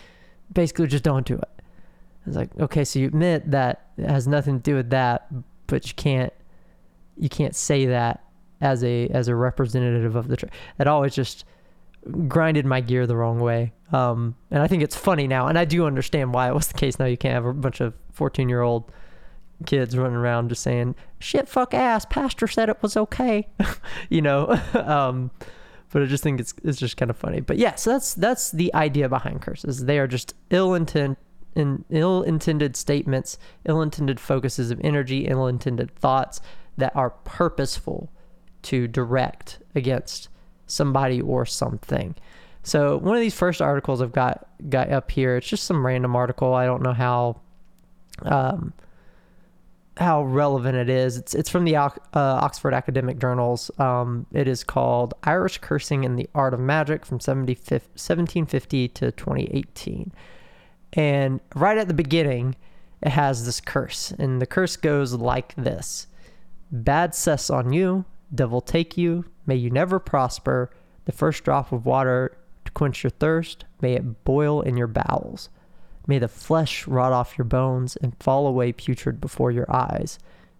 basically 0.52 0.86
just 0.86 1.04
don't 1.04 1.26
do 1.26 1.34
it. 1.34 1.62
It's 2.26 2.36
like, 2.36 2.50
okay, 2.58 2.84
so 2.84 2.98
you 2.98 3.06
admit 3.06 3.50
that 3.50 3.90
it 3.98 4.08
has 4.08 4.26
nothing 4.26 4.56
to 4.56 4.62
do 4.62 4.74
with 4.76 4.90
that, 4.90 5.26
but 5.66 5.86
you 5.86 5.94
can't, 5.94 6.32
you 7.18 7.28
can't 7.28 7.54
say 7.54 7.86
that 7.86 8.24
as 8.60 8.84
a 8.84 9.08
as 9.08 9.28
a 9.28 9.34
representative 9.34 10.16
of 10.16 10.28
the 10.28 10.36
church. 10.36 10.50
It 10.78 10.86
always 10.86 11.14
just 11.14 11.44
grinded 12.28 12.66
my 12.66 12.80
gear 12.80 13.06
the 13.06 13.16
wrong 13.16 13.40
way. 13.40 13.72
Um, 13.92 14.36
and 14.50 14.62
I 14.62 14.66
think 14.66 14.82
it's 14.82 14.96
funny 14.96 15.26
now, 15.26 15.48
and 15.48 15.58
I 15.58 15.64
do 15.64 15.86
understand 15.86 16.32
why 16.32 16.48
it 16.48 16.54
was 16.54 16.68
the 16.68 16.74
case. 16.74 16.98
Now 16.98 17.06
you 17.06 17.16
can't 17.16 17.34
have 17.34 17.44
a 17.44 17.52
bunch 17.52 17.80
of 17.80 17.94
fourteen 18.12 18.48
year 18.48 18.62
old 18.62 18.90
kids 19.66 19.96
running 19.96 20.16
around 20.16 20.48
just 20.48 20.62
saying 20.62 20.94
shit 21.18 21.48
fuck 21.48 21.74
ass 21.74 22.06
pastor 22.06 22.46
said 22.46 22.68
it 22.68 22.82
was 22.82 22.96
okay. 22.96 23.48
You 24.08 24.22
know? 24.22 24.60
Um, 24.74 25.30
but 25.92 26.02
i 26.02 26.06
just 26.06 26.22
think 26.22 26.38
it's 26.38 26.54
it's 26.62 26.78
just 26.78 26.96
kind 26.96 27.10
of 27.10 27.16
funny. 27.16 27.40
But 27.40 27.58
yeah 27.58 27.74
so 27.74 27.90
that's 27.90 28.14
that's 28.14 28.50
the 28.50 28.72
idea 28.74 29.08
behind 29.08 29.42
curses. 29.42 29.84
They 29.84 29.98
are 29.98 30.06
just 30.06 30.34
ill 30.50 30.74
intent 30.74 31.18
in 31.54 31.84
ill-intended 31.90 32.76
statements 32.76 33.36
ill-intended 33.64 34.20
focuses 34.20 34.70
of 34.70 34.80
energy 34.84 35.26
ill-intended 35.26 35.94
thoughts 35.96 36.40
that 36.76 36.94
are 36.94 37.10
purposeful 37.10 38.08
to 38.62 38.86
direct 38.86 39.58
against 39.74 40.28
somebody 40.66 41.20
or 41.20 41.44
something. 41.44 42.14
So 42.62 42.98
one 42.98 43.16
of 43.16 43.20
these 43.20 43.34
first 43.34 43.60
articles 43.60 44.00
i've 44.00 44.12
got 44.12 44.46
got 44.68 44.90
up 44.90 45.10
here 45.10 45.36
it's 45.36 45.48
just 45.48 45.64
some 45.64 45.84
random 45.84 46.14
article. 46.14 46.54
I 46.54 46.66
don't 46.66 46.82
know 46.82 46.92
how 46.92 47.40
um, 48.22 48.72
how 50.00 50.24
relevant 50.24 50.76
it 50.76 50.88
is. 50.88 51.18
It's 51.18 51.34
it's 51.34 51.50
from 51.50 51.64
the 51.64 51.76
uh, 51.76 51.90
Oxford 52.14 52.72
Academic 52.72 53.18
Journals. 53.18 53.70
Um, 53.78 54.26
it 54.32 54.48
is 54.48 54.64
called 54.64 55.14
Irish 55.24 55.58
Cursing 55.58 56.04
and 56.04 56.18
the 56.18 56.28
Art 56.34 56.54
of 56.54 56.60
Magic 56.60 57.04
from 57.04 57.16
1750 57.16 58.88
to 58.88 59.12
2018. 59.12 60.12
And 60.94 61.40
right 61.54 61.78
at 61.78 61.86
the 61.86 61.94
beginning, 61.94 62.56
it 63.02 63.10
has 63.10 63.44
this 63.44 63.60
curse, 63.60 64.10
and 64.18 64.40
the 64.40 64.46
curse 64.46 64.76
goes 64.76 65.12
like 65.12 65.54
this: 65.54 66.06
"Bad 66.72 67.14
cess 67.14 67.50
on 67.50 67.72
you, 67.72 68.06
devil 68.34 68.60
take 68.60 68.96
you. 68.96 69.26
May 69.46 69.56
you 69.56 69.70
never 69.70 69.98
prosper. 69.98 70.70
The 71.04 71.12
first 71.12 71.44
drop 71.44 71.72
of 71.72 71.86
water 71.86 72.36
to 72.64 72.72
quench 72.72 73.02
your 73.02 73.10
thirst, 73.10 73.64
may 73.80 73.94
it 73.94 74.24
boil 74.24 74.62
in 74.62 74.76
your 74.76 74.86
bowels." 74.86 75.50
May 76.10 76.18
the 76.18 76.26
flesh 76.26 76.88
rot 76.88 77.12
off 77.12 77.38
your 77.38 77.44
bones 77.44 77.94
and 77.94 78.16
fall 78.18 78.48
away 78.48 78.72
putrid 78.72 79.20
before 79.20 79.52
your 79.52 79.72
eyes. 79.72 80.18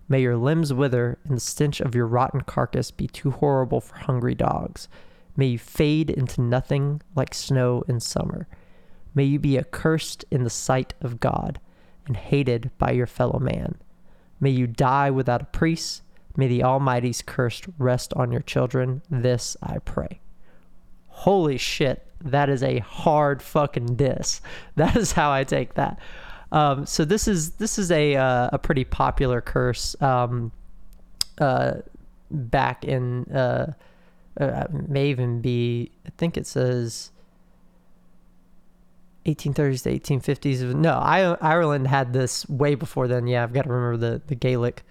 May 0.08 0.22
your 0.22 0.36
limbs 0.36 0.72
wither, 0.72 1.18
and 1.24 1.36
the 1.36 1.40
stench 1.40 1.80
of 1.80 1.92
your 1.92 2.06
rotten 2.06 2.42
carcass 2.42 2.92
be 2.92 3.08
too 3.08 3.32
horrible 3.32 3.80
for 3.80 3.96
hungry 3.96 4.36
dogs. 4.36 4.86
May 5.36 5.46
you 5.46 5.58
fade 5.58 6.08
into 6.08 6.40
nothing 6.40 7.02
like 7.16 7.34
snow 7.34 7.82
in 7.88 7.98
summer. 7.98 8.46
May 9.12 9.24
you 9.24 9.40
be 9.40 9.58
accursed 9.58 10.24
in 10.30 10.44
the 10.44 10.50
sight 10.50 10.94
of 11.00 11.18
God 11.18 11.58
and 12.06 12.16
hated 12.16 12.70
by 12.78 12.92
your 12.92 13.08
fellow 13.08 13.40
man. 13.40 13.74
May 14.38 14.50
you 14.50 14.68
die 14.68 15.10
without 15.10 15.42
a 15.42 15.46
priest. 15.46 16.02
May 16.36 16.46
the 16.46 16.62
Almighty's 16.62 17.22
curse 17.22 17.60
rest 17.76 18.14
on 18.14 18.30
your 18.30 18.42
children. 18.42 19.02
This 19.10 19.56
I 19.60 19.78
pray. 19.78 20.20
Holy 21.08 21.58
shit, 21.58 22.06
that 22.22 22.48
is 22.48 22.62
a 22.62 22.78
hard 22.78 23.42
fucking 23.42 23.96
diss. 23.96 24.40
That 24.76 24.96
is 24.96 25.12
how 25.12 25.30
I 25.30 25.44
take 25.44 25.74
that. 25.74 25.98
Um, 26.52 26.87
so 26.87 27.04
this 27.04 27.28
is 27.28 27.52
this 27.52 27.78
is 27.78 27.90
a 27.90 28.16
uh, 28.16 28.50
a 28.52 28.59
pretty 28.59 28.85
popular 28.85 29.40
curse 29.40 29.94
um, 30.00 30.52
uh, 31.38 31.74
back 32.30 32.85
in 32.85 33.24
uh, 33.26 33.72
uh 34.40 34.64
may 34.70 35.11
even 35.11 35.40
be 35.40 35.90
I 36.06 36.11
think 36.16 36.37
it 36.37 36.46
says 36.46 37.12
1830s 39.26 39.83
to 39.83 40.16
1850s. 40.18 40.74
No, 40.74 40.94
I, 40.94 41.35
Ireland 41.40 41.87
had 41.87 42.12
this 42.12 42.48
way 42.48 42.74
before 42.74 43.06
then. 43.06 43.26
Yeah, 43.26 43.42
I've 43.42 43.52
got 43.52 43.62
to 43.62 43.70
remember 43.70 43.96
the 43.96 44.22
the 44.26 44.35
Gaelic 44.35 44.83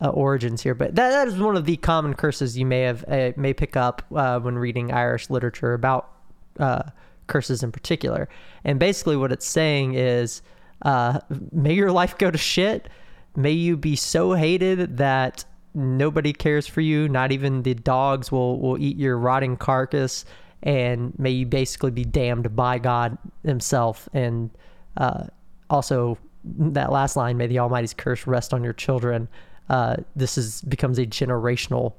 uh, 0.00 0.08
origins 0.08 0.62
here, 0.62 0.74
but 0.74 0.94
that, 0.94 1.10
that 1.10 1.28
is 1.28 1.38
one 1.38 1.56
of 1.56 1.64
the 1.64 1.76
common 1.76 2.14
curses 2.14 2.58
you 2.58 2.66
may 2.66 2.80
have 2.80 3.04
uh, 3.08 3.32
may 3.36 3.52
pick 3.52 3.76
up 3.76 4.02
uh, 4.14 4.38
when 4.38 4.56
reading 4.58 4.92
Irish 4.92 5.30
literature 5.30 5.72
about 5.72 6.13
uh, 6.58 6.82
curses 7.26 7.62
in 7.62 7.72
particular. 7.72 8.28
And 8.64 8.78
basically, 8.78 9.16
what 9.16 9.32
it's 9.32 9.46
saying 9.46 9.94
is, 9.94 10.42
uh, 10.82 11.20
may 11.52 11.74
your 11.74 11.92
life 11.92 12.18
go 12.18 12.30
to 12.30 12.38
shit. 12.38 12.88
May 13.36 13.52
you 13.52 13.76
be 13.76 13.96
so 13.96 14.34
hated 14.34 14.98
that 14.98 15.44
nobody 15.74 16.32
cares 16.32 16.66
for 16.66 16.80
you. 16.80 17.08
Not 17.08 17.32
even 17.32 17.62
the 17.62 17.74
dogs 17.74 18.30
will 18.30 18.60
will 18.60 18.78
eat 18.78 18.96
your 18.96 19.18
rotting 19.18 19.56
carcass. 19.56 20.24
And 20.62 21.18
may 21.18 21.30
you 21.30 21.46
basically 21.46 21.90
be 21.90 22.04
damned 22.04 22.56
by 22.56 22.78
God 22.78 23.18
Himself. 23.44 24.08
And 24.14 24.50
uh, 24.96 25.24
also, 25.68 26.16
that 26.44 26.92
last 26.92 27.16
line, 27.16 27.36
may 27.36 27.46
the 27.46 27.58
Almighty's 27.58 27.94
curse 27.94 28.26
rest 28.26 28.54
on 28.54 28.64
your 28.64 28.72
children 28.72 29.28
uh, 29.68 29.96
this 30.14 30.36
is 30.36 30.62
becomes 30.62 30.98
a 30.98 31.06
generational 31.06 31.94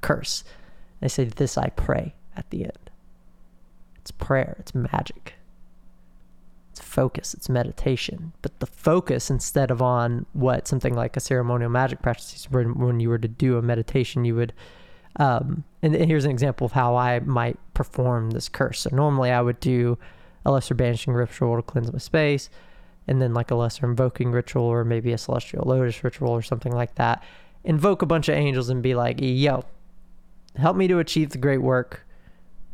curse. 0.00 0.44
They 1.00 1.08
say, 1.08 1.24
"This 1.24 1.58
I 1.58 1.68
pray" 1.70 2.14
at 2.36 2.48
the 2.50 2.64
end. 2.64 2.81
It's 4.02 4.10
prayer. 4.10 4.56
It's 4.58 4.74
magic. 4.74 5.34
It's 6.70 6.80
focus. 6.80 7.34
It's 7.34 7.48
meditation. 7.48 8.32
But 8.42 8.58
the 8.60 8.66
focus, 8.66 9.30
instead 9.30 9.70
of 9.70 9.80
on 9.80 10.26
what 10.32 10.68
something 10.68 10.94
like 10.94 11.16
a 11.16 11.20
ceremonial 11.20 11.70
magic 11.70 12.02
practice, 12.02 12.48
when, 12.50 12.78
when 12.78 13.00
you 13.00 13.08
were 13.08 13.18
to 13.18 13.28
do 13.28 13.56
a 13.56 13.62
meditation, 13.62 14.24
you 14.24 14.34
would. 14.34 14.52
Um, 15.16 15.64
and 15.82 15.94
here's 15.94 16.24
an 16.24 16.30
example 16.30 16.64
of 16.64 16.72
how 16.72 16.96
I 16.96 17.20
might 17.20 17.58
perform 17.74 18.30
this 18.30 18.48
curse. 18.48 18.80
So 18.80 18.90
normally 18.92 19.30
I 19.30 19.40
would 19.40 19.60
do 19.60 19.98
a 20.44 20.50
lesser 20.50 20.74
banishing 20.74 21.12
ritual 21.12 21.56
to 21.56 21.62
cleanse 21.62 21.92
my 21.92 21.98
space 21.98 22.50
and 23.06 23.20
then 23.20 23.34
like 23.34 23.50
a 23.50 23.54
lesser 23.54 23.86
invoking 23.86 24.32
ritual 24.32 24.64
or 24.64 24.84
maybe 24.84 25.12
a 25.12 25.18
celestial 25.18 25.64
lotus 25.66 26.02
ritual 26.02 26.30
or 26.30 26.42
something 26.42 26.72
like 26.72 26.94
that. 26.96 27.22
Invoke 27.64 28.02
a 28.02 28.06
bunch 28.06 28.28
of 28.28 28.34
angels 28.34 28.68
and 28.68 28.82
be 28.82 28.94
like, 28.94 29.18
yo, 29.20 29.64
help 30.56 30.76
me 30.76 30.88
to 30.88 30.98
achieve 30.98 31.30
the 31.30 31.38
great 31.38 31.62
work. 31.62 32.06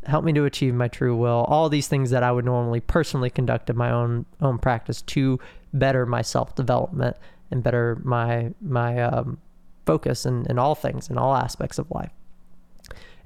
Help 0.08 0.24
me 0.24 0.32
to 0.32 0.44
achieve 0.44 0.74
my 0.74 0.88
true 0.88 1.16
will. 1.16 1.44
All 1.48 1.68
these 1.68 1.86
things 1.86 2.10
that 2.10 2.22
I 2.22 2.32
would 2.32 2.44
normally 2.44 2.80
personally 2.80 3.30
conduct 3.30 3.70
in 3.70 3.76
my 3.76 3.90
own 3.90 4.26
own 4.40 4.58
practice 4.58 5.02
to 5.02 5.38
better 5.72 6.06
my 6.06 6.22
self 6.22 6.54
development 6.54 7.16
and 7.50 7.62
better 7.62 8.00
my 8.02 8.52
my 8.60 9.02
um, 9.02 9.38
focus 9.86 10.26
in, 10.26 10.46
in 10.50 10.58
all 10.58 10.74
things 10.74 11.08
in 11.08 11.18
all 11.18 11.34
aspects 11.34 11.78
of 11.78 11.90
life. 11.90 12.12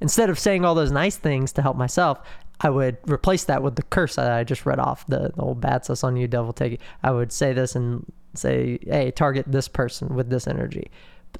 Instead 0.00 0.30
of 0.30 0.38
saying 0.38 0.64
all 0.64 0.74
those 0.74 0.90
nice 0.90 1.16
things 1.16 1.52
to 1.52 1.62
help 1.62 1.76
myself, 1.76 2.18
I 2.60 2.70
would 2.70 2.96
replace 3.10 3.44
that 3.44 3.62
with 3.62 3.76
the 3.76 3.82
curse 3.82 4.16
that 4.16 4.30
I 4.30 4.44
just 4.44 4.66
read 4.66 4.78
off, 4.78 5.06
the, 5.06 5.32
the 5.34 5.42
old 5.42 5.60
bad 5.60 5.84
sus 5.84 6.04
on 6.04 6.16
you, 6.16 6.28
devil 6.28 6.52
take 6.52 6.74
it. 6.74 6.80
I 7.02 7.10
would 7.10 7.32
say 7.32 7.52
this 7.52 7.74
and 7.74 8.04
say, 8.34 8.78
hey, 8.82 9.10
target 9.10 9.46
this 9.48 9.68
person 9.68 10.14
with 10.14 10.30
this 10.30 10.46
energy. 10.46 10.90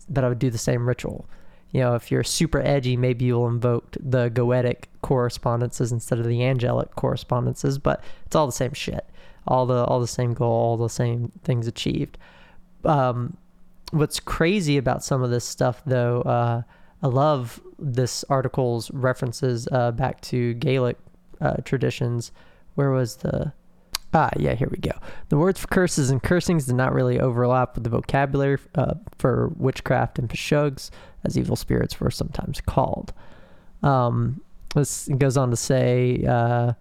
But 0.08 0.24
I 0.24 0.28
would 0.28 0.38
do 0.38 0.50
the 0.50 0.58
same 0.58 0.88
ritual. 0.88 1.28
You 1.72 1.80
know, 1.80 1.94
if 1.94 2.10
you're 2.10 2.22
super 2.22 2.60
edgy, 2.60 2.96
maybe 2.96 3.24
you'll 3.24 3.48
invoke 3.48 3.96
the 3.98 4.30
goetic 4.30 4.84
correspondences 5.02 5.90
instead 5.90 6.18
of 6.18 6.26
the 6.26 6.44
angelic 6.44 6.94
correspondences, 6.94 7.78
but 7.78 8.04
it's 8.26 8.36
all 8.36 8.46
the 8.46 8.52
same 8.52 8.74
shit. 8.74 9.06
All 9.46 9.66
the 9.66 9.84
all 9.84 9.98
the 9.98 10.06
same 10.06 10.34
goal, 10.34 10.52
all 10.52 10.76
the 10.76 10.88
same 10.88 11.32
things 11.42 11.66
achieved. 11.66 12.18
Um, 12.84 13.36
what's 13.90 14.20
crazy 14.20 14.76
about 14.76 15.02
some 15.02 15.22
of 15.22 15.30
this 15.30 15.44
stuff, 15.44 15.82
though, 15.84 16.22
uh, 16.22 16.62
I 17.02 17.06
love 17.06 17.60
this 17.78 18.24
article's 18.28 18.90
references 18.92 19.66
uh, 19.72 19.90
back 19.90 20.20
to 20.22 20.54
Gaelic 20.54 20.98
uh, 21.40 21.56
traditions. 21.64 22.30
Where 22.74 22.90
was 22.90 23.16
the 23.16 23.52
Ah, 24.14 24.30
yeah, 24.36 24.54
here 24.54 24.68
we 24.70 24.76
go. 24.76 24.92
The 25.30 25.38
words 25.38 25.60
for 25.60 25.68
curses 25.68 26.10
and 26.10 26.22
cursings 26.22 26.66
did 26.66 26.74
not 26.74 26.92
really 26.92 27.18
overlap 27.18 27.74
with 27.74 27.84
the 27.84 27.90
vocabulary 27.90 28.58
uh, 28.74 28.94
for 29.16 29.52
witchcraft 29.56 30.18
and 30.18 30.28
piseogs, 30.28 30.90
as 31.24 31.38
evil 31.38 31.56
spirits 31.56 32.00
were 32.00 32.10
sometimes 32.10 32.60
called. 32.60 33.12
Um, 33.82 34.40
this 34.74 35.08
goes 35.18 35.36
on 35.36 35.50
to 35.50 35.56
say 35.56 36.24
uh, 36.28 36.72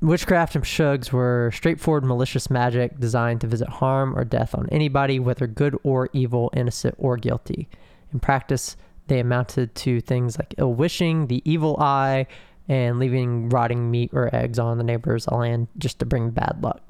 witchcraft 0.00 0.54
and 0.54 0.64
piseogs 0.64 1.12
were 1.12 1.50
straightforward 1.54 2.04
malicious 2.04 2.50
magic 2.50 2.98
designed 2.98 3.40
to 3.42 3.46
visit 3.46 3.68
harm 3.68 4.16
or 4.16 4.24
death 4.24 4.54
on 4.54 4.68
anybody, 4.70 5.18
whether 5.18 5.46
good 5.46 5.76
or 5.82 6.08
evil, 6.12 6.50
innocent 6.54 6.94
or 6.98 7.16
guilty. 7.16 7.68
In 8.12 8.20
practice, 8.20 8.76
they 9.08 9.20
amounted 9.20 9.74
to 9.76 10.00
things 10.00 10.38
like 10.38 10.54
ill 10.58 10.74
wishing, 10.74 11.26
the 11.26 11.42
evil 11.50 11.76
eye, 11.78 12.26
and 12.68 12.98
leaving 12.98 13.48
rotting 13.48 13.90
meat 13.90 14.10
or 14.12 14.34
eggs 14.34 14.58
on 14.58 14.78
the 14.78 14.84
neighbor's 14.84 15.28
land 15.28 15.68
just 15.78 15.98
to 16.00 16.06
bring 16.06 16.30
bad 16.30 16.58
luck. 16.60 16.82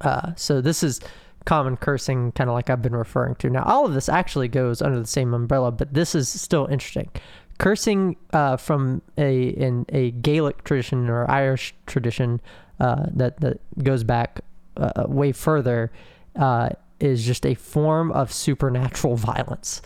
Uh, 0.00 0.32
so 0.36 0.60
this 0.60 0.82
is 0.82 1.00
common 1.44 1.76
cursing, 1.76 2.32
kind 2.32 2.48
of 2.48 2.54
like 2.54 2.70
I've 2.70 2.82
been 2.82 2.96
referring 2.96 3.34
to. 3.36 3.50
Now, 3.50 3.62
all 3.64 3.86
of 3.86 3.94
this 3.94 4.08
actually 4.08 4.48
goes 4.48 4.82
under 4.82 5.00
the 5.00 5.06
same 5.06 5.34
umbrella, 5.34 5.70
but 5.70 5.94
this 5.94 6.14
is 6.14 6.28
still 6.28 6.66
interesting. 6.66 7.10
Cursing 7.58 8.16
uh, 8.32 8.56
from 8.56 9.02
a 9.18 9.48
in 9.48 9.86
a 9.90 10.10
Gaelic 10.12 10.64
tradition 10.64 11.08
or 11.08 11.30
Irish 11.30 11.74
tradition 11.86 12.40
uh, 12.80 13.06
that 13.14 13.40
that 13.40 13.60
goes 13.82 14.04
back 14.04 14.40
uh, 14.76 15.04
way 15.06 15.32
further 15.32 15.92
uh, 16.36 16.70
is 16.98 17.24
just 17.24 17.44
a 17.46 17.54
form 17.54 18.10
of 18.12 18.32
supernatural 18.32 19.16
violence. 19.32 19.82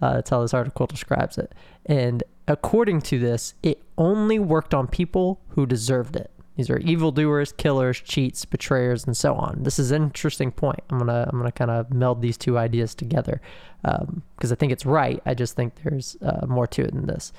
Uh, 0.00 0.14
that's 0.14 0.30
how 0.30 0.40
this 0.40 0.54
article 0.54 0.86
describes 0.86 1.36
it. 1.36 1.52
And 1.86 2.22
according 2.48 3.02
to 3.02 3.18
this, 3.18 3.54
it 3.62 3.82
only 3.98 4.38
worked 4.38 4.72
on 4.72 4.86
people 4.86 5.40
who 5.50 5.66
deserved 5.66 6.16
it. 6.16 6.30
These 6.60 6.68
are 6.68 6.78
evildoers, 6.80 7.52
killers, 7.52 8.02
cheats, 8.02 8.44
betrayers, 8.44 9.06
and 9.06 9.16
so 9.16 9.34
on. 9.34 9.62
This 9.62 9.78
is 9.78 9.92
an 9.92 10.02
interesting 10.02 10.52
point. 10.52 10.80
I'm 10.90 10.98
gonna 10.98 11.26
I'm 11.26 11.38
gonna 11.38 11.50
kind 11.50 11.70
of 11.70 11.90
meld 11.90 12.20
these 12.20 12.36
two 12.36 12.58
ideas 12.58 12.94
together 12.94 13.40
because 13.80 14.02
um, 14.02 14.52
I 14.52 14.54
think 14.56 14.70
it's 14.70 14.84
right. 14.84 15.22
I 15.24 15.32
just 15.32 15.56
think 15.56 15.72
there's 15.82 16.18
uh, 16.20 16.44
more 16.46 16.66
to 16.66 16.82
it 16.82 16.92
than 16.92 17.06
this. 17.06 17.32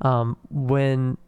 Um, 0.00 0.38
when 0.48 1.18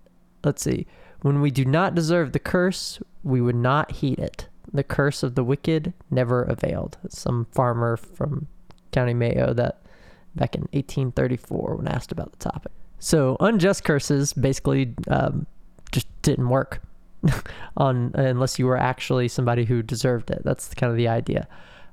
let's 0.45 0.63
see, 0.63 0.87
when 1.21 1.43
we 1.43 1.51
do 1.51 1.67
not 1.67 1.95
deserve 1.95 2.33
the 2.33 2.39
curse, 2.39 3.03
we 3.23 3.43
would 3.43 3.55
not 3.55 3.93
heed 3.93 4.19
it. 4.19 4.49
The 4.73 4.83
curse 4.83 5.23
of 5.23 5.35
the 5.35 5.45
wicked 5.45 5.93
never 6.11 6.43
availed. 6.43 6.97
Some 7.11 7.49
farmer 7.53 7.99
from 7.99 8.47
County 8.93 9.13
Mayo 9.13 9.53
that 9.53 9.83
back 10.37 10.55
in 10.55 10.63
1834 10.73 11.77
when 11.77 11.87
asked 11.87 12.13
about 12.13 12.33
the 12.33 12.39
topic. 12.39 12.73
So 12.99 13.37
unjust 13.41 13.85
curses 13.85 14.33
basically 14.33 14.95
um, 15.09 15.47
just 15.93 16.07
didn't 16.23 16.49
work 16.49 16.81
on 17.77 18.13
unless 18.15 18.59
you 18.59 18.67
were 18.67 18.77
actually 18.77 19.29
somebody 19.29 19.65
who 19.65 19.83
deserved 19.83 20.31
it. 20.31 20.43
That's 20.45 20.73
kind 20.75 20.91
of 20.91 20.97
the 20.97 21.09
idea. 21.09 21.49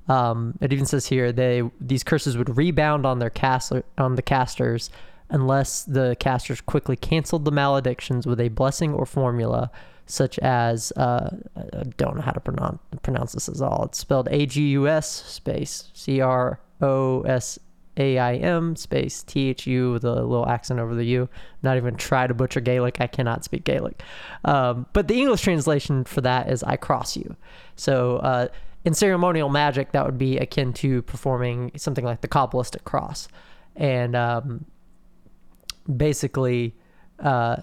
Um, 0.08 0.58
it 0.60 0.74
even 0.74 0.86
says 0.86 1.08
here 1.08 1.32
they 1.32 1.64
these 1.80 2.04
curses 2.04 2.38
would 2.38 2.58
rebound 2.58 3.06
on 3.06 3.20
their 3.20 3.30
cast 3.30 3.72
on 3.98 4.16
the 4.16 4.22
casters 4.22 4.90
unless 5.30 5.84
the 5.84 6.16
casters 6.20 6.62
quickly 6.62 6.96
canceled 6.96 7.46
the 7.46 7.52
maledictions 7.52 8.28
with 8.28 8.40
a 8.40 8.50
blessing 8.50 8.94
or 8.94 9.06
formula 9.06 9.72
such 10.06 10.38
as 10.40 10.92
uh, 10.98 11.30
I 11.56 11.84
don't 11.98 12.18
know 12.18 12.22
how 12.22 12.32
to 12.32 12.40
pronounce 12.40 12.80
pronounce 13.02 13.32
this 13.34 13.48
at 13.48 13.62
all. 13.62 13.86
It's 13.86 14.00
spelled 14.00 14.28
A 14.32 14.46
G 14.46 14.70
U 14.72 14.88
S 14.88 15.10
space 15.10 15.90
C 15.94 16.20
R 16.20 16.60
O 16.82 17.22
S 17.22 17.58
a 17.98 18.18
I 18.18 18.36
M 18.36 18.76
space 18.76 19.24
T 19.24 19.50
H 19.50 19.68
U 19.68 19.92
with 19.92 20.04
a 20.04 20.24
little 20.24 20.48
accent 20.48 20.80
over 20.80 20.96
the 20.96 21.06
U. 21.06 21.30
Not 21.62 21.78
even 21.78 21.96
try 21.96 22.28
to 22.28 22.34
butcher 22.34 22.60
Gaelic. 22.60 23.00
I 23.00 23.08
cannot 23.08 23.44
speak 23.44 23.64
Gaelic. 23.64 24.02
Um, 24.46 24.86
but 24.94 25.08
the 25.08 25.20
English 25.20 25.42
translation 25.42 26.04
for 26.04 26.22
that 26.22 26.50
is 26.50 26.64
I 26.64 26.76
cross 26.76 27.16
you. 27.16 27.36
So 27.76 28.18
uh, 28.18 28.48
in 28.86 28.94
ceremonial 28.94 29.50
magic, 29.50 29.92
that 29.92 30.06
would 30.06 30.18
be 30.18 30.38
akin 30.38 30.74
to 30.74 31.02
performing 31.04 31.72
something 31.78 32.04
like 32.06 32.22
the 32.22 32.28
Kabbalistic 32.28 32.84
cross. 32.84 33.28
And 33.76 34.16
um, 34.16 34.66
basically, 35.96 36.76
uh, 37.20 37.58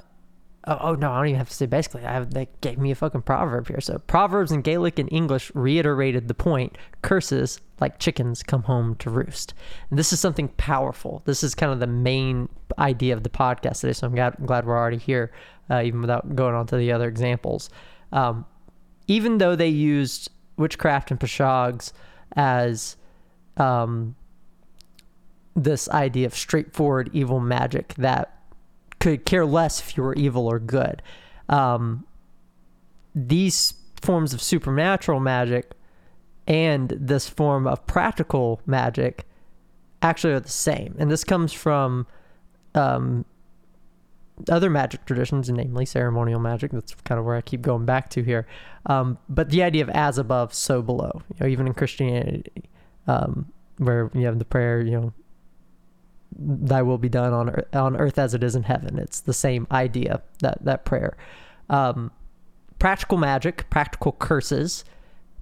Oh, 0.67 0.79
oh, 0.81 0.95
no, 0.95 1.11
I 1.11 1.19
don't 1.19 1.29
even 1.29 1.39
have 1.39 1.49
to 1.49 1.55
say 1.55 1.67
basically. 1.67 2.05
I 2.05 2.13
have, 2.13 2.35
they 2.35 2.49
gave 2.61 2.79
me 2.79 2.91
a 2.91 2.95
fucking 2.95 3.23
proverb 3.23 3.69
here. 3.69 3.81
So 3.81 3.99
proverbs 3.99 4.53
in 4.53 4.61
Gaelic 4.61 4.99
and 4.99 5.11
English 5.11 5.51
reiterated 5.55 6.29
the 6.29 6.35
point: 6.35 6.77
curses 7.03 7.61
like 7.81 7.99
chickens 7.99 8.43
come 8.43 8.65
home 8.65 8.95
to 8.97 9.09
roost. 9.09 9.55
And 9.89 9.99
this 9.99 10.13
is 10.13 10.21
something 10.21 10.49
powerful. 10.49 11.23
This 11.25 11.43
is 11.43 11.55
kind 11.55 11.73
of 11.73 11.81
the 11.81 11.87
main 11.87 12.49
idea 12.79 13.15
of 13.15 13.23
the 13.23 13.31
podcast 13.31 13.81
today. 13.81 13.95
So 13.95 14.07
I'm 14.07 14.15
glad, 14.15 14.37
glad 14.45 14.67
we're 14.67 14.77
already 14.77 14.99
here, 14.99 15.33
uh, 15.71 15.83
even 15.83 16.03
without 16.03 16.37
going 16.37 16.55
on 16.55 16.67
to 16.67 16.77
the 16.77 16.93
other 16.93 17.09
examples. 17.09 17.71
Um, 18.13 18.45
even 19.07 19.39
though 19.39 19.57
they 19.57 19.69
used 19.69 20.31
witchcraft 20.59 21.11
and 21.11 21.19
piseogs 21.19 21.95
as 22.37 22.97
um, 23.57 24.15
this 25.57 25.89
idea 25.89 26.27
of 26.27 26.35
straightforward 26.35 27.11
evil 27.13 27.41
magic 27.41 27.95
that 27.95 28.40
could 29.01 29.25
care 29.25 29.47
less 29.47 29.81
if 29.81 29.97
you 29.97 30.03
were 30.03 30.15
evil 30.15 30.47
or 30.47 30.59
good. 30.59 31.03
Um, 31.49 32.07
these 33.15 33.75
forms 34.01 34.33
of 34.33 34.41
supernatural 34.41 35.21
magic 35.21 35.73
and 36.47 36.91
this 36.91 37.29
form 37.29 37.67
of 37.67 37.87
practical 37.87 38.61
magic 38.67 39.27
actually 40.03 40.33
are 40.33 40.41
the 40.41 40.49
same. 40.49 40.95
And 40.99 41.11
this 41.11 41.25
comes 41.25 41.53
from 41.53 42.07
um, 42.75 43.25
other 44.49 44.71
magic 44.71 45.05
traditions, 45.05 45.51
namely 45.51 45.85
ceremonial 45.85 46.41
magic. 46.41 46.71
That's 46.71 46.95
kind 47.05 47.19
of 47.19 47.25
where 47.25 47.37
I 47.37 47.41
keep 47.41 47.63
going 47.63 47.85
back 47.85 48.09
to 48.11 48.23
here. 48.23 48.47
Um, 48.87 49.19
but 49.29 49.51
the 49.51 49.63
idea 49.63 49.83
of 49.83 49.91
as 49.91 50.19
above, 50.19 50.55
so 50.55 50.83
below. 50.83 51.23
You 51.29 51.37
know, 51.41 51.47
even 51.47 51.67
in 51.67 51.75
Christianity, 51.75 52.65
um, 53.07 53.53
where 53.79 54.11
you 54.15 54.27
have 54.27 54.39
the 54.39 54.45
prayer, 54.45 54.81
you 54.81 54.93
know, 54.93 55.13
"Thy 56.39 56.83
will 56.83 56.99
be 56.99 57.09
done 57.09 57.33
on 57.33 57.51
earth, 57.51 57.75
on 57.75 57.97
earth 57.97 58.19
as 58.19 58.35
it 58.35 58.43
is 58.43 58.57
in 58.57 58.65
heaven." 58.65 58.99
It's 58.99 59.21
the 59.21 59.35
same 59.35 59.67
idea 59.71 60.23
that 60.41 60.65
that 60.65 60.85
prayer. 60.85 61.17
Um, 61.69 62.11
practical 62.79 63.19
magic, 63.19 63.69
practical 63.71 64.13
curses, 64.13 64.85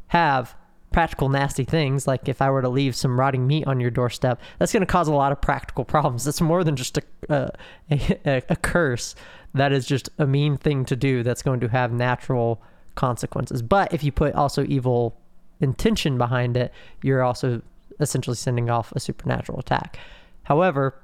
have 0.09 0.55
practical 0.93 1.29
nasty 1.29 1.65
things 1.65 2.07
like 2.07 2.29
if 2.29 2.41
i 2.41 2.51
were 2.51 2.63
to 2.63 2.69
leave 2.69 2.97
some 2.97 3.19
rotting 3.19 3.47
meat 3.47 3.67
on 3.67 3.79
your 3.79 3.91
doorstep 3.91 4.41
that's 4.59 4.73
going 4.73 4.81
to 4.81 4.87
cause 4.87 5.07
a 5.07 5.13
lot 5.13 5.33
of 5.33 5.41
practical 5.41 5.85
problems 5.85 6.27
it's 6.27 6.41
more 6.41 6.65
than 6.65 6.77
just 6.77 6.99
a, 6.99 7.03
a, 7.29 7.51
a, 8.25 8.43
a 8.49 8.57
curse 8.57 9.15
that 9.55 9.73
is 9.73 9.87
just 9.87 10.09
a 10.19 10.27
mean 10.27 10.57
thing 10.57 10.85
to 10.85 10.97
do 10.97 11.23
that's 11.23 11.43
going 11.43 11.61
to 11.61 11.69
have 11.69 11.93
natural 11.93 12.63
consequences 12.95 13.61
but 13.61 13.93
if 13.93 14.03
you 14.03 14.11
put 14.11 14.35
also 14.35 14.65
evil 14.65 15.15
intention 15.61 16.17
behind 16.17 16.57
it 16.57 16.73
you're 17.03 17.23
also 17.23 17.61
essentially 18.01 18.37
sending 18.37 18.71
off 18.71 18.91
a 18.93 19.01
supernatural 19.01 19.59
attack 19.59 19.99
however 20.49 20.95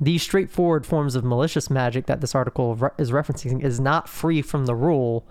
these 0.00 0.22
straightforward 0.22 0.86
forms 0.86 1.16
of 1.16 1.24
malicious 1.24 1.68
magic 1.68 2.06
that 2.06 2.20
this 2.20 2.34
article 2.34 2.90
is 2.98 3.10
referencing 3.10 3.62
is 3.62 3.80
not 3.80 4.08
free 4.08 4.40
from 4.40 4.66
the 4.66 4.74
rule 4.74 5.26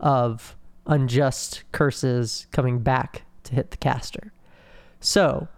of 0.00 0.56
unjust 0.86 1.64
curses 1.72 2.46
coming 2.50 2.78
back 2.78 3.22
to 3.44 3.54
hit 3.54 3.70
the 3.70 3.76
caster. 3.76 4.32
So, 5.00 5.48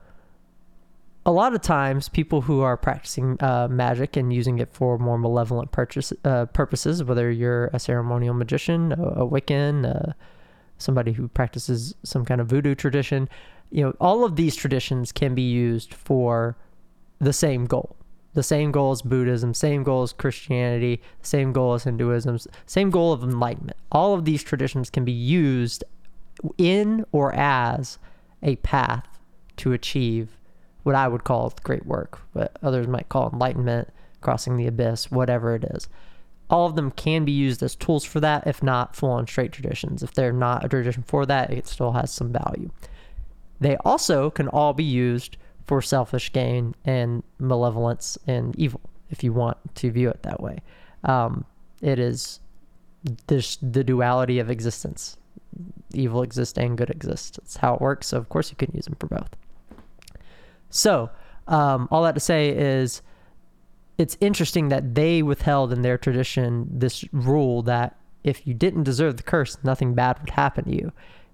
a 1.24 1.32
lot 1.32 1.54
of 1.54 1.60
times, 1.60 2.08
people 2.08 2.40
who 2.40 2.62
are 2.62 2.76
practicing 2.76 3.36
uh, 3.40 3.68
magic 3.70 4.16
and 4.16 4.32
using 4.32 4.58
it 4.58 4.72
for 4.72 4.98
more 4.98 5.18
malevolent 5.18 5.70
purchase, 5.70 6.12
uh, 6.24 6.46
purposes, 6.46 7.04
whether 7.04 7.30
you're 7.30 7.66
a 7.66 7.78
ceremonial 7.78 8.34
magician, 8.34 8.92
a, 8.92 9.02
a 9.02 9.28
Wiccan, 9.28 9.84
uh, 9.84 10.12
somebody 10.78 11.12
who 11.12 11.28
practices 11.28 11.94
some 12.02 12.24
kind 12.24 12.40
of 12.40 12.48
voodoo 12.48 12.74
tradition, 12.74 13.28
you 13.70 13.84
know, 13.84 13.94
all 14.00 14.24
of 14.24 14.36
these 14.36 14.56
traditions 14.56 15.12
can 15.12 15.34
be 15.34 15.42
used 15.42 15.92
for 15.92 16.56
the 17.18 17.32
same 17.32 17.66
goal. 17.66 17.96
The 18.34 18.42
same 18.42 18.70
goal 18.70 18.92
as 18.92 19.02
Buddhism, 19.02 19.54
same 19.54 19.82
goal 19.82 20.02
as 20.02 20.12
Christianity, 20.12 21.02
same 21.22 21.52
goal 21.52 21.74
as 21.74 21.84
Hinduism, 21.84 22.38
same 22.66 22.90
goal 22.90 23.12
of 23.12 23.22
enlightenment. 23.22 23.76
All 23.90 24.14
of 24.14 24.24
these 24.24 24.42
traditions 24.42 24.90
can 24.90 25.04
be 25.04 25.12
used 25.12 25.82
in 26.56 27.04
or 27.10 27.34
as 27.34 27.98
a 28.42 28.56
path 28.56 29.06
to 29.56 29.72
achieve 29.72 30.38
what 30.84 30.94
I 30.94 31.08
would 31.08 31.24
call 31.24 31.52
great 31.64 31.84
work, 31.84 32.20
what 32.32 32.56
others 32.62 32.86
might 32.86 33.08
call 33.08 33.30
enlightenment, 33.32 33.88
crossing 34.20 34.56
the 34.56 34.66
abyss, 34.66 35.10
whatever 35.10 35.54
it 35.54 35.64
is. 35.64 35.88
All 36.50 36.66
of 36.66 36.76
them 36.76 36.90
can 36.92 37.24
be 37.24 37.32
used 37.32 37.62
as 37.62 37.74
tools 37.74 38.04
for 38.04 38.20
that, 38.20 38.46
if 38.46 38.62
not 38.62 38.96
full 38.96 39.10
on 39.10 39.26
straight 39.26 39.52
traditions. 39.52 40.02
If 40.02 40.14
they're 40.14 40.32
not 40.32 40.64
a 40.64 40.68
tradition 40.68 41.02
for 41.02 41.26
that, 41.26 41.50
it 41.50 41.66
still 41.66 41.92
has 41.92 42.10
some 42.10 42.32
value. 42.32 42.70
They 43.60 43.76
also 43.78 44.30
can 44.30 44.48
all 44.48 44.72
be 44.72 44.84
used 44.84 45.36
for 45.68 45.80
selfish 45.80 46.32
gain 46.32 46.74
and 46.84 47.22
malevolence 47.38 48.18
and 48.26 48.56
evil, 48.58 48.80
if 49.10 49.22
you 49.22 49.32
want 49.32 49.56
to 49.76 49.90
view 49.92 50.08
it 50.08 50.22
that 50.24 50.40
way. 50.40 50.58
Um, 51.04 51.44
it 51.80 52.00
is 52.00 52.40
this, 53.28 53.56
the 53.62 53.84
duality 53.84 54.40
of 54.40 54.50
existence 54.50 55.16
evil 55.94 56.22
exists 56.22 56.58
and 56.58 56.76
good 56.76 56.90
exists. 56.90 57.36
That's 57.36 57.56
how 57.56 57.74
it 57.74 57.80
works. 57.80 58.08
So 58.08 58.16
of 58.18 58.28
course 58.28 58.50
you 58.50 58.56
can 58.56 58.70
use 58.74 58.84
them 58.84 58.96
for 58.98 59.06
both. 59.06 59.30
So 60.70 61.10
um, 61.46 61.88
all 61.90 62.02
that 62.02 62.14
to 62.14 62.20
say 62.20 62.50
is, 62.50 63.02
it's 63.96 64.16
interesting 64.20 64.68
that 64.68 64.94
they 64.94 65.22
withheld 65.22 65.72
in 65.72 65.82
their 65.82 65.98
tradition 65.98 66.68
this 66.70 67.04
rule 67.12 67.62
that 67.62 67.96
if 68.22 68.46
you 68.46 68.54
didn't 68.54 68.84
deserve 68.84 69.16
the 69.16 69.22
curse, 69.24 69.58
nothing 69.64 69.94
bad 69.94 70.20
would 70.20 70.30
happen 70.30 70.64
to 70.66 70.74
you, 70.74 70.92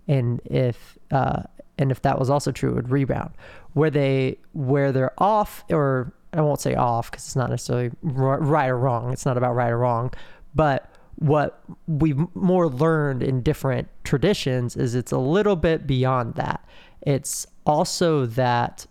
and 0.08 0.40
if 0.46 0.96
uh, 1.10 1.42
and 1.76 1.90
if 1.90 2.00
that 2.02 2.18
was 2.18 2.30
also 2.30 2.52
true, 2.52 2.70
it 2.70 2.74
would 2.74 2.90
rebound. 2.90 3.32
Where 3.74 3.90
they 3.90 4.38
where 4.52 4.90
they're 4.90 5.12
off, 5.22 5.64
or 5.70 6.12
I 6.32 6.40
won't 6.40 6.60
say 6.60 6.74
off 6.74 7.10
because 7.10 7.24
it's 7.24 7.36
not 7.36 7.50
necessarily 7.50 7.90
right 8.02 8.68
or 8.68 8.78
wrong. 8.78 9.12
It's 9.12 9.26
not 9.26 9.36
about 9.36 9.54
right 9.54 9.70
or 9.70 9.78
wrong, 9.78 10.12
but 10.54 10.90
what 11.16 11.62
we've 11.86 12.18
more 12.34 12.68
learned 12.68 13.22
in 13.22 13.42
different 13.42 13.88
traditions 14.02 14.76
is 14.76 14.94
it's 14.94 15.12
a 15.12 15.18
little 15.18 15.56
bit 15.56 15.86
beyond 15.86 16.34
that. 16.34 16.66
It's 17.02 17.46
also 17.64 18.26
that 18.26 18.86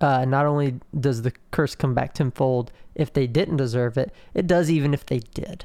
uh, 0.00 0.24
not 0.24 0.46
only 0.46 0.80
does 0.98 1.22
the 1.22 1.32
curse 1.50 1.74
come 1.74 1.94
back 1.94 2.14
tenfold 2.14 2.72
if 2.94 3.12
they 3.12 3.26
didn't 3.26 3.56
deserve 3.56 3.96
it, 3.96 4.12
it 4.34 4.46
does 4.46 4.70
even 4.70 4.92
if 4.92 5.06
they 5.06 5.20
did. 5.20 5.64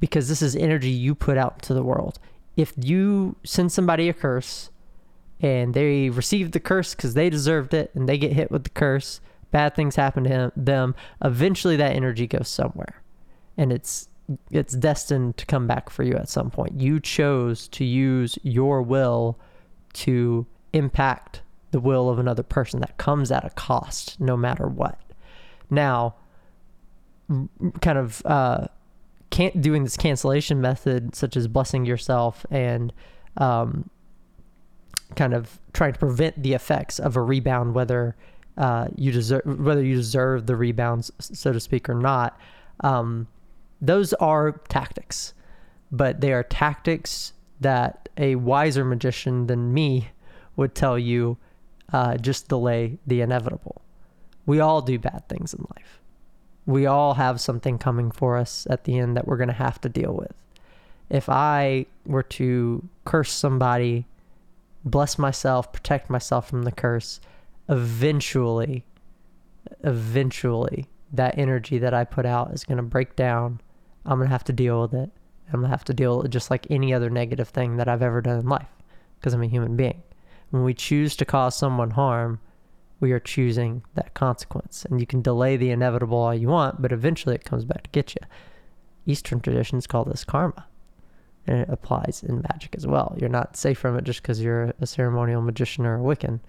Because 0.00 0.28
this 0.28 0.42
is 0.42 0.54
energy 0.54 0.90
you 0.90 1.14
put 1.14 1.36
out 1.36 1.62
to 1.62 1.74
the 1.74 1.82
world. 1.82 2.18
If 2.56 2.72
you 2.76 3.36
send 3.44 3.72
somebody 3.72 4.08
a 4.08 4.12
curse 4.12 4.70
and 5.40 5.74
they 5.74 6.10
received 6.10 6.52
the 6.52 6.60
curse 6.60 6.94
because 6.94 7.14
they 7.14 7.30
deserved 7.30 7.74
it 7.74 7.90
and 7.94 8.08
they 8.08 8.18
get 8.18 8.32
hit 8.32 8.50
with 8.50 8.64
the 8.64 8.70
curse, 8.70 9.20
bad 9.50 9.74
things 9.74 9.96
happen 9.96 10.24
to 10.24 10.30
him, 10.30 10.52
them, 10.56 10.94
eventually 11.22 11.76
that 11.76 11.94
energy 11.94 12.26
goes 12.26 12.48
somewhere. 12.48 13.02
And 13.56 13.72
it's 13.72 14.08
it's 14.50 14.74
destined 14.74 15.38
to 15.38 15.46
come 15.46 15.66
back 15.66 15.88
for 15.88 16.02
you 16.02 16.14
at 16.14 16.28
some 16.28 16.50
point. 16.50 16.80
You 16.80 17.00
chose 17.00 17.66
to 17.68 17.84
use 17.84 18.38
your 18.42 18.82
will 18.82 19.38
to 19.94 20.46
impact 20.74 21.40
the 21.70 21.80
will 21.80 22.10
of 22.10 22.18
another 22.18 22.42
person 22.42 22.80
that 22.80 22.98
comes 22.98 23.30
at 23.30 23.44
a 23.44 23.50
cost 23.50 24.20
no 24.20 24.36
matter 24.36 24.66
what. 24.66 25.00
Now, 25.70 26.14
kind 27.80 27.98
of 27.98 28.22
uh, 28.26 28.66
can't 29.30 29.60
doing 29.60 29.84
this 29.84 29.96
cancellation 29.96 30.60
method, 30.60 31.14
such 31.14 31.36
as 31.36 31.48
blessing 31.48 31.84
yourself 31.84 32.44
and 32.50 32.92
um, 33.36 33.88
kind 35.16 35.34
of 35.34 35.58
trying 35.72 35.92
to 35.92 35.98
prevent 35.98 36.42
the 36.42 36.54
effects 36.54 36.98
of 36.98 37.16
a 37.16 37.22
rebound, 37.22 37.74
whether 37.74 38.16
uh, 38.56 38.88
you 38.96 39.12
deserve 39.12 39.42
whether 39.60 39.82
you 39.82 39.94
deserve 39.94 40.46
the 40.46 40.56
rebounds, 40.56 41.10
so 41.18 41.52
to 41.52 41.60
speak, 41.60 41.88
or 41.88 41.94
not. 41.94 42.38
Um, 42.80 43.28
those 43.80 44.12
are 44.14 44.52
tactics, 44.68 45.34
but 45.90 46.20
they 46.20 46.32
are 46.32 46.42
tactics 46.42 47.32
that 47.60 48.08
a 48.16 48.34
wiser 48.36 48.84
magician 48.84 49.46
than 49.46 49.72
me 49.72 50.08
would 50.56 50.74
tell 50.74 50.98
you 50.98 51.38
uh, 51.92 52.16
just 52.16 52.48
delay 52.48 52.98
the 53.06 53.20
inevitable. 53.20 53.80
We 54.46 54.60
all 54.60 54.82
do 54.82 54.98
bad 54.98 55.28
things 55.28 55.54
in 55.54 55.64
life. 55.76 56.00
We 56.66 56.86
all 56.86 57.14
have 57.14 57.40
something 57.40 57.78
coming 57.78 58.10
for 58.10 58.36
us 58.36 58.66
at 58.68 58.84
the 58.84 58.98
end 58.98 59.16
that 59.16 59.26
we're 59.26 59.36
going 59.36 59.48
to 59.48 59.54
have 59.54 59.80
to 59.82 59.88
deal 59.88 60.12
with. 60.12 60.34
If 61.08 61.28
I 61.28 61.86
were 62.04 62.24
to 62.24 62.86
curse 63.04 63.32
somebody, 63.32 64.06
bless 64.84 65.18
myself, 65.18 65.72
protect 65.72 66.10
myself 66.10 66.48
from 66.48 66.62
the 66.62 66.72
curse, 66.72 67.20
eventually, 67.68 68.84
eventually, 69.84 70.86
that 71.12 71.38
energy 71.38 71.78
that 71.78 71.94
I 71.94 72.04
put 72.04 72.26
out 72.26 72.52
is 72.52 72.64
going 72.64 72.76
to 72.76 72.82
break 72.82 73.16
down 73.16 73.60
I'm 74.08 74.18
going 74.18 74.28
to 74.28 74.32
have 74.32 74.44
to 74.44 74.52
deal 74.54 74.80
with 74.80 74.94
it. 74.94 75.10
I'm 75.48 75.60
going 75.60 75.64
to 75.64 75.68
have 75.68 75.84
to 75.84 75.94
deal 75.94 76.16
with 76.16 76.26
it 76.26 76.30
just 76.30 76.50
like 76.50 76.66
any 76.70 76.94
other 76.94 77.10
negative 77.10 77.48
thing 77.48 77.76
that 77.76 77.88
I've 77.88 78.02
ever 78.02 78.22
done 78.22 78.38
in 78.38 78.48
life 78.48 78.68
because 79.18 79.34
I'm 79.34 79.42
a 79.42 79.46
human 79.46 79.76
being. 79.76 80.02
When 80.50 80.64
we 80.64 80.72
choose 80.72 81.14
to 81.16 81.26
cause 81.26 81.54
someone 81.54 81.90
harm, 81.90 82.40
we 83.00 83.12
are 83.12 83.20
choosing 83.20 83.82
that 83.94 84.14
consequence. 84.14 84.86
And 84.86 84.98
you 84.98 85.06
can 85.06 85.20
delay 85.20 85.58
the 85.58 85.70
inevitable 85.70 86.18
all 86.18 86.34
you 86.34 86.48
want, 86.48 86.80
but 86.80 86.90
eventually 86.90 87.34
it 87.34 87.44
comes 87.44 87.66
back 87.66 87.84
to 87.84 87.90
get 87.90 88.14
you. 88.14 88.26
Eastern 89.06 89.40
traditions 89.40 89.86
call 89.86 90.04
this 90.04 90.24
karma. 90.24 90.66
And 91.48 91.60
it 91.60 91.68
applies 91.70 92.22
in 92.26 92.42
magic 92.42 92.74
as 92.76 92.86
well. 92.86 93.16
You're 93.18 93.30
not 93.30 93.56
safe 93.56 93.78
from 93.78 93.96
it 93.96 94.04
just 94.04 94.22
because 94.22 94.40
you're 94.40 94.74
a 94.80 94.86
ceremonial 94.86 95.40
magician 95.40 95.86
or 95.86 95.96
a 95.96 96.02
Wiccan. 96.02 96.40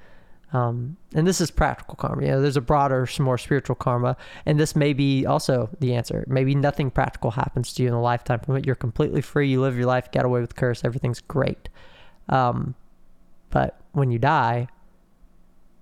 Um, 0.51 0.97
and 1.13 1.27
this 1.27 1.39
is 1.39 1.51
practical 1.51 1.95
karma. 1.95 2.23
You 2.23 2.27
know, 2.29 2.41
there's 2.41 2.57
a 2.57 2.61
broader, 2.61 3.07
more 3.19 3.37
spiritual 3.37 3.75
karma, 3.75 4.17
and 4.45 4.59
this 4.59 4.75
may 4.75 4.93
be 4.93 5.25
also 5.25 5.69
the 5.79 5.93
answer. 5.93 6.25
Maybe 6.27 6.55
nothing 6.55 6.91
practical 6.91 7.31
happens 7.31 7.71
to 7.73 7.83
you 7.83 7.87
in 7.87 7.93
a 7.93 8.01
lifetime 8.01 8.39
from 8.39 8.57
it. 8.57 8.65
You're 8.65 8.75
completely 8.75 9.21
free. 9.21 9.49
You 9.49 9.61
live 9.61 9.77
your 9.77 9.85
life, 9.85 10.11
get 10.11 10.25
away 10.25 10.41
with 10.41 10.55
curse. 10.55 10.83
Everything's 10.83 11.21
great. 11.21 11.69
Um, 12.29 12.75
but 13.51 13.79
when 13.93 14.11
you 14.11 14.19
die, 14.19 14.67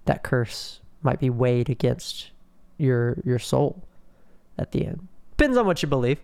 that 0.06 0.24
curse 0.24 0.82
might 1.02 1.20
be 1.20 1.30
weighed 1.30 1.70
against 1.70 2.32
your 2.78 3.18
your 3.26 3.40
soul 3.40 3.84
at 4.58 4.72
the 4.74 4.86
end. 4.86 5.08
Depends 5.38 5.58
on 5.58 5.66
what 5.66 5.82
you 5.82 5.88
believe. 5.88 6.20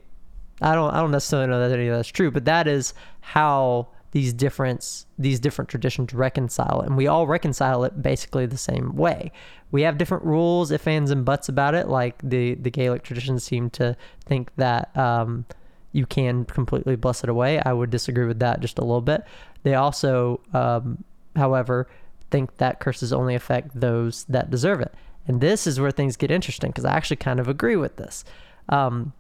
I 0.62 0.76
don't 0.76 0.94
I 0.94 0.98
don't 0.98 1.12
necessarily 1.12 1.48
know 1.48 1.60
that 1.60 1.78
any 1.78 1.88
of 1.88 1.98
that's 1.98 2.10
true, 2.10 2.32
but 2.32 2.46
that 2.46 2.68
is 2.68 2.94
how 3.22 3.90
these 4.12 4.32
different 4.32 5.06
these 5.18 5.40
different 5.40 5.70
traditions 5.70 6.14
reconcile 6.14 6.82
and 6.82 6.96
we 6.96 7.08
all 7.08 7.26
reconcile 7.26 7.84
it 7.84 8.02
basically 8.02 8.46
the 8.46 8.58
same 8.58 8.96
way. 8.96 9.32
We 9.72 9.82
have 9.82 9.98
different 9.98 10.24
rules 10.24 10.70
if 10.70 10.88
ands 10.88 11.10
and 11.10 11.26
buts 11.26 11.50
about 11.50 11.74
it 11.74 11.88
like 11.88 12.22
the 12.22 12.56
the 12.56 12.70
gaelic 12.70 13.04
traditions 13.04 13.44
seem 13.44 13.70
to 13.72 13.98
think 14.26 14.52
that 14.58 14.96
um, 14.96 15.46
you 15.94 16.06
can 16.06 16.46
completely 16.46 16.96
bless 16.96 17.24
it 17.24 17.30
away. 17.30 17.60
I 17.66 17.74
would 17.74 17.90
disagree 17.90 18.26
with 18.26 18.40
that 18.40 18.60
just 18.60 18.78
a 18.78 18.82
little 18.82 19.02
bit. 19.02 19.24
They 19.64 19.76
also 19.76 20.42
um, 20.54 21.04
however 21.36 21.88
think 22.30 22.58
that 22.58 22.80
curses 22.80 23.14
only 23.14 23.36
affect 23.36 23.80
those 23.80 24.26
that 24.26 24.50
deserve 24.50 24.82
it. 24.82 24.94
And 25.28 25.42
this 25.42 25.66
is 25.66 25.80
where 25.80 25.92
things 25.92 26.18
get 26.18 26.32
interesting 26.32 26.72
because 26.72 26.84
i 26.86 26.94
actually 26.96 27.18
kind 27.18 27.40
of 27.40 27.48
agree 27.48 27.76
with 27.76 27.96
this. 27.96 28.26
Um, 28.70 29.14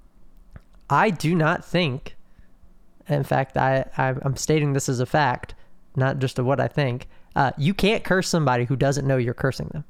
I 0.89 1.09
do 1.09 1.35
not 1.35 1.63
think, 1.63 2.15
in 3.07 3.23
fact, 3.23 3.57
I, 3.57 3.85
I'm 3.97 4.35
stating 4.35 4.73
this 4.73 4.89
as 4.89 4.99
a 4.99 5.05
fact, 5.05 5.55
not 5.95 6.19
just 6.19 6.39
a 6.39 6.43
what 6.43 6.59
I 6.59 6.67
think. 6.67 7.07
Uh, 7.35 7.51
you 7.57 7.73
can't 7.73 8.03
curse 8.03 8.29
somebody 8.29 8.65
who 8.65 8.75
doesn't 8.75 9.07
know 9.07 9.17
you're 9.17 9.33
cursing 9.33 9.69
them. 9.69 9.85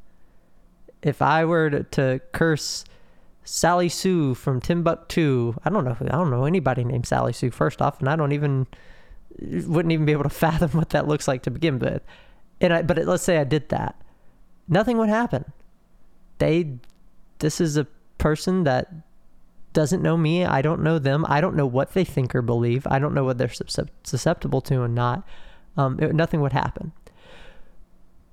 If 1.02 1.22
I 1.22 1.44
were 1.46 1.70
to, 1.70 1.84
to 1.84 2.22
curse 2.32 2.86
Sally 3.44 3.90
Sue 3.90 4.34
from 4.34 4.62
Timbuktu, 4.62 5.56
I 5.66 5.70
don't 5.70 5.84
know. 5.84 5.98
I 6.00 6.06
don't 6.06 6.30
know 6.30 6.46
anybody 6.46 6.84
named 6.84 7.06
Sally 7.06 7.34
Sue. 7.34 7.52
First 7.52 7.82
off, 7.82 8.00
and 8.00 8.08
I 8.08 8.16
don't 8.16 8.32
even 8.32 8.68
wouldn't 9.42 9.92
even 9.92 10.06
be 10.06 10.12
able 10.12 10.24
to 10.24 10.30
fathom 10.46 10.72
what 10.72 10.92
that 10.92 11.08
looks 11.08 11.28
like 11.28 11.44
to 11.44 11.52
begin 11.52 11.80
with. 11.80 12.02
And 12.62 12.74
I, 12.74 12.82
but 12.82 12.98
let's 13.06 13.24
say 13.24 13.38
I 13.38 13.44
did 13.44 13.70
that, 13.70 14.00
nothing 14.68 14.98
would 14.98 15.10
happen. 15.10 15.52
They, 16.38 16.78
this 17.40 17.60
is 17.60 17.76
a 17.76 17.88
person 18.18 18.64
that 18.64 18.90
doesn't 19.74 20.02
know 20.02 20.16
me. 20.16 20.46
I 20.46 20.62
don't 20.62 20.82
know 20.82 21.00
them. 21.00 21.26
I 21.28 21.42
don't 21.42 21.56
know 21.56 21.66
what 21.66 21.94
they 21.94 22.04
think 22.04 22.34
or 22.36 22.42
believe. 22.42 22.88
I 22.90 23.00
don't 23.00 23.14
know 23.14 23.24
what 23.24 23.38
they're 23.38 23.52
susceptible 24.04 24.62
to 24.62 24.84
and 24.84 24.96
not. 24.96 25.28
Um, 25.76 26.00
it, 26.00 26.14
nothing 26.14 26.42
would 26.42 26.54
happen. 26.54 26.92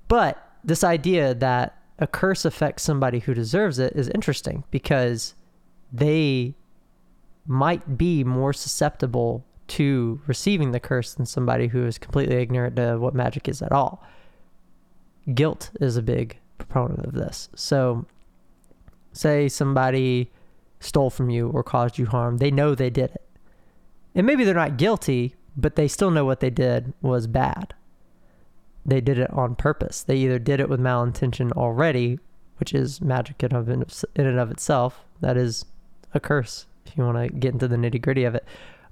But 0.08 0.42
this 0.62 0.84
idea 0.84 1.34
that 1.34 1.78
a 1.98 2.06
curse 2.06 2.44
affects 2.44 2.82
somebody 2.82 3.20
who 3.20 3.34
deserves 3.34 3.78
it 3.78 3.94
is 3.94 4.08
interesting 4.08 4.64
because 4.70 5.34
they 5.92 6.54
might 7.46 7.96
be 7.98 8.24
more 8.24 8.52
susceptible 8.52 9.44
to 9.68 10.20
receiving 10.26 10.72
the 10.72 10.80
curse 10.80 11.14
than 11.14 11.26
somebody 11.26 11.68
who 11.68 11.86
is 11.86 11.98
completely 11.98 12.36
ignorant 12.36 12.76
to 12.76 12.98
what 12.98 13.14
magic 13.14 13.48
is 13.48 13.62
at 13.62 13.72
all. 13.72 14.04
Guilt 15.32 15.70
is 15.80 15.96
a 15.96 16.02
big 16.02 16.38
proponent 16.58 17.06
of 17.06 17.12
this. 17.12 17.48
So, 17.54 18.04
say 19.12 19.48
somebody 19.48 20.30
stole 20.80 21.10
from 21.10 21.30
you 21.30 21.48
or 21.48 21.62
caused 21.62 21.98
you 21.98 22.06
harm, 22.06 22.38
they 22.38 22.50
know 22.50 22.74
they 22.74 22.90
did 22.90 23.10
it. 23.10 23.28
And 24.14 24.26
maybe 24.26 24.44
they're 24.44 24.54
not 24.54 24.76
guilty, 24.76 25.34
but 25.56 25.76
they 25.76 25.86
still 25.86 26.10
know 26.10 26.24
what 26.24 26.40
they 26.40 26.50
did 26.50 26.92
was 27.00 27.26
bad. 27.26 27.74
They 28.84 29.00
did 29.00 29.18
it 29.18 29.30
on 29.30 29.54
purpose. 29.54 30.02
They 30.02 30.16
either 30.16 30.38
did 30.38 30.58
it 30.58 30.68
with 30.68 30.80
malintention 30.80 31.52
already, 31.52 32.18
which 32.56 32.74
is 32.74 33.00
magic 33.00 33.42
in, 33.42 33.54
and 33.54 34.38
of 34.40 34.50
itself. 34.50 35.04
That 35.20 35.36
is 35.36 35.64
a 36.12 36.18
curse 36.18 36.66
if 36.86 36.96
you 36.96 37.04
want 37.04 37.18
to 37.18 37.38
get 37.38 37.52
into 37.52 37.68
the 37.68 37.76
nitty 37.76 38.00
gritty 38.02 38.24
of 38.24 38.34
it 38.34 38.44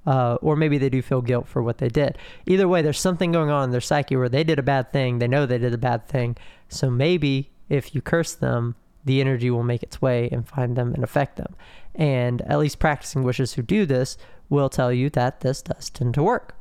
uh, 0.05 0.37
or 0.41 0.55
maybe 0.55 0.77
they 0.77 0.89
do 0.89 1.01
feel 1.01 1.21
guilt 1.21 1.47
for 1.47 1.61
what 1.61 1.77
they 1.77 1.89
did. 1.89 2.17
Either 2.45 2.67
way, 2.67 2.81
there's 2.81 2.99
something 2.99 3.31
going 3.31 3.49
on 3.49 3.65
in 3.65 3.71
their 3.71 3.81
psyche 3.81 4.15
where 4.15 4.29
they 4.29 4.43
did 4.43 4.59
a 4.59 4.63
bad 4.63 4.91
thing. 4.91 5.19
They 5.19 5.27
know 5.27 5.45
they 5.45 5.57
did 5.57 5.73
a 5.73 5.77
bad 5.77 6.07
thing. 6.07 6.37
So 6.67 6.89
maybe 6.89 7.51
if 7.69 7.93
you 7.93 8.01
curse 8.01 8.33
them, 8.33 8.75
the 9.05 9.21
energy 9.21 9.49
will 9.49 9.63
make 9.63 9.83
its 9.83 10.01
way 10.01 10.29
and 10.31 10.47
find 10.47 10.75
them 10.75 10.93
and 10.93 11.03
affect 11.03 11.37
them. 11.37 11.55
And 11.95 12.41
at 12.43 12.59
least 12.59 12.79
practicing 12.79 13.23
witches 13.23 13.53
who 13.53 13.61
do 13.61 13.85
this 13.85 14.17
will 14.49 14.69
tell 14.69 14.91
you 14.91 15.09
that 15.11 15.41
this 15.41 15.61
does 15.61 15.89
tend 15.89 16.13
to 16.15 16.23
work. 16.23 16.55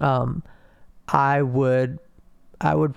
Um, 0.00 0.42
I 1.08 1.42
would, 1.42 1.98
I 2.60 2.74
would 2.74 2.94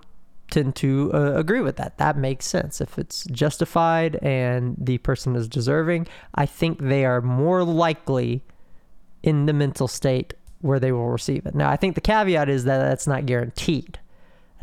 tend 0.49 0.75
to 0.77 1.11
uh, 1.13 1.33
agree 1.33 1.61
with 1.61 1.75
that. 1.77 1.97
That 1.97 2.17
makes 2.17 2.45
sense. 2.45 2.79
If 2.79 2.97
it's 2.97 3.25
justified 3.25 4.17
and 4.21 4.75
the 4.77 4.97
person 4.99 5.35
is 5.35 5.47
deserving, 5.47 6.07
I 6.35 6.45
think 6.45 6.79
they 6.79 7.05
are 7.05 7.21
more 7.21 7.63
likely 7.63 8.43
in 9.23 9.45
the 9.45 9.53
mental 9.53 9.88
state 9.88 10.33
where 10.61 10.79
they 10.79 10.91
will 10.91 11.09
receive 11.09 11.45
it. 11.45 11.53
Now, 11.53 11.69
I 11.69 11.75
think 11.75 11.95
the 11.95 12.01
caveat 12.01 12.49
is 12.49 12.63
that 12.63 12.79
that's 12.79 13.07
not 13.07 13.25
guaranteed. 13.25 13.99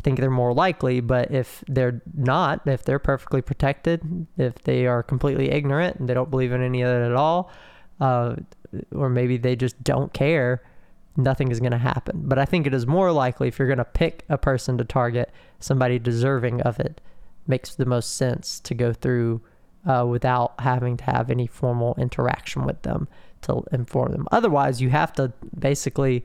Think 0.05 0.19
they're 0.19 0.29
more 0.29 0.53
likely, 0.53 0.99
but 0.99 1.31
if 1.31 1.63
they're 1.67 1.99
not, 2.13 2.61
if 2.67 2.83
they're 2.83 2.99
perfectly 2.99 3.41
protected, 3.41 4.27
if 4.37 4.53
they 4.61 4.85
are 4.85 5.01
completely 5.01 5.49
ignorant 5.49 5.95
and 5.95 6.07
they 6.07 6.13
don't 6.13 6.29
believe 6.29 6.51
in 6.51 6.61
any 6.61 6.83
of 6.83 6.89
it 6.91 7.07
at 7.07 7.13
all, 7.13 7.49
uh, 7.99 8.35
or 8.91 9.09
maybe 9.09 9.37
they 9.37 9.55
just 9.55 9.83
don't 9.83 10.13
care, 10.13 10.61
nothing 11.17 11.49
is 11.49 11.59
going 11.59 11.71
to 11.71 11.79
happen. 11.79 12.21
But 12.25 12.37
I 12.37 12.45
think 12.45 12.67
it 12.67 12.73
is 12.75 12.85
more 12.85 13.11
likely 13.11 13.47
if 13.47 13.57
you're 13.57 13.67
going 13.67 13.79
to 13.79 13.83
pick 13.83 14.25
a 14.29 14.37
person 14.37 14.77
to 14.77 14.83
target, 14.83 15.31
somebody 15.59 15.97
deserving 15.97 16.61
of 16.61 16.79
it, 16.79 17.01
makes 17.47 17.73
the 17.73 17.87
most 17.87 18.15
sense 18.15 18.59
to 18.59 18.75
go 18.75 18.93
through 18.93 19.41
uh, 19.87 20.05
without 20.07 20.53
having 20.59 20.97
to 20.97 21.03
have 21.05 21.31
any 21.31 21.47
formal 21.47 21.95
interaction 21.97 22.63
with 22.63 22.79
them 22.83 23.07
to 23.41 23.63
inform 23.71 24.11
them. 24.11 24.27
Otherwise, 24.31 24.83
you 24.83 24.91
have 24.91 25.13
to 25.13 25.33
basically 25.57 26.23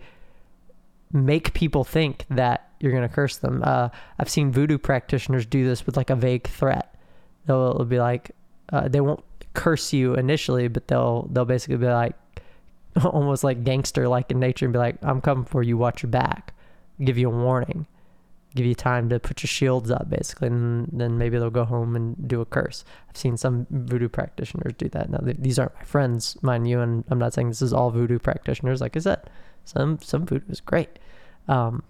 make 1.10 1.54
people 1.54 1.82
think 1.82 2.26
that 2.28 2.69
you're 2.80 2.92
going 2.92 3.08
to 3.08 3.14
curse 3.14 3.36
them. 3.36 3.62
Uh, 3.64 3.90
I've 4.18 4.28
seen 4.28 4.50
voodoo 4.50 4.78
practitioners 4.78 5.46
do 5.46 5.66
this 5.66 5.86
with 5.86 5.96
like 5.96 6.10
a 6.10 6.16
vague 6.16 6.48
threat. 6.48 6.94
They'll, 7.46 7.74
they'll 7.74 7.86
be 7.86 8.00
like, 8.00 8.32
uh, 8.72 8.88
they 8.88 9.00
won't 9.00 9.24
curse 9.54 9.92
you 9.92 10.14
initially, 10.14 10.68
but 10.68 10.88
they'll 10.88 11.28
they'll 11.32 11.44
basically 11.44 11.76
be 11.76 11.86
like, 11.86 12.14
almost 13.04 13.44
like 13.44 13.64
gangster 13.64 14.08
like 14.08 14.30
in 14.30 14.40
nature, 14.40 14.66
and 14.66 14.72
be 14.72 14.78
like, 14.78 14.96
"I'm 15.02 15.20
coming 15.20 15.44
for 15.44 15.62
you. 15.62 15.76
Watch 15.76 16.02
your 16.02 16.10
back." 16.10 16.54
Give 17.02 17.16
you 17.16 17.28
a 17.28 17.34
warning 17.34 17.86
give 18.54 18.66
you 18.66 18.74
time 18.74 19.08
to 19.08 19.20
put 19.20 19.42
your 19.42 19.48
shields 19.48 19.90
up 19.90 20.08
basically 20.10 20.48
and 20.48 20.88
then 20.92 21.16
maybe 21.18 21.38
they'll 21.38 21.50
go 21.50 21.64
home 21.64 21.94
and 21.94 22.28
do 22.28 22.40
a 22.40 22.44
curse 22.44 22.84
i've 23.08 23.16
seen 23.16 23.36
some 23.36 23.66
voodoo 23.70 24.08
practitioners 24.08 24.72
do 24.76 24.88
that 24.88 25.08
now 25.08 25.18
these 25.22 25.58
aren't 25.58 25.74
my 25.76 25.84
friends 25.84 26.36
mind 26.42 26.68
you 26.68 26.80
and 26.80 27.04
i'm 27.10 27.18
not 27.18 27.32
saying 27.32 27.48
this 27.48 27.62
is 27.62 27.72
all 27.72 27.90
voodoo 27.90 28.18
practitioners 28.18 28.80
like 28.80 28.96
i 28.96 29.00
said 29.00 29.20
some 29.64 29.98
some 30.00 30.26
voodoo 30.26 30.50
is 30.50 30.60
great 30.60 30.98
um, 31.48 31.82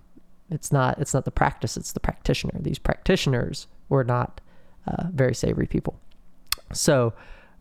it's 0.50 0.72
not 0.72 0.98
it's 0.98 1.14
not 1.14 1.24
the 1.24 1.30
practice 1.30 1.76
it's 1.76 1.92
the 1.92 2.00
practitioner 2.00 2.54
these 2.60 2.78
practitioners 2.78 3.66
were 3.88 4.04
not 4.04 4.40
uh, 4.86 5.04
very 5.12 5.34
savory 5.34 5.66
people 5.66 5.98
so 6.72 7.12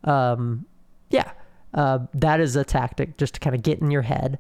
um, 0.04 0.66
yeah 1.10 1.32
uh, 1.74 2.00
that 2.14 2.40
is 2.40 2.56
a 2.56 2.64
tactic 2.64 3.18
just 3.18 3.36
to 3.36 3.40
kind 3.40 3.56
of 3.56 3.62
get 3.62 3.80
in 3.80 3.92
your 3.92 4.02
head 4.02 4.40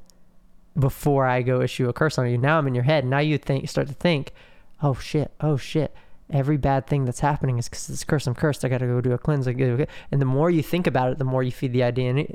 before 0.77 1.25
I 1.25 1.41
go 1.41 1.61
issue 1.61 1.89
a 1.89 1.93
curse 1.93 2.17
on 2.17 2.29
you. 2.29 2.37
Now 2.37 2.57
I'm 2.57 2.67
in 2.67 2.75
your 2.75 2.83
head. 2.83 3.05
Now 3.05 3.19
you 3.19 3.37
think 3.37 3.67
start 3.69 3.87
to 3.87 3.93
think, 3.93 4.33
oh 4.81 4.95
shit, 4.95 5.31
oh 5.41 5.57
shit. 5.57 5.93
Every 6.31 6.57
bad 6.57 6.85
thing 6.85 7.05
that's 7.05 7.21
happening 7.21 7.57
is 7.57 7.67
because 7.67 7.89
it's 7.89 8.03
curse. 8.03 8.27
I'm 8.27 8.35
cursed. 8.35 8.63
I 8.63 8.69
got 8.69 8.79
to 8.79 8.85
go 8.85 9.01
do 9.01 9.13
a 9.13 9.17
cleanse. 9.17 9.47
And 9.47 9.87
the 10.11 10.25
more 10.25 10.51
you 10.51 10.61
think 10.61 10.85
about 10.85 11.11
it, 11.11 11.17
the 11.17 11.23
more 11.23 11.41
you 11.41 11.51
feed 11.51 11.73
the 11.73 11.81
idea, 11.81 12.27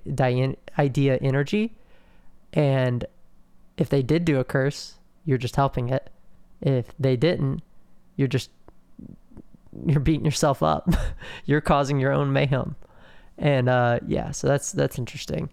idea 0.77 1.17
energy. 1.17 1.77
And 2.53 3.05
if 3.77 3.89
they 3.89 4.03
did 4.03 4.25
do 4.25 4.41
a 4.41 4.45
curse, 4.45 4.95
you're 5.25 5.39
just 5.39 5.57
helping 5.57 5.89
it. 5.89 6.11
If 6.61 6.87
they 6.99 7.17
didn't, 7.17 7.63
you're 8.17 8.29
just 8.29 8.51
you're 9.87 10.01
beating 10.01 10.25
yourself 10.25 10.63
up. 10.63 10.89
you're 11.45 11.61
causing 11.61 11.99
your 11.99 12.13
own 12.13 12.33
mayhem. 12.33 12.77
And 13.39 13.69
uh, 13.69 14.01
yeah, 14.07 14.31
so 14.31 14.47
that's 14.47 14.73
that's 14.73 14.99
interesting. 14.99 15.51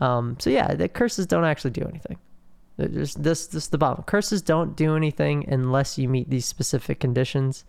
Um, 0.00 0.36
so 0.38 0.50
yeah, 0.50 0.74
the 0.74 0.88
curses 0.88 1.26
don't 1.26 1.44
actually 1.44 1.70
do 1.70 1.82
anything. 1.82 2.18
just 2.78 3.22
this 3.22 3.46
this 3.46 3.68
the 3.68 3.78
bottom. 3.78 4.04
Curses 4.04 4.42
don't 4.42 4.76
do 4.76 4.96
anything 4.96 5.48
unless 5.48 5.98
you 5.98 6.08
meet 6.08 6.28
these 6.28 6.44
specific 6.44 7.00
conditions. 7.00 7.64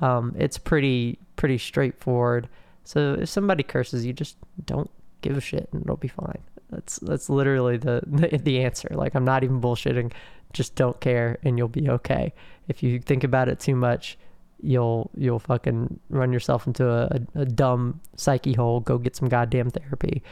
Um, 0.00 0.34
it's 0.38 0.58
pretty 0.58 1.18
pretty 1.36 1.58
straightforward. 1.58 2.48
So 2.84 3.14
if 3.14 3.28
somebody 3.28 3.62
curses 3.62 4.04
you, 4.04 4.12
just 4.12 4.36
don't 4.64 4.90
give 5.22 5.36
a 5.36 5.40
shit 5.40 5.68
and 5.72 5.82
it'll 5.82 5.96
be 5.96 6.08
fine. 6.08 6.38
That's 6.70 6.98
that's 6.98 7.30
literally 7.30 7.78
the, 7.78 8.02
the 8.06 8.38
the 8.38 8.64
answer. 8.64 8.88
Like 8.90 9.14
I'm 9.14 9.24
not 9.24 9.44
even 9.44 9.60
bullshitting. 9.60 10.12
Just 10.56 10.74
don't 10.74 10.98
care 11.00 11.38
and 11.42 11.58
you'll 11.58 11.68
be 11.68 11.90
okay. 11.90 12.32
If 12.68 12.82
you 12.82 12.98
think 12.98 13.24
about 13.24 13.48
it 13.48 13.60
too 13.60 13.76
much, 13.76 14.18
you'll 14.62 15.10
you'll 15.14 15.38
fucking 15.38 16.00
run 16.08 16.32
yourself 16.32 16.66
into 16.66 16.88
a, 16.88 17.20
a, 17.34 17.44
dumb 17.44 18.00
psyche 18.16 18.54
hole. 18.54 18.80
Go 18.80 18.96
get 18.96 19.14
some 19.14 19.28
goddamn 19.28 19.68
therapy 19.68 20.22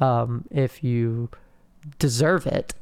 um, 0.00 0.44
if 0.50 0.84
you 0.84 1.30
deserve 1.98 2.46
it 2.46 2.74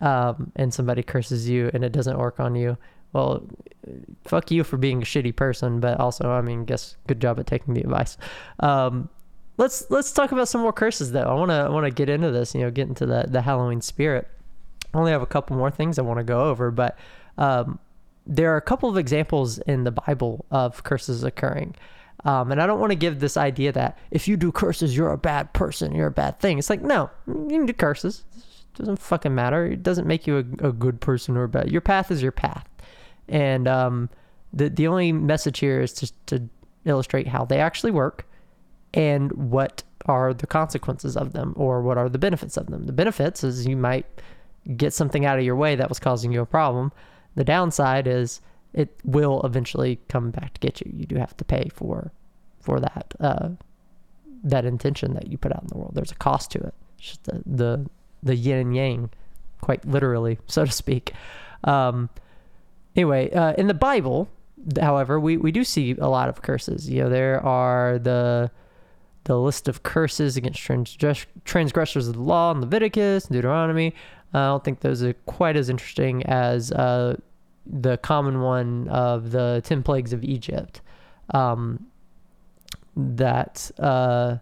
um, 0.00 0.52
and 0.56 0.74
somebody 0.74 1.02
curses 1.02 1.48
you 1.48 1.70
and 1.72 1.84
it 1.84 1.92
doesn't 1.92 2.18
work 2.18 2.38
on 2.38 2.54
you, 2.54 2.76
well, 3.12 3.46
fuck 4.24 4.50
you 4.50 4.64
for 4.64 4.76
being 4.76 5.02
a 5.02 5.04
shitty 5.04 5.34
person, 5.34 5.80
but 5.80 5.98
also, 6.00 6.30
I 6.30 6.40
mean, 6.40 6.64
guess 6.64 6.96
good 7.06 7.20
job 7.20 7.38
at 7.38 7.46
taking 7.46 7.74
the 7.74 7.80
advice. 7.80 8.16
Um, 8.60 9.08
let's 9.58 9.84
let's 9.90 10.12
talk 10.12 10.32
about 10.32 10.48
some 10.48 10.62
more 10.62 10.72
curses 10.72 11.12
though. 11.12 11.22
I 11.22 11.34
want 11.34 11.50
to 11.50 11.54
I 11.54 11.68
want 11.68 11.86
to 11.86 11.90
get 11.90 12.08
into 12.08 12.30
this, 12.30 12.54
you 12.54 12.62
know, 12.62 12.70
get 12.70 12.88
into 12.88 13.06
the 13.06 13.26
the 13.28 13.42
Halloween 13.42 13.80
spirit. 13.80 14.28
Only 14.94 15.12
have 15.12 15.22
a 15.22 15.26
couple 15.26 15.56
more 15.56 15.70
things 15.70 15.98
I 15.98 16.02
want 16.02 16.18
to 16.18 16.24
go 16.24 16.44
over, 16.44 16.70
but 16.70 16.98
um, 17.38 17.78
there 18.26 18.52
are 18.52 18.56
a 18.56 18.62
couple 18.62 18.88
of 18.88 18.96
examples 18.96 19.58
in 19.58 19.84
the 19.84 19.90
Bible 19.90 20.44
of 20.50 20.82
curses 20.82 21.24
occurring. 21.24 21.74
Um, 22.24 22.52
and 22.52 22.62
I 22.62 22.66
don't 22.66 22.78
want 22.78 22.92
to 22.92 22.96
give 22.96 23.18
this 23.18 23.36
idea 23.36 23.72
that 23.72 23.98
if 24.10 24.28
you 24.28 24.36
do 24.36 24.52
curses, 24.52 24.96
you're 24.96 25.10
a 25.10 25.18
bad 25.18 25.52
person, 25.54 25.94
you're 25.94 26.06
a 26.06 26.12
bad 26.12 26.38
thing. 26.40 26.58
It's 26.58 26.70
like, 26.70 26.82
no, 26.82 27.10
you 27.26 27.48
can 27.48 27.66
do 27.66 27.72
curses. 27.72 28.24
It 28.36 28.78
doesn't 28.78 28.98
fucking 28.98 29.34
matter. 29.34 29.66
It 29.66 29.82
doesn't 29.82 30.06
make 30.06 30.26
you 30.26 30.36
a, 30.36 30.68
a 30.68 30.72
good 30.72 31.00
person 31.00 31.36
or 31.36 31.48
bad. 31.48 31.70
Your 31.70 31.80
path 31.80 32.10
is 32.10 32.22
your 32.22 32.32
path. 32.32 32.68
And 33.28 33.66
um, 33.66 34.08
the, 34.52 34.68
the 34.68 34.86
only 34.86 35.10
message 35.10 35.58
here 35.58 35.80
is 35.80 35.92
just 35.92 36.14
to 36.28 36.48
illustrate 36.84 37.26
how 37.26 37.44
they 37.44 37.58
actually 37.58 37.92
work 37.92 38.26
and 38.94 39.32
what 39.32 39.82
are 40.06 40.34
the 40.34 40.46
consequences 40.46 41.16
of 41.16 41.32
them 41.32 41.54
or 41.56 41.82
what 41.82 41.96
are 41.98 42.08
the 42.08 42.18
benefits 42.18 42.56
of 42.56 42.66
them. 42.66 42.86
The 42.86 42.92
benefits 42.92 43.42
is 43.42 43.66
you 43.66 43.76
might 43.76 44.06
get 44.76 44.92
something 44.92 45.24
out 45.24 45.38
of 45.38 45.44
your 45.44 45.56
way 45.56 45.74
that 45.76 45.88
was 45.88 45.98
causing 45.98 46.32
you 46.32 46.40
a 46.40 46.46
problem. 46.46 46.92
The 47.34 47.44
downside 47.44 48.06
is 48.06 48.40
it 48.72 48.96
will 49.04 49.42
eventually 49.42 50.00
come 50.08 50.30
back 50.30 50.54
to 50.54 50.60
get 50.60 50.80
you. 50.80 50.92
You 50.94 51.06
do 51.06 51.16
have 51.16 51.36
to 51.36 51.44
pay 51.44 51.70
for 51.74 52.12
for 52.60 52.80
that 52.80 53.14
uh, 53.20 53.50
that 54.44 54.64
intention 54.64 55.14
that 55.14 55.28
you 55.28 55.38
put 55.38 55.52
out 55.52 55.62
in 55.62 55.68
the 55.68 55.76
world. 55.76 55.92
There's 55.94 56.12
a 56.12 56.16
cost 56.16 56.50
to 56.52 56.58
it, 56.58 56.74
It's 56.98 57.08
just 57.08 57.24
the 57.24 57.42
the, 57.46 57.90
the 58.22 58.36
yin 58.36 58.58
and 58.58 58.76
yang, 58.76 59.10
quite 59.60 59.84
literally, 59.84 60.38
so 60.46 60.64
to 60.64 60.72
speak. 60.72 61.12
Um, 61.64 62.08
anyway, 62.96 63.30
uh, 63.30 63.52
in 63.54 63.66
the 63.66 63.74
Bible, 63.74 64.28
however, 64.80 65.18
we, 65.20 65.36
we 65.36 65.52
do 65.52 65.64
see 65.64 65.92
a 65.98 66.08
lot 66.08 66.28
of 66.28 66.42
curses. 66.42 66.88
You 66.88 67.02
know, 67.02 67.08
there 67.08 67.44
are 67.44 67.98
the 67.98 68.50
the 69.24 69.38
list 69.38 69.68
of 69.68 69.84
curses 69.84 70.36
against 70.36 70.60
transgress- 70.60 71.26
transgressors 71.44 72.08
of 72.08 72.14
the 72.14 72.22
law 72.22 72.50
in 72.50 72.60
Leviticus 72.60 73.26
and 73.26 73.34
Deuteronomy. 73.34 73.94
I 74.34 74.46
don't 74.46 74.64
think 74.64 74.80
those 74.80 75.02
are 75.02 75.12
quite 75.26 75.56
as 75.56 75.68
interesting 75.68 76.24
as 76.24 76.72
uh, 76.72 77.16
the 77.66 77.98
common 77.98 78.40
one 78.40 78.88
of 78.88 79.30
the 79.30 79.60
10 79.64 79.82
plagues 79.82 80.12
of 80.12 80.24
Egypt. 80.24 80.80
Um, 81.34 81.86
that 82.96 83.70
uh, 83.78 84.36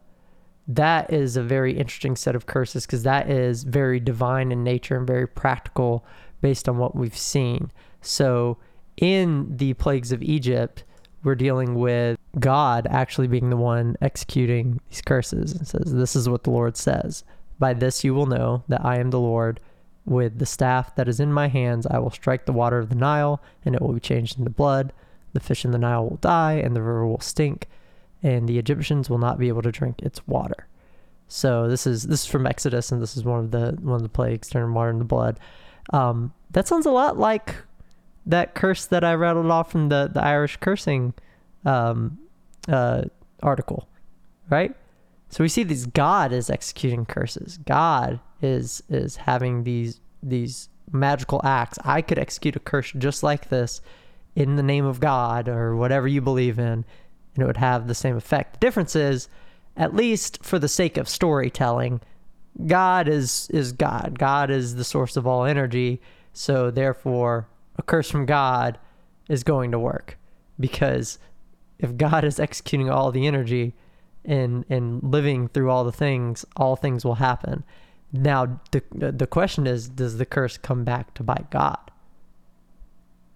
that 0.67 1.13
is 1.13 1.37
a 1.37 1.43
very 1.43 1.77
interesting 1.77 2.17
set 2.17 2.35
of 2.35 2.47
curses 2.47 2.87
because 2.87 3.03
that 3.03 3.29
is 3.29 3.65
very 3.65 4.01
divine 4.01 4.53
in 4.53 4.63
nature 4.63 4.97
and 4.97 5.07
very 5.07 5.27
practical 5.27 6.05
based 6.41 6.69
on 6.69 6.79
what 6.79 6.95
we've 6.95 7.17
seen. 7.17 7.71
So 8.01 8.59
in 8.97 9.57
the 9.57 9.75
plagues 9.75 10.13
of 10.13 10.23
Egypt, 10.23 10.85
we're 11.23 11.35
dealing 11.35 11.75
with 11.75 12.19
God 12.39 12.87
actually 12.91 13.29
being 13.29 13.51
the 13.51 13.57
one 13.57 13.97
executing 14.01 14.81
these 14.89 15.03
curses 15.03 15.53
and 15.53 15.67
says, 15.67 15.93
This 15.93 16.17
is 16.17 16.29
what 16.29 16.45
the 16.45 16.51
Lord 16.51 16.77
says. 16.77 17.25
By 17.59 17.75
this 17.75 18.05
you 18.05 18.15
will 18.15 18.27
know 18.27 18.65
that 18.69 18.85
I 18.85 18.99
am 18.99 19.11
the 19.11 19.21
Lord. 19.21 19.61
With 20.07 20.39
the 20.39 20.47
staff 20.47 20.95
that 20.97 21.09
is 21.09 21.21
in 21.21 21.33
my 21.33 21.49
hands, 21.49 21.87
I 21.87 21.99
will 21.99 22.11
strike 22.11 22.47
the 22.47 22.53
water 22.53 22.79
of 22.79 22.89
the 22.89 22.95
Nile, 22.95 23.43
and 23.65 23.75
it 23.75 23.83
will 23.83 23.93
be 23.93 24.01
changed 24.01 24.39
into 24.39 24.51
blood. 24.51 24.93
The 25.33 25.41
fish 25.41 25.65
in 25.65 25.71
the 25.71 25.79
Nile 25.79 26.09
will 26.09 26.17
die, 26.17 26.55
and 26.55 26.75
the 26.75 26.83
river 26.83 27.07
will 27.07 27.21
stink, 27.21 27.69
and 28.23 28.49
the 28.49 28.59
Egyptians 28.59 29.09
will 29.09 29.19
not 29.19 29.39
be 29.39 29.49
able 29.49 29.63
to 29.63 29.71
drink 29.71 30.01
its 30.03 30.27
water. 30.27 30.67
So 31.29 31.69
this 31.69 31.87
is 31.87 32.05
this 32.05 32.23
is 32.23 32.27
from 32.27 32.47
Exodus, 32.47 32.91
and 32.91 33.01
this 33.01 33.17
is 33.17 33.25
one 33.25 33.39
of 33.39 33.51
the 33.53 33.79
one 33.81 33.97
of 33.97 34.03
the 34.03 34.09
plagues, 34.09 34.49
turning 34.49 34.75
water 34.75 34.91
into 34.91 35.05
blood. 35.05 35.39
Um, 35.93 36.33
that 36.51 36.67
sounds 36.67 36.87
a 36.87 36.91
lot 36.91 37.19
like 37.19 37.55
that 38.27 38.55
curse 38.55 38.87
that 38.87 39.05
I 39.05 39.15
rattled 39.15 39.51
off 39.51 39.71
from 39.71 39.89
the, 39.89 40.11
the 40.13 40.23
Irish 40.23 40.57
cursing 40.57 41.15
um, 41.65 42.19
uh, 42.69 43.05
article, 43.43 43.89
right? 44.51 44.75
So 45.29 45.45
we 45.45 45.49
see 45.49 45.63
this 45.63 45.87
God 45.87 46.33
is 46.33 46.51
executing 46.51 47.07
curses. 47.07 47.59
God 47.59 48.21
is 48.43 48.83
is 48.89 49.17
having 49.17 49.65
these 49.65 50.01
these 50.23 50.69
magical 50.93 51.41
acts. 51.45 51.79
I 51.85 52.03
could 52.03 52.19
execute 52.19 52.57
a 52.57 52.61
curse 52.61 52.93
just 52.93 53.23
like 53.23 53.49
this 53.49 53.81
in 54.35 54.57
the 54.57 54.63
name 54.63 54.85
of 54.85 55.01
God 55.01 55.49
or 55.49 55.77
whatever 55.77 56.09
you 56.09 56.21
believe 56.21 56.59
in, 56.59 56.85
and 57.35 57.43
it 57.43 57.47
would 57.47 57.57
have 57.57 57.87
the 57.87 57.95
same 57.95 58.17
effect. 58.17 58.55
The 58.55 58.67
difference 58.67 58.95
is, 58.97 59.29
at 59.77 59.95
least 59.95 60.45
for 60.45 60.59
the 60.59 60.69
sake 60.69 60.97
of 60.97 61.09
storytelling, 61.09 62.01
God 62.67 63.09
is 63.09 63.49
is 63.51 63.73
God. 63.73 64.19
God 64.19 64.51
is 64.51 64.75
the 64.75 64.85
source 64.85 65.17
of 65.17 65.27
all 65.27 65.45
energy. 65.45 66.01
So 66.33 66.71
therefore, 66.71 67.49
a 67.77 67.83
curse 67.83 68.11
from 68.11 68.27
God 68.27 68.79
is 69.29 69.45
going 69.45 69.71
to 69.71 69.79
work 69.79 70.19
because 70.59 71.19
if 71.79 71.97
God 71.97 72.25
is 72.25 72.39
executing 72.39 72.91
all 72.91 73.11
the 73.11 73.27
energy 73.27 73.75
and 74.25 74.65
and 74.69 75.03
living 75.03 75.49
through 75.49 75.71
all 75.71 75.85
the 75.85 75.93
things, 75.93 76.45
all 76.57 76.77
things 76.77 77.05
will 77.05 77.17
happen. 77.17 77.65
Now 78.13 78.61
the 78.73 78.83
the 78.93 79.27
question 79.27 79.67
is, 79.67 79.89
does 79.89 80.19
the 80.19 80.27
curse 80.27 80.59
come 80.59 80.85
back 80.85 81.15
to 81.15 81.23
bite 81.23 81.51
God? 81.51 81.91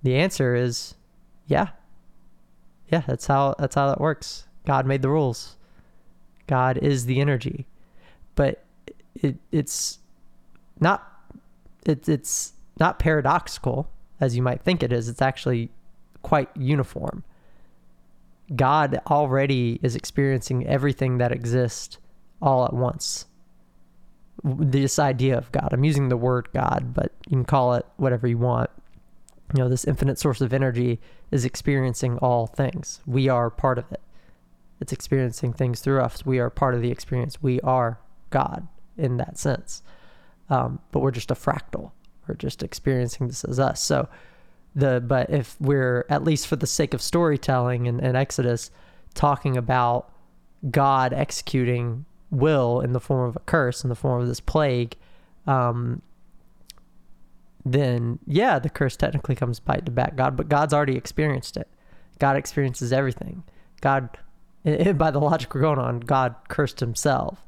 The 0.02 0.16
answer 0.16 0.54
is, 0.54 0.94
yeah, 1.46 1.68
yeah. 2.90 3.02
That's 3.06 3.26
how 3.26 3.54
that's 3.58 3.74
how 3.74 3.88
that 3.88 4.00
works. 4.00 4.46
God 4.66 4.86
made 4.86 5.02
the 5.02 5.08
rules. 5.08 5.56
God 6.46 6.76
is 6.78 7.06
the 7.06 7.20
energy, 7.20 7.66
but 8.34 8.64
it 9.14 9.36
it's 9.52 9.98
not 10.80 11.10
it, 11.86 12.08
it's 12.08 12.52
not 12.80 12.98
paradoxical 12.98 13.88
as 14.20 14.36
you 14.36 14.42
might 14.42 14.62
think 14.62 14.82
it 14.82 14.92
is. 14.92 15.08
It's 15.08 15.22
actually 15.22 15.70
quite 16.22 16.48
uniform. 16.56 17.22
God 18.54 19.00
already 19.06 19.78
is 19.82 19.96
experiencing 19.96 20.66
everything 20.66 21.18
that 21.18 21.32
exists 21.32 21.98
all 22.42 22.64
at 22.64 22.72
once. 22.72 23.26
This 24.44 24.98
idea 24.98 25.38
of 25.38 25.50
God, 25.52 25.70
I'm 25.72 25.84
using 25.84 26.08
the 26.08 26.16
word 26.16 26.48
God, 26.52 26.92
but 26.92 27.12
you 27.26 27.36
can 27.36 27.44
call 27.44 27.74
it 27.74 27.86
whatever 27.96 28.26
you 28.26 28.38
want. 28.38 28.70
You 29.54 29.62
know, 29.62 29.68
this 29.68 29.84
infinite 29.84 30.18
source 30.18 30.40
of 30.40 30.52
energy 30.52 31.00
is 31.30 31.44
experiencing 31.44 32.18
all 32.18 32.46
things. 32.46 33.00
We 33.06 33.28
are 33.28 33.50
part 33.50 33.78
of 33.78 33.90
it. 33.90 34.00
It's 34.80 34.92
experiencing 34.92 35.52
things 35.52 35.80
through 35.80 36.02
us. 36.02 36.26
We 36.26 36.38
are 36.38 36.50
part 36.50 36.74
of 36.74 36.82
the 36.82 36.90
experience. 36.90 37.42
We 37.42 37.60
are 37.60 37.98
God 38.30 38.68
in 38.98 39.16
that 39.16 39.38
sense. 39.38 39.82
Um, 40.50 40.80
but 40.92 41.00
we're 41.00 41.10
just 41.10 41.30
a 41.30 41.34
fractal. 41.34 41.92
We're 42.26 42.34
just 42.34 42.62
experiencing 42.62 43.28
this 43.28 43.44
as 43.44 43.58
us. 43.58 43.82
So, 43.82 44.08
the 44.74 45.00
but 45.00 45.30
if 45.30 45.56
we're 45.60 46.04
at 46.10 46.24
least 46.24 46.48
for 46.48 46.56
the 46.56 46.66
sake 46.66 46.94
of 46.94 47.00
storytelling 47.00 47.86
and, 47.86 48.00
and 48.00 48.16
Exodus 48.16 48.70
talking 49.14 49.56
about 49.56 50.12
God 50.70 51.12
executing 51.12 52.04
will 52.34 52.80
in 52.80 52.92
the 52.92 53.00
form 53.00 53.28
of 53.28 53.36
a 53.36 53.40
curse 53.40 53.82
in 53.82 53.88
the 53.88 53.96
form 53.96 54.22
of 54.22 54.28
this 54.28 54.40
plague, 54.40 54.96
um, 55.46 56.02
then 57.64 58.18
yeah, 58.26 58.58
the 58.58 58.68
curse 58.68 58.96
technically 58.96 59.34
comes 59.34 59.60
bite 59.60 59.86
to 59.86 59.92
back 59.92 60.16
God, 60.16 60.36
but 60.36 60.48
God's 60.48 60.74
already 60.74 60.96
experienced 60.96 61.56
it. 61.56 61.68
God 62.18 62.36
experiences 62.36 62.92
everything. 62.92 63.42
God, 63.80 64.10
by 64.64 65.10
the 65.10 65.20
logic 65.20 65.54
we're 65.54 65.62
going 65.62 65.78
on, 65.78 66.00
God 66.00 66.34
cursed 66.48 66.80
himself. 66.80 67.44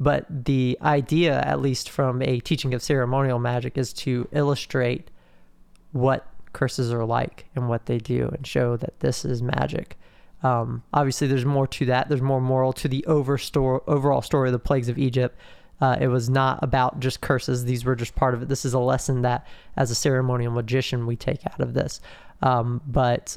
But 0.00 0.26
the 0.44 0.78
idea, 0.80 1.40
at 1.40 1.60
least 1.60 1.90
from 1.90 2.22
a 2.22 2.40
teaching 2.40 2.72
of 2.72 2.82
ceremonial 2.82 3.38
magic, 3.38 3.76
is 3.76 3.92
to 3.94 4.28
illustrate 4.30 5.10
what 5.92 6.26
curses 6.52 6.92
are 6.92 7.04
like 7.04 7.46
and 7.54 7.68
what 7.68 7.86
they 7.86 7.98
do 7.98 8.28
and 8.32 8.46
show 8.46 8.76
that 8.76 9.00
this 9.00 9.24
is 9.24 9.42
magic. 9.42 9.98
Um, 10.42 10.82
obviously, 10.92 11.26
there's 11.26 11.44
more 11.44 11.66
to 11.66 11.86
that. 11.86 12.08
There's 12.08 12.22
more 12.22 12.40
moral 12.40 12.72
to 12.74 12.88
the 12.88 13.04
over 13.06 13.38
overall 13.86 14.22
story 14.22 14.48
of 14.48 14.52
the 14.52 14.58
plagues 14.58 14.88
of 14.88 14.98
Egypt. 14.98 15.38
Uh, 15.80 15.96
it 16.00 16.08
was 16.08 16.28
not 16.28 16.58
about 16.62 17.00
just 17.00 17.20
curses. 17.20 17.64
These 17.64 17.84
were 17.84 17.94
just 17.94 18.14
part 18.14 18.34
of 18.34 18.42
it. 18.42 18.48
This 18.48 18.64
is 18.64 18.74
a 18.74 18.78
lesson 18.78 19.22
that, 19.22 19.46
as 19.76 19.90
a 19.90 19.94
ceremonial 19.94 20.52
magician, 20.52 21.06
we 21.06 21.16
take 21.16 21.46
out 21.46 21.60
of 21.60 21.74
this. 21.74 22.00
Um, 22.42 22.80
but, 22.86 23.36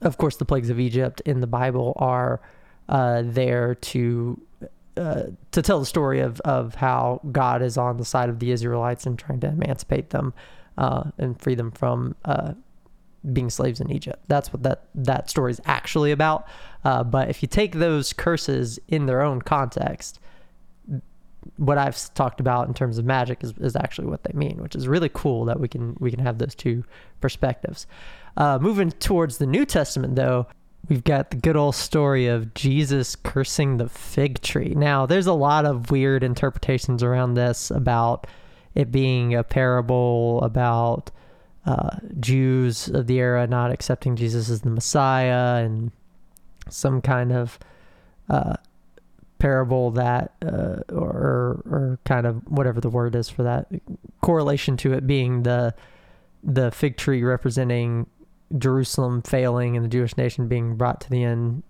of 0.00 0.18
course, 0.18 0.36
the 0.36 0.44
plagues 0.44 0.70
of 0.70 0.78
Egypt 0.78 1.22
in 1.24 1.40
the 1.40 1.46
Bible 1.46 1.94
are 1.96 2.40
uh, 2.88 3.22
there 3.24 3.74
to 3.74 4.40
uh, 4.96 5.22
to 5.52 5.62
tell 5.62 5.80
the 5.80 5.86
story 5.86 6.20
of, 6.20 6.38
of 6.40 6.74
how 6.74 7.20
God 7.32 7.62
is 7.62 7.78
on 7.78 7.96
the 7.96 8.04
side 8.04 8.28
of 8.28 8.38
the 8.40 8.50
Israelites 8.50 9.06
and 9.06 9.18
trying 9.18 9.40
to 9.40 9.48
emancipate 9.48 10.10
them 10.10 10.34
uh, 10.76 11.04
and 11.16 11.40
free 11.40 11.54
them 11.54 11.70
from 11.70 12.14
uh, 12.26 12.52
being 13.32 13.50
slaves 13.50 13.80
in 13.80 13.90
Egypt. 13.90 14.24
That's 14.28 14.52
what 14.52 14.62
that 14.64 14.84
that 14.94 15.30
story 15.30 15.52
is 15.52 15.60
actually 15.64 16.10
about. 16.10 16.46
Uh, 16.84 17.04
but 17.04 17.28
if 17.28 17.42
you 17.42 17.48
take 17.48 17.74
those 17.74 18.12
curses 18.12 18.80
in 18.88 19.06
their 19.06 19.22
own 19.22 19.42
context, 19.42 20.18
what 21.56 21.78
I've 21.78 22.12
talked 22.14 22.40
about 22.40 22.68
in 22.68 22.74
terms 22.74 22.98
of 22.98 23.04
magic 23.04 23.42
is, 23.42 23.52
is 23.58 23.76
actually 23.76 24.08
what 24.08 24.24
they 24.24 24.32
mean, 24.32 24.58
which 24.62 24.74
is 24.74 24.88
really 24.88 25.10
cool 25.12 25.44
that 25.46 25.60
we 25.60 25.68
can 25.68 25.96
we 26.00 26.10
can 26.10 26.20
have 26.20 26.38
those 26.38 26.54
two 26.54 26.84
perspectives. 27.20 27.86
Uh, 28.36 28.58
moving 28.60 28.90
towards 28.90 29.38
the 29.38 29.46
New 29.46 29.64
Testament, 29.66 30.16
though, 30.16 30.46
we've 30.88 31.04
got 31.04 31.30
the 31.30 31.36
good 31.36 31.56
old 31.56 31.74
story 31.74 32.26
of 32.26 32.54
Jesus 32.54 33.14
cursing 33.14 33.76
the 33.76 33.88
fig 33.88 34.40
tree. 34.40 34.74
Now, 34.74 35.06
there's 35.06 35.26
a 35.26 35.34
lot 35.34 35.66
of 35.66 35.90
weird 35.90 36.24
interpretations 36.24 37.02
around 37.02 37.34
this 37.34 37.70
about 37.70 38.26
it 38.74 38.90
being 38.90 39.34
a 39.34 39.44
parable 39.44 40.40
about 40.42 41.10
uh, 41.64 41.98
Jews 42.18 42.88
of 42.88 43.06
the 43.06 43.18
era 43.18 43.46
not 43.46 43.70
accepting 43.70 44.16
Jesus 44.16 44.50
as 44.50 44.62
the 44.62 44.70
Messiah 44.70 45.64
and 45.64 45.92
some 46.68 47.00
kind 47.00 47.32
of 47.32 47.58
uh, 48.28 48.54
parable 49.38 49.90
that, 49.92 50.34
uh, 50.44 50.80
or, 50.92 51.62
or 51.66 51.98
kind 52.04 52.26
of 52.26 52.36
whatever 52.48 52.80
the 52.80 52.88
word 52.88 53.14
is 53.14 53.28
for 53.28 53.42
that 53.42 53.68
correlation 54.20 54.76
to 54.78 54.92
it 54.92 55.06
being 55.06 55.42
the 55.42 55.74
the 56.44 56.72
fig 56.72 56.96
tree 56.96 57.22
representing 57.22 58.06
Jerusalem 58.58 59.22
failing 59.22 59.76
and 59.76 59.84
the 59.84 59.88
Jewish 59.88 60.16
nation 60.16 60.48
being 60.48 60.76
brought 60.76 61.00
to 61.02 61.10
the 61.10 61.22
end. 61.22 61.62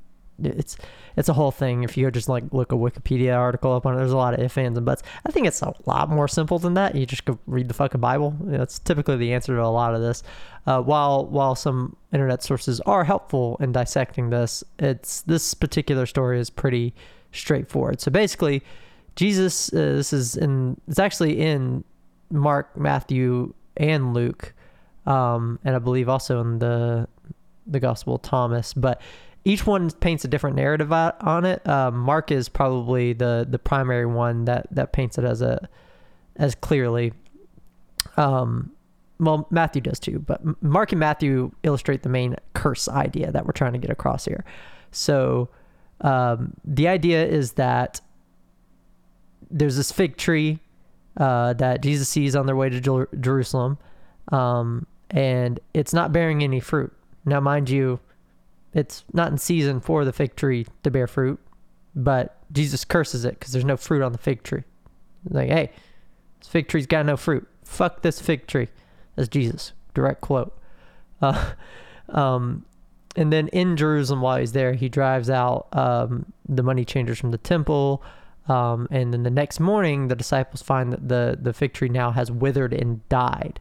It's 0.47 0.76
it's 1.16 1.28
a 1.28 1.32
whole 1.32 1.51
thing. 1.51 1.82
If 1.82 1.97
you 1.97 2.11
just 2.11 2.28
like 2.28 2.45
look 2.53 2.72
a 2.72 2.74
Wikipedia 2.74 3.36
article 3.36 3.72
up 3.72 3.86
on 3.86 3.95
it, 3.95 3.99
there's 3.99 4.12
a 4.12 4.16
lot 4.16 4.34
of 4.34 4.40
ifs, 4.40 4.57
ands, 4.59 4.76
and 4.76 4.86
buts. 4.86 5.03
I 5.26 5.30
think 5.30 5.47
it's 5.47 5.62
a 5.62 5.74
lot 5.86 6.09
more 6.09 6.28
simple 6.28 6.59
than 6.59 6.74
that. 6.74 6.95
You 6.95 7.07
just 7.07 7.24
go 7.24 7.38
read 7.47 7.68
the 7.68 7.74
fucking 7.74 8.01
Bible. 8.01 8.36
That's 8.40 8.78
typically 8.78 9.16
the 9.16 9.32
answer 9.32 9.55
to 9.55 9.62
a 9.62 9.66
lot 9.66 9.95
of 9.95 10.01
this. 10.01 10.22
Uh, 10.66 10.80
while 10.80 11.26
while 11.26 11.55
some 11.55 11.97
internet 12.12 12.43
sources 12.43 12.80
are 12.80 13.05
helpful 13.05 13.57
in 13.61 13.72
dissecting 13.72 14.30
this, 14.30 14.64
it's 14.78 15.22
this 15.22 15.55
particular 15.55 16.07
story 16.07 16.38
is 16.38 16.51
pretty 16.51 16.95
straightforward. 17.32 18.01
So 18.01 18.11
basically, 18.11 18.62
Jesus. 19.16 19.72
Uh, 19.72 19.76
this 19.76 20.12
is 20.12 20.36
in. 20.36 20.80
It's 20.88 20.99
actually 20.99 21.40
in 21.40 21.84
Mark, 22.30 22.76
Matthew, 22.76 23.55
and 23.76 24.14
Luke 24.14 24.55
um, 25.07 25.59
and 25.64 25.74
I 25.74 25.78
believe 25.78 26.09
also 26.09 26.40
in 26.40 26.59
the 26.59 27.09
the 27.66 27.80
Gospel 27.80 28.16
of 28.16 28.22
Thomas. 28.22 28.72
But 28.72 29.01
each 29.45 29.66
one 29.66 29.90
paints 29.90 30.24
a 30.24 30.28
different 30.28 30.57
narrative 30.57 30.93
on 30.93 31.45
it. 31.45 31.66
Um, 31.68 31.99
Mark 31.99 32.30
is 32.30 32.49
probably 32.49 33.12
the 33.12 33.47
the 33.49 33.59
primary 33.59 34.07
one 34.07 34.45
that 34.45 34.66
that 34.70 34.93
paints 34.93 35.18
it 35.18 35.24
as 35.24 35.43
a 35.43 35.68
as 36.36 36.55
clearly. 36.55 37.12
Um, 38.16 38.72
well, 39.18 39.47
Matthew 39.51 39.82
does 39.82 40.01
too, 40.01 40.18
but 40.18 40.40
Mark 40.62 40.93
and 40.93 40.99
Matthew 40.99 41.53
illustrate 41.62 42.03
the 42.03 42.09
main 42.09 42.36
curse 42.55 42.88
idea 42.88 43.30
that 43.30 43.47
we're 43.47 43.53
trying 43.53 43.72
to 43.72 43.78
get 43.78 43.90
across 43.90 44.24
here. 44.24 44.45
So, 44.90 45.49
um, 46.01 46.55
the 46.64 46.88
idea 46.88 47.24
is 47.24 47.53
that 47.53 48.01
there's 49.51 49.76
this 49.76 49.93
fig 49.93 50.16
tree 50.16 50.59
uh, 51.16 51.53
that 51.55 51.82
Jesus 51.82 52.09
sees 52.09 52.34
on 52.34 52.47
their 52.47 52.57
way 52.57 52.68
to 52.68 52.80
Jer- 52.80 53.09
Jerusalem, 53.20 53.78
um, 54.32 54.86
and 55.11 55.61
it's 55.74 55.93
not 55.93 56.12
bearing 56.12 56.43
any 56.43 56.59
fruit. 56.59 56.93
Now, 57.24 57.38
mind 57.38 57.70
you, 57.70 58.01
it's 58.74 59.04
not 59.12 59.30
in 59.30 59.38
season 59.38 59.80
for 59.80 60.04
the 60.04 60.12
fig 60.12 60.36
tree 60.36 60.66
to 60.82 60.90
bear 60.90 61.06
fruit, 61.06 61.38
but 61.94 62.38
Jesus 62.52 62.84
curses 62.84 63.24
it 63.24 63.38
because 63.38 63.52
there's 63.52 63.64
no 63.64 63.76
fruit 63.76 64.02
on 64.02 64.12
the 64.12 64.18
fig 64.18 64.42
tree. 64.42 64.64
Like, 65.28 65.48
hey, 65.48 65.70
this 66.38 66.48
fig 66.48 66.68
tree's 66.68 66.86
got 66.86 67.06
no 67.06 67.16
fruit. 67.16 67.46
Fuck 67.64 68.02
this 68.02 68.20
fig 68.20 68.46
tree. 68.46 68.68
That's 69.16 69.28
Jesus. 69.28 69.72
Direct 69.94 70.20
quote. 70.20 70.56
Uh, 71.20 71.52
um, 72.08 72.64
and 73.14 73.32
then 73.32 73.48
in 73.48 73.76
Jerusalem, 73.76 74.22
while 74.22 74.38
he's 74.38 74.52
there, 74.52 74.72
he 74.72 74.88
drives 74.88 75.28
out 75.28 75.68
um, 75.72 76.32
the 76.48 76.62
money 76.62 76.84
changers 76.84 77.18
from 77.18 77.30
the 77.30 77.38
temple. 77.38 78.02
Um, 78.48 78.88
and 78.90 79.12
then 79.12 79.22
the 79.22 79.30
next 79.30 79.60
morning, 79.60 80.08
the 80.08 80.16
disciples 80.16 80.62
find 80.62 80.92
that 80.92 81.08
the, 81.08 81.38
the 81.40 81.52
fig 81.52 81.74
tree 81.74 81.90
now 81.90 82.10
has 82.10 82.30
withered 82.30 82.72
and 82.72 83.06
died. 83.08 83.60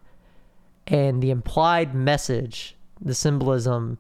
And 0.88 1.22
the 1.22 1.32
implied 1.32 1.94
message, 1.94 2.76
the 3.00 3.14
symbolism 3.14 3.98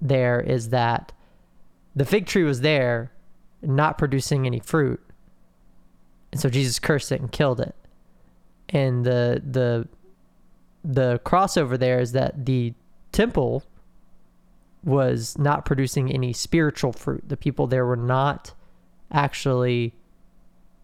there 0.00 0.40
is 0.40 0.70
that 0.70 1.12
the 1.94 2.04
fig 2.04 2.26
tree 2.26 2.44
was 2.44 2.60
there, 2.60 3.12
not 3.62 3.98
producing 3.98 4.46
any 4.46 4.60
fruit. 4.60 5.00
And 6.30 6.40
so 6.40 6.48
Jesus 6.48 6.78
cursed 6.78 7.10
it 7.10 7.20
and 7.20 7.32
killed 7.32 7.60
it. 7.60 7.74
And 8.68 9.04
the 9.04 9.42
the 9.44 9.88
the 10.84 11.20
crossover 11.24 11.78
there 11.78 11.98
is 11.98 12.12
that 12.12 12.46
the 12.46 12.74
temple 13.12 13.64
was 14.84 15.36
not 15.38 15.64
producing 15.64 16.12
any 16.12 16.32
spiritual 16.32 16.92
fruit. 16.92 17.28
The 17.28 17.36
people 17.36 17.66
there 17.66 17.84
were 17.84 17.96
not 17.96 18.54
actually 19.10 19.94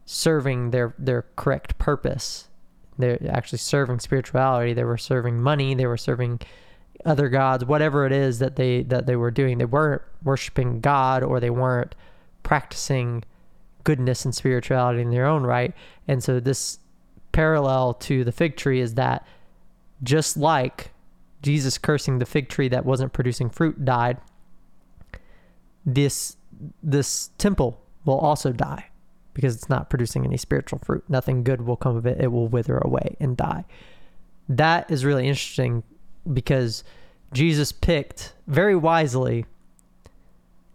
serving 0.05 0.71
their 0.71 0.95
their 0.99 1.27
correct 1.37 1.79
purpose. 1.79 2.49
They're 2.99 3.19
actually 3.29 3.59
serving 3.59 4.01
spirituality. 4.01 4.73
They 4.73 4.85
were 4.85 4.99
serving 4.99 5.41
money. 5.41 5.75
They 5.75 5.87
were 5.87 5.97
serving 5.97 6.41
other 7.05 7.29
gods, 7.29 7.65
whatever 7.65 8.07
it 8.07 8.13
is 8.13 8.39
that 8.39 8.57
they 8.57 8.83
that 8.85 9.07
they 9.07 9.17
were 9.17 9.31
doing. 9.31 9.59
They 9.59 9.65
weren't 9.65 10.03
worshiping 10.23 10.81
God 10.81 11.23
or 11.23 11.41
they 11.41 11.51
weren't 11.51 11.95
practicing 12.43 13.25
goodness 13.85 14.25
and 14.25 14.35
spirituality 14.35 15.03
in 15.03 15.11
their 15.11 15.27
own 15.27 15.45
right. 15.45 15.75
And 16.09 16.23
so 16.23 16.41
this 16.41 16.79
parallel 17.33 17.95
to 17.95 18.25
the 18.25 18.33
fig 18.33 18.57
tree 18.57 18.81
is 18.81 18.95
that 18.95 19.27
just 20.03 20.37
like 20.37 20.91
Jesus 21.43 21.79
cursing 21.79 22.19
the 22.19 22.27
fig 22.27 22.49
tree 22.49 22.69
that 22.69 22.85
wasn't 22.85 23.13
producing 23.13 23.51
fruit 23.51 23.85
died, 23.85 24.19
this 25.85 26.37
this 26.83 27.31
temple 27.39 27.81
will 28.05 28.19
also 28.19 28.53
die 28.53 28.87
because 29.35 29.55
it's 29.57 29.69
not 29.69 29.91
producing 29.91 30.25
any 30.25 30.37
spiritual 30.37 30.79
fruit. 30.79 31.05
Nothing 31.09 31.43
good 31.43 31.63
will 31.63 31.77
come 31.77 31.97
of 31.97 32.07
it. 32.07 32.21
It 32.21 32.29
will 32.29 32.49
wither 32.49 32.79
away 32.79 33.17
and 33.21 33.37
die. 33.37 33.65
That 34.49 34.91
is 34.91 35.05
really 35.05 35.27
interesting 35.27 35.83
because 36.33 36.85
Jesus 37.33 37.73
picked 37.73 38.33
very 38.47 38.77
wisely 38.77 39.47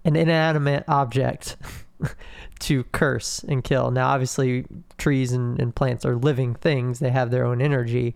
an 0.06 0.16
inanimate 0.16 0.84
object 0.88 1.58
to 2.60 2.84
curse 2.86 3.44
and 3.44 3.64
kill. 3.64 3.92
Now, 3.92 4.10
obviously, 4.10 4.66
trees 4.98 5.32
and, 5.32 5.60
and, 5.60 5.76
plants 5.76 6.06
are 6.06 6.16
living 6.16 6.56
things, 6.56 7.00
they 7.00 7.10
have 7.10 7.32
their 7.32 7.46
own 7.46 7.62
energy, 7.62 8.16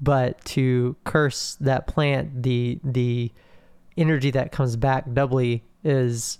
but 0.00 0.44
to 0.46 0.96
curse 1.04 1.56
that 1.60 1.86
plant, 1.86 2.42
the, 2.42 2.78
the 2.84 3.32
energy 3.96 4.30
that 4.32 4.52
comes 4.52 4.76
back 4.76 5.12
doubly 5.12 5.64
is 5.82 6.38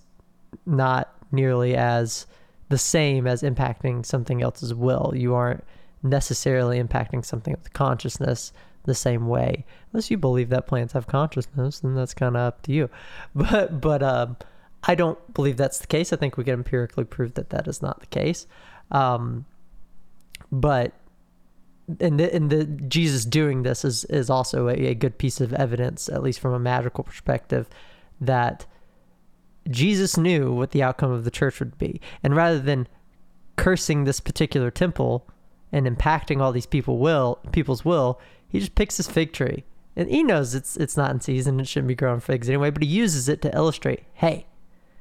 not 0.66 1.14
nearly 1.32 1.76
as 1.76 2.26
the 2.68 2.78
same 2.78 3.26
as 3.26 3.42
impacting 3.42 4.05
something 4.05 4.42
else's 4.42 4.74
will. 4.74 5.12
You 5.14 5.34
aren't 5.34 5.64
necessarily 6.03 6.82
impacting 6.82 7.24
something 7.24 7.55
with 7.55 7.72
consciousness 7.72 8.53
the 8.85 8.95
same 8.95 9.26
way. 9.26 9.64
Unless 9.93 10.11
you 10.11 10.18
believe 10.18 10.51
that 10.51 10.66
plants 10.66 10.93
have 10.93 11.07
consciousness, 11.07 11.80
then 11.80 11.95
that's 11.95 12.14
kind 12.14 12.37
of 12.37 12.43
up 12.43 12.62
to 12.62 12.72
you. 12.72 12.91
But 13.35 13.80
but 13.80 14.03
um, 14.03 14.37
I 14.85 14.95
don't 14.95 15.35
believe 15.35 15.57
that's 15.57 15.78
the 15.78 15.87
case. 15.87 16.12
I 16.12 16.16
think 16.16 16.37
we 16.37 16.45
can 16.45 16.55
empirically 16.55 17.05
prove 17.05 17.35
that 17.35 17.51
that 17.51 17.66
is 17.66 17.82
not 17.82 18.01
the 18.01 18.07
case. 18.07 18.47
Um, 18.91 19.47
but 20.53 20.93
and 22.01 22.18
the, 22.18 22.35
and 22.35 22.51
the 22.51 22.64
Jesus 22.64 23.24
doing 23.24 23.62
this 23.62 23.85
is 23.85 24.05
is 24.07 24.30
also 24.30 24.68
a, 24.68 24.74
a 24.74 24.95
good 24.95 25.18
piece 25.18 25.41
of 25.41 25.53
evidence, 25.53 26.09
at 26.09 26.22
least 26.22 26.41
from 26.41 26.53
a 26.53 26.59
magical 26.59 27.05
perspective, 27.05 27.68
that 28.20 28.66
Jesus 29.70 30.16
knew 30.16 30.53
what 30.53 30.70
the 30.72 30.82
outcome 30.82 31.11
of 31.11 31.24
the 31.24 31.30
church 31.30 31.61
would 31.61 31.78
be, 31.78 32.01
and 32.22 32.37
rather 32.37 32.59
than 32.59 32.87
cursing 33.57 34.05
this 34.05 34.20
particular 34.20 34.70
temple 34.70 35.28
and 35.72 35.87
impacting 35.87 36.41
all 36.41 36.53
these 36.53 36.66
people 36.66 36.99
will 36.99 37.39
people's 37.53 37.85
will, 37.85 38.20
he 38.55 38.61
just 38.61 38.77
picks 38.77 38.99
his 38.99 39.09
fig 39.09 39.33
tree. 39.33 39.65
And 39.97 40.09
he 40.09 40.23
knows 40.23 40.55
it's 40.55 40.77
it's 40.77 40.97
not 40.97 41.11
in 41.11 41.21
season, 41.21 41.59
it 41.59 41.67
shouldn't 41.67 41.89
be 41.89 41.97
growing 41.97 42.21
figs 42.21 42.49
anyway, 42.49 42.71
but 42.71 42.85
he 42.85 42.89
uses 42.89 43.29
it 43.29 43.43
to 43.43 43.53
illustrate, 43.53 44.05
hey, 44.13 44.47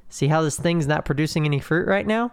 see 0.08 0.26
how 0.26 0.42
this 0.42 0.58
thing's 0.58 0.88
not 0.88 1.04
producing 1.04 1.44
any 1.44 1.60
fruit 1.60 1.86
right 1.86 2.04
now? 2.04 2.32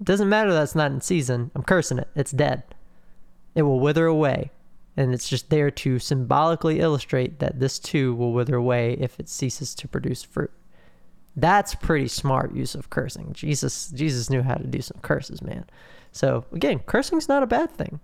Doesn't 0.00 0.28
matter 0.28 0.52
that's 0.52 0.76
not 0.76 0.92
in 0.92 1.00
season. 1.00 1.50
I'm 1.56 1.64
cursing 1.64 1.98
it. 1.98 2.06
It's 2.14 2.30
dead. 2.30 2.62
It 3.56 3.62
will 3.62 3.80
wither 3.80 4.06
away. 4.06 4.52
And 4.96 5.12
it's 5.12 5.28
just 5.28 5.50
there 5.50 5.68
to 5.68 5.98
symbolically 5.98 6.78
illustrate 6.78 7.40
that 7.40 7.58
this 7.58 7.80
too 7.80 8.14
will 8.14 8.32
wither 8.32 8.54
away 8.54 8.92
if 9.00 9.18
it 9.18 9.28
ceases 9.28 9.74
to 9.74 9.88
produce 9.88 10.22
fruit. 10.22 10.52
That's 11.34 11.74
pretty 11.74 12.06
smart 12.06 12.54
use 12.54 12.76
of 12.76 12.88
cursing. 12.88 13.32
Jesus 13.32 13.88
Jesus 13.88 14.30
knew 14.30 14.42
how 14.42 14.54
to 14.54 14.66
do 14.68 14.80
some 14.80 14.98
curses, 15.02 15.42
man. 15.42 15.64
So 16.12 16.44
again, 16.52 16.78
cursing's 16.86 17.28
not 17.28 17.42
a 17.42 17.48
bad 17.48 17.72
thing. 17.72 17.98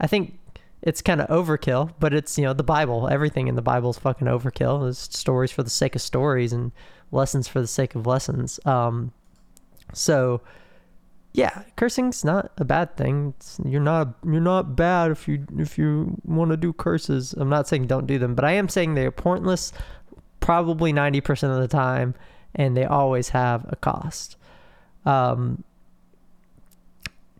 I 0.00 0.06
think 0.06 0.38
it's 0.86 1.02
kind 1.02 1.20
of 1.20 1.28
overkill, 1.28 1.92
but 1.98 2.14
it's 2.14 2.38
you 2.38 2.44
know 2.44 2.52
the 2.54 2.62
Bible. 2.62 3.08
Everything 3.08 3.48
in 3.48 3.56
the 3.56 3.60
Bible 3.62 3.90
is 3.90 3.98
fucking 3.98 4.28
overkill. 4.28 4.82
There's 4.82 4.98
stories 4.98 5.50
for 5.50 5.64
the 5.64 5.68
sake 5.68 5.96
of 5.96 6.00
stories 6.00 6.52
and 6.52 6.70
lessons 7.10 7.48
for 7.48 7.60
the 7.60 7.66
sake 7.66 7.96
of 7.96 8.06
lessons. 8.06 8.60
Um, 8.64 9.12
so 9.92 10.40
yeah, 11.32 11.64
cursing's 11.74 12.24
not 12.24 12.52
a 12.56 12.64
bad 12.64 12.96
thing. 12.96 13.34
It's, 13.36 13.60
you're 13.64 13.80
not 13.80 14.14
you're 14.24 14.40
not 14.40 14.76
bad 14.76 15.10
if 15.10 15.26
you 15.26 15.44
if 15.58 15.76
you 15.76 16.18
want 16.24 16.52
to 16.52 16.56
do 16.56 16.72
curses. 16.72 17.32
I'm 17.32 17.50
not 17.50 17.66
saying 17.66 17.88
don't 17.88 18.06
do 18.06 18.20
them, 18.20 18.36
but 18.36 18.44
I 18.44 18.52
am 18.52 18.68
saying 18.68 18.94
they 18.94 19.06
are 19.06 19.10
pointless, 19.10 19.72
probably 20.38 20.92
ninety 20.92 21.20
percent 21.20 21.52
of 21.52 21.60
the 21.60 21.68
time, 21.68 22.14
and 22.54 22.76
they 22.76 22.84
always 22.84 23.30
have 23.30 23.66
a 23.68 23.76
cost. 23.76 24.36
Um, 25.04 25.64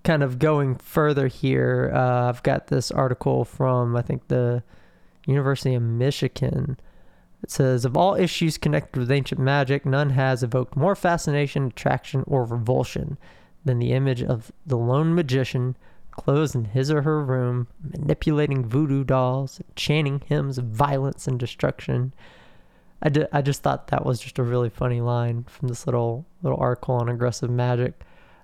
kind 0.06 0.22
of 0.22 0.38
going 0.38 0.76
further 0.76 1.26
here, 1.26 1.90
uh, 1.92 2.28
I've 2.28 2.42
got 2.44 2.68
this 2.68 2.92
article 2.92 3.44
from 3.44 3.96
I 3.96 4.02
think 4.02 4.28
the 4.28 4.62
University 5.26 5.74
of 5.74 5.82
Michigan. 5.82 6.78
It 7.42 7.50
says 7.50 7.84
of 7.84 7.96
all 7.96 8.14
issues 8.14 8.56
connected 8.56 8.98
with 8.98 9.10
ancient 9.10 9.40
magic, 9.40 9.84
none 9.84 10.10
has 10.10 10.42
evoked 10.42 10.76
more 10.76 10.94
fascination, 10.94 11.66
attraction, 11.66 12.22
or 12.26 12.44
revulsion 12.44 13.18
than 13.64 13.80
the 13.80 13.92
image 13.92 14.22
of 14.22 14.52
the 14.64 14.78
lone 14.78 15.14
magician 15.14 15.76
closed 16.12 16.54
in 16.54 16.66
his 16.66 16.90
or 16.90 17.02
her 17.02 17.22
room, 17.22 17.66
manipulating 17.82 18.64
voodoo 18.64 19.04
dolls, 19.04 19.60
chanting 19.74 20.22
hymns 20.26 20.56
of 20.56 20.66
violence 20.66 21.26
and 21.26 21.38
destruction. 21.38 22.14
I, 23.02 23.08
d- 23.10 23.26
I 23.32 23.42
just 23.42 23.62
thought 23.62 23.88
that 23.88 24.06
was 24.06 24.20
just 24.20 24.38
a 24.38 24.42
really 24.42 24.70
funny 24.70 25.00
line 25.00 25.44
from 25.48 25.68
this 25.68 25.84
little 25.84 26.24
little 26.42 26.58
article 26.58 26.94
on 26.94 27.08
aggressive 27.08 27.50
magic. 27.50 28.00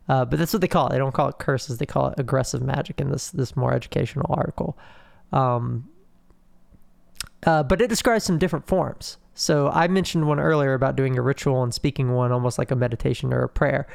Uh, 0.08 0.24
but 0.24 0.38
that's 0.38 0.52
what 0.52 0.60
they 0.60 0.68
call 0.68 0.88
it. 0.88 0.92
They 0.92 0.98
don't 0.98 1.14
call 1.14 1.28
it 1.28 1.38
curses. 1.38 1.78
They 1.78 1.86
call 1.86 2.08
it 2.08 2.14
aggressive 2.18 2.62
magic 2.62 3.00
in 3.00 3.10
this 3.10 3.30
this 3.30 3.56
more 3.56 3.72
educational 3.72 4.26
article. 4.28 4.76
Um, 5.32 5.88
uh, 7.46 7.62
but 7.62 7.80
it 7.80 7.88
describes 7.88 8.24
some 8.24 8.38
different 8.38 8.66
forms. 8.66 9.16
So 9.34 9.68
I 9.68 9.88
mentioned 9.88 10.28
one 10.28 10.40
earlier 10.40 10.74
about 10.74 10.96
doing 10.96 11.18
a 11.18 11.22
ritual 11.22 11.62
and 11.62 11.72
speaking 11.72 12.12
one 12.12 12.32
almost 12.32 12.58
like 12.58 12.70
a 12.70 12.76
meditation 12.76 13.32
or 13.32 13.42
a 13.42 13.48
prayer. 13.48 13.86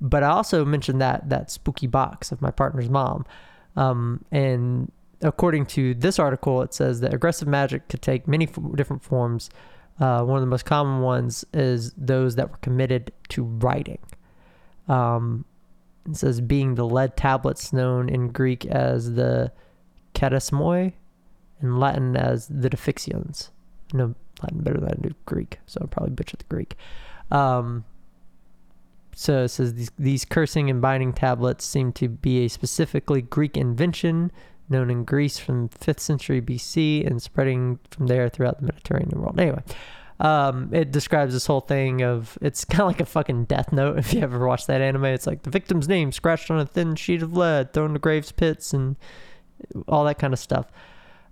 But 0.00 0.22
I 0.22 0.28
also 0.28 0.64
mentioned 0.64 1.00
that 1.00 1.28
that 1.28 1.50
spooky 1.50 1.86
box 1.86 2.30
of 2.30 2.40
my 2.40 2.50
partner's 2.50 2.88
mom. 2.88 3.26
Um, 3.76 4.24
and 4.30 4.92
according 5.22 5.66
to 5.66 5.94
this 5.94 6.18
article, 6.18 6.62
it 6.62 6.74
says 6.74 7.00
that 7.00 7.12
aggressive 7.12 7.48
magic 7.48 7.88
could 7.88 8.02
take 8.02 8.28
many 8.28 8.46
f- 8.46 8.58
different 8.74 9.02
forms. 9.02 9.50
Uh, 9.98 10.22
one 10.22 10.36
of 10.36 10.42
the 10.42 10.48
most 10.48 10.64
common 10.64 11.00
ones 11.00 11.44
is 11.52 11.92
those 11.96 12.36
that 12.36 12.50
were 12.50 12.56
committed 12.58 13.12
to 13.30 13.44
writing. 13.44 13.98
Um, 14.88 15.44
it 16.08 16.16
says 16.16 16.40
being 16.40 16.74
the 16.74 16.86
lead 16.86 17.16
tablets 17.16 17.72
known 17.72 18.08
in 18.08 18.28
Greek 18.28 18.66
as 18.66 19.14
the 19.14 19.52
katasmoi, 20.14 20.92
in 21.60 21.78
Latin 21.78 22.16
as 22.16 22.48
the 22.48 22.68
Defixiones. 22.68 23.50
I 23.92 23.96
know 23.96 24.14
Latin 24.42 24.60
better 24.60 24.80
than 24.80 24.90
I 24.90 25.08
do 25.08 25.14
Greek, 25.26 25.58
so 25.66 25.78
I'll 25.80 25.88
probably 25.88 26.14
butcher 26.14 26.36
the 26.36 26.44
Greek. 26.44 26.76
Um, 27.30 27.84
so 29.14 29.44
it 29.44 29.48
says 29.48 29.74
these, 29.74 29.90
these 29.98 30.24
cursing 30.24 30.68
and 30.68 30.82
binding 30.82 31.12
tablets 31.12 31.64
seem 31.64 31.92
to 31.92 32.08
be 32.08 32.44
a 32.44 32.48
specifically 32.48 33.22
Greek 33.22 33.56
invention 33.56 34.32
known 34.68 34.90
in 34.90 35.04
Greece 35.04 35.38
from 35.38 35.68
5th 35.68 36.00
century 36.00 36.40
BC 36.40 37.06
and 37.06 37.22
spreading 37.22 37.78
from 37.90 38.06
there 38.06 38.28
throughout 38.28 38.60
the 38.60 38.66
Mediterranean 38.66 39.20
world. 39.20 39.38
Anyway, 39.38 39.62
um, 40.20 40.70
it 40.72 40.90
describes 40.92 41.34
this 41.34 41.46
whole 41.46 41.60
thing 41.60 42.02
of 42.02 42.38
it's 42.40 42.64
kind 42.64 42.82
of 42.82 42.86
like 42.86 43.00
a 43.00 43.06
fucking 43.06 43.44
death 43.44 43.72
note 43.72 43.98
if 43.98 44.12
you 44.12 44.20
ever 44.20 44.46
watched 44.46 44.66
that 44.68 44.80
anime. 44.80 45.06
It's 45.06 45.26
like 45.26 45.42
the 45.42 45.50
victim's 45.50 45.88
name 45.88 46.12
scratched 46.12 46.50
on 46.50 46.58
a 46.58 46.66
thin 46.66 46.96
sheet 46.96 47.22
of 47.22 47.36
lead, 47.36 47.72
thrown 47.72 47.92
to 47.92 47.98
graves 47.98 48.32
pits, 48.32 48.72
and 48.72 48.96
all 49.88 50.04
that 50.04 50.18
kind 50.18 50.32
of 50.32 50.38
stuff. 50.38 50.66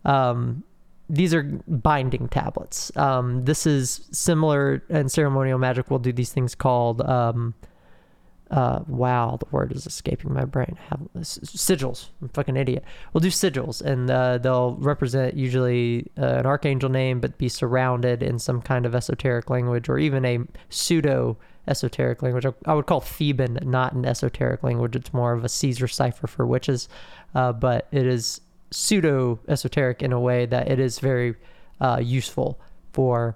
Um, 0.05 0.65
these 1.09 1.35
are 1.35 1.43
binding 1.69 2.29
tablets. 2.29 2.91
Um, 2.97 3.45
this 3.45 3.67
is 3.67 4.09
similar, 4.13 4.83
and 4.89 5.13
ceremonial 5.13 5.59
magic 5.59 5.91
will 5.91 5.99
do 5.99 6.13
these 6.13 6.33
things 6.33 6.55
called 6.55 7.03
um, 7.03 7.55
uh, 8.53 8.81
wow, 8.87 9.39
the 9.41 9.47
word 9.51 9.73
is 9.73 9.87
escaping 9.87 10.33
my 10.35 10.45
brain. 10.45 10.77
Have 10.91 11.01
sigils. 11.23 12.11
I'm 12.21 12.29
fucking 12.29 12.57
idiot. 12.57 12.85
We'll 13.13 13.23
do 13.23 13.29
sigils, 13.29 13.81
and 13.81 14.11
uh, 14.11 14.37
they'll 14.39 14.75
represent 14.75 15.35
usually 15.35 16.11
uh, 16.19 16.27
an 16.27 16.47
archangel 16.47 16.91
name, 16.91 17.19
but 17.19 17.39
be 17.39 17.49
surrounded 17.49 18.23
in 18.23 18.39
some 18.39 18.61
kind 18.61 18.85
of 18.85 18.95
esoteric 18.95 19.49
language 19.49 19.89
or 19.89 19.99
even 19.99 20.25
a 20.27 20.41
pseudo 20.69 21.39
esoteric 21.67 22.23
language. 22.23 22.45
I 22.67 22.75
would 22.75 22.85
call 22.85 23.01
Theban 23.01 23.59
not 23.63 23.95
an 23.95 24.05
esoteric 24.05 24.63
language. 24.63 24.97
It's 24.97 25.15
more 25.15 25.33
of 25.33 25.45
a 25.45 25.49
Caesar 25.49 25.89
cipher 25.89 26.27
for 26.27 26.47
witches, 26.47 26.91
uh, 27.35 27.53
but 27.53 27.89
it 27.91 28.07
is 28.07 28.43
pseudo 28.71 29.41
esoteric 29.49 30.03
in 30.03 30.13
a 30.13 30.21
way 30.21 30.45
that 30.45 30.71
it 30.71 30.79
is 30.79 30.99
very 30.99 31.37
uh, 31.81 32.01
useful 32.03 32.61
for 32.93 33.35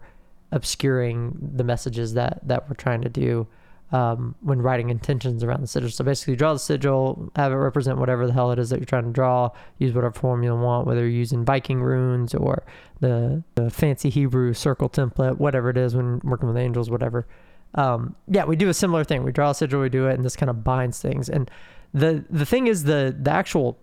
obscuring 0.52 1.36
the 1.56 1.64
messages 1.64 2.12
that 2.14 2.40
that 2.42 2.68
we're 2.68 2.76
trying 2.76 3.00
to 3.00 3.08
do 3.08 3.46
um, 3.93 4.34
when 4.41 4.61
writing 4.61 4.91
intentions 4.91 5.45
around 5.45 5.61
the 5.61 5.66
sigil. 5.66 5.91
So 5.91 6.05
basically, 6.05 6.37
draw 6.37 6.53
the 6.53 6.59
sigil, 6.59 7.30
have 7.37 7.53
it 7.53 7.57
represent 7.57 7.99
whatever 7.99 8.26
the 8.26 8.32
hell 8.32 8.51
it 8.51 8.59
is 8.59 8.70
that 8.70 8.78
you're 8.78 8.87
trying 8.87 9.05
to 9.05 9.12
draw. 9.12 9.51
Use 9.78 9.95
whatever 9.95 10.12
form 10.12 10.43
you 10.43 10.55
want, 10.55 10.87
whether 10.87 11.01
you're 11.01 11.11
using 11.11 11.45
Viking 11.45 11.80
runes 11.80 12.34
or 12.34 12.64
the, 13.01 13.45
the 13.55 13.70
fancy 13.70 14.11
Hebrew 14.11 14.55
circle 14.55 14.89
template, 14.89 15.39
whatever 15.39 15.70
it 15.70 15.76
is 15.76 15.95
when 15.95 16.20
working 16.24 16.49
with 16.49 16.57
angels, 16.57 16.91
whatever. 16.91 17.26
Um, 17.74 18.16
yeah, 18.26 18.45
we 18.45 18.57
do 18.57 18.68
a 18.68 18.74
similar 18.74 19.05
thing. 19.05 19.22
We 19.22 19.32
draw 19.32 19.51
a 19.51 19.55
sigil, 19.55 19.80
we 19.80 19.89
do 19.89 20.09
it, 20.09 20.14
and 20.14 20.24
this 20.24 20.37
kind 20.37 20.51
of 20.51 20.64
binds 20.64 21.01
things. 21.01 21.28
And 21.28 21.51
the 21.95 22.24
the 22.28 22.47
thing 22.47 22.66
is 22.66 22.84
the 22.84 23.16
the 23.18 23.30
actual, 23.30 23.78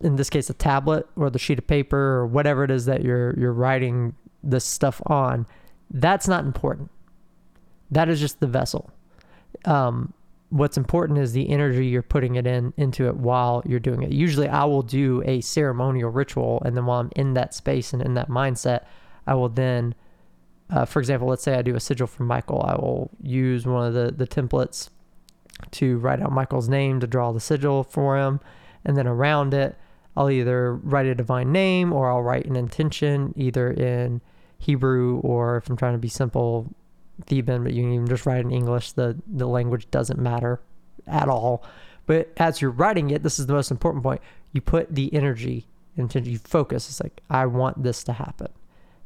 in 0.00 0.16
this 0.16 0.30
case, 0.30 0.48
a 0.48 0.54
tablet 0.54 1.06
or 1.16 1.28
the 1.28 1.38
sheet 1.38 1.58
of 1.58 1.66
paper 1.66 1.98
or 1.98 2.26
whatever 2.26 2.64
it 2.64 2.70
is 2.70 2.86
that 2.86 3.02
you're 3.02 3.38
you're 3.38 3.52
writing 3.52 4.14
this 4.42 4.64
stuff 4.64 5.02
on. 5.06 5.46
That's 5.90 6.28
not 6.28 6.44
important. 6.44 6.90
That 7.90 8.08
is 8.08 8.20
just 8.20 8.40
the 8.40 8.46
vessel 8.46 8.90
um, 9.64 10.12
what's 10.50 10.76
important 10.76 11.18
is 11.18 11.32
the 11.32 11.50
energy 11.50 11.86
you're 11.86 12.02
putting 12.02 12.36
it 12.36 12.46
in 12.46 12.72
into 12.76 13.06
it 13.06 13.16
while 13.16 13.62
you're 13.66 13.80
doing 13.80 14.02
it. 14.02 14.12
Usually, 14.12 14.48
I 14.48 14.64
will 14.64 14.82
do 14.82 15.22
a 15.26 15.40
ceremonial 15.40 16.10
ritual, 16.10 16.62
and 16.64 16.76
then 16.76 16.86
while 16.86 17.00
I'm 17.00 17.10
in 17.16 17.34
that 17.34 17.54
space 17.54 17.92
and 17.92 18.02
in 18.02 18.14
that 18.14 18.28
mindset, 18.28 18.84
I 19.26 19.34
will 19.34 19.48
then, 19.48 19.94
uh, 20.70 20.84
for 20.84 21.00
example, 21.00 21.28
let's 21.28 21.42
say 21.42 21.54
I 21.54 21.62
do 21.62 21.74
a 21.74 21.80
sigil 21.80 22.06
for 22.06 22.22
Michael. 22.22 22.62
I 22.66 22.74
will 22.74 23.10
use 23.22 23.66
one 23.66 23.86
of 23.86 23.94
the 23.94 24.12
the 24.12 24.26
templates 24.26 24.90
to 25.72 25.98
write 25.98 26.22
out 26.22 26.32
Michael's 26.32 26.68
name 26.68 27.00
to 27.00 27.06
draw 27.06 27.32
the 27.32 27.40
sigil 27.40 27.84
for 27.84 28.16
him, 28.16 28.40
and 28.84 28.96
then 28.96 29.06
around 29.06 29.54
it, 29.54 29.76
I'll 30.16 30.30
either 30.30 30.74
write 30.74 31.06
a 31.06 31.14
divine 31.14 31.52
name 31.52 31.92
or 31.92 32.10
I'll 32.10 32.22
write 32.22 32.46
an 32.46 32.56
intention 32.56 33.34
either 33.36 33.70
in 33.70 34.20
Hebrew 34.58 35.20
or 35.20 35.56
if 35.58 35.68
I'm 35.68 35.76
trying 35.76 35.92
to 35.92 35.98
be 35.98 36.08
simple, 36.08 36.74
Theban, 37.26 37.62
but 37.62 37.72
you 37.72 37.82
can 37.82 37.92
even 37.92 38.08
just 38.08 38.26
write 38.26 38.44
in 38.44 38.52
English. 38.52 38.92
The 38.92 39.16
the 39.26 39.46
language 39.46 39.90
doesn't 39.90 40.18
matter 40.18 40.60
at 41.06 41.28
all. 41.28 41.64
But 42.06 42.32
as 42.38 42.62
you're 42.62 42.70
writing 42.70 43.10
it, 43.10 43.22
this 43.22 43.38
is 43.38 43.46
the 43.46 43.52
most 43.52 43.70
important 43.70 44.02
point. 44.02 44.22
You 44.52 44.60
put 44.60 44.94
the 44.94 45.12
energy 45.12 45.66
into 45.96 46.20
you 46.20 46.38
focus. 46.38 46.88
It's 46.88 47.02
like 47.02 47.20
I 47.28 47.46
want 47.46 47.82
this 47.82 48.02
to 48.04 48.12
happen. 48.12 48.48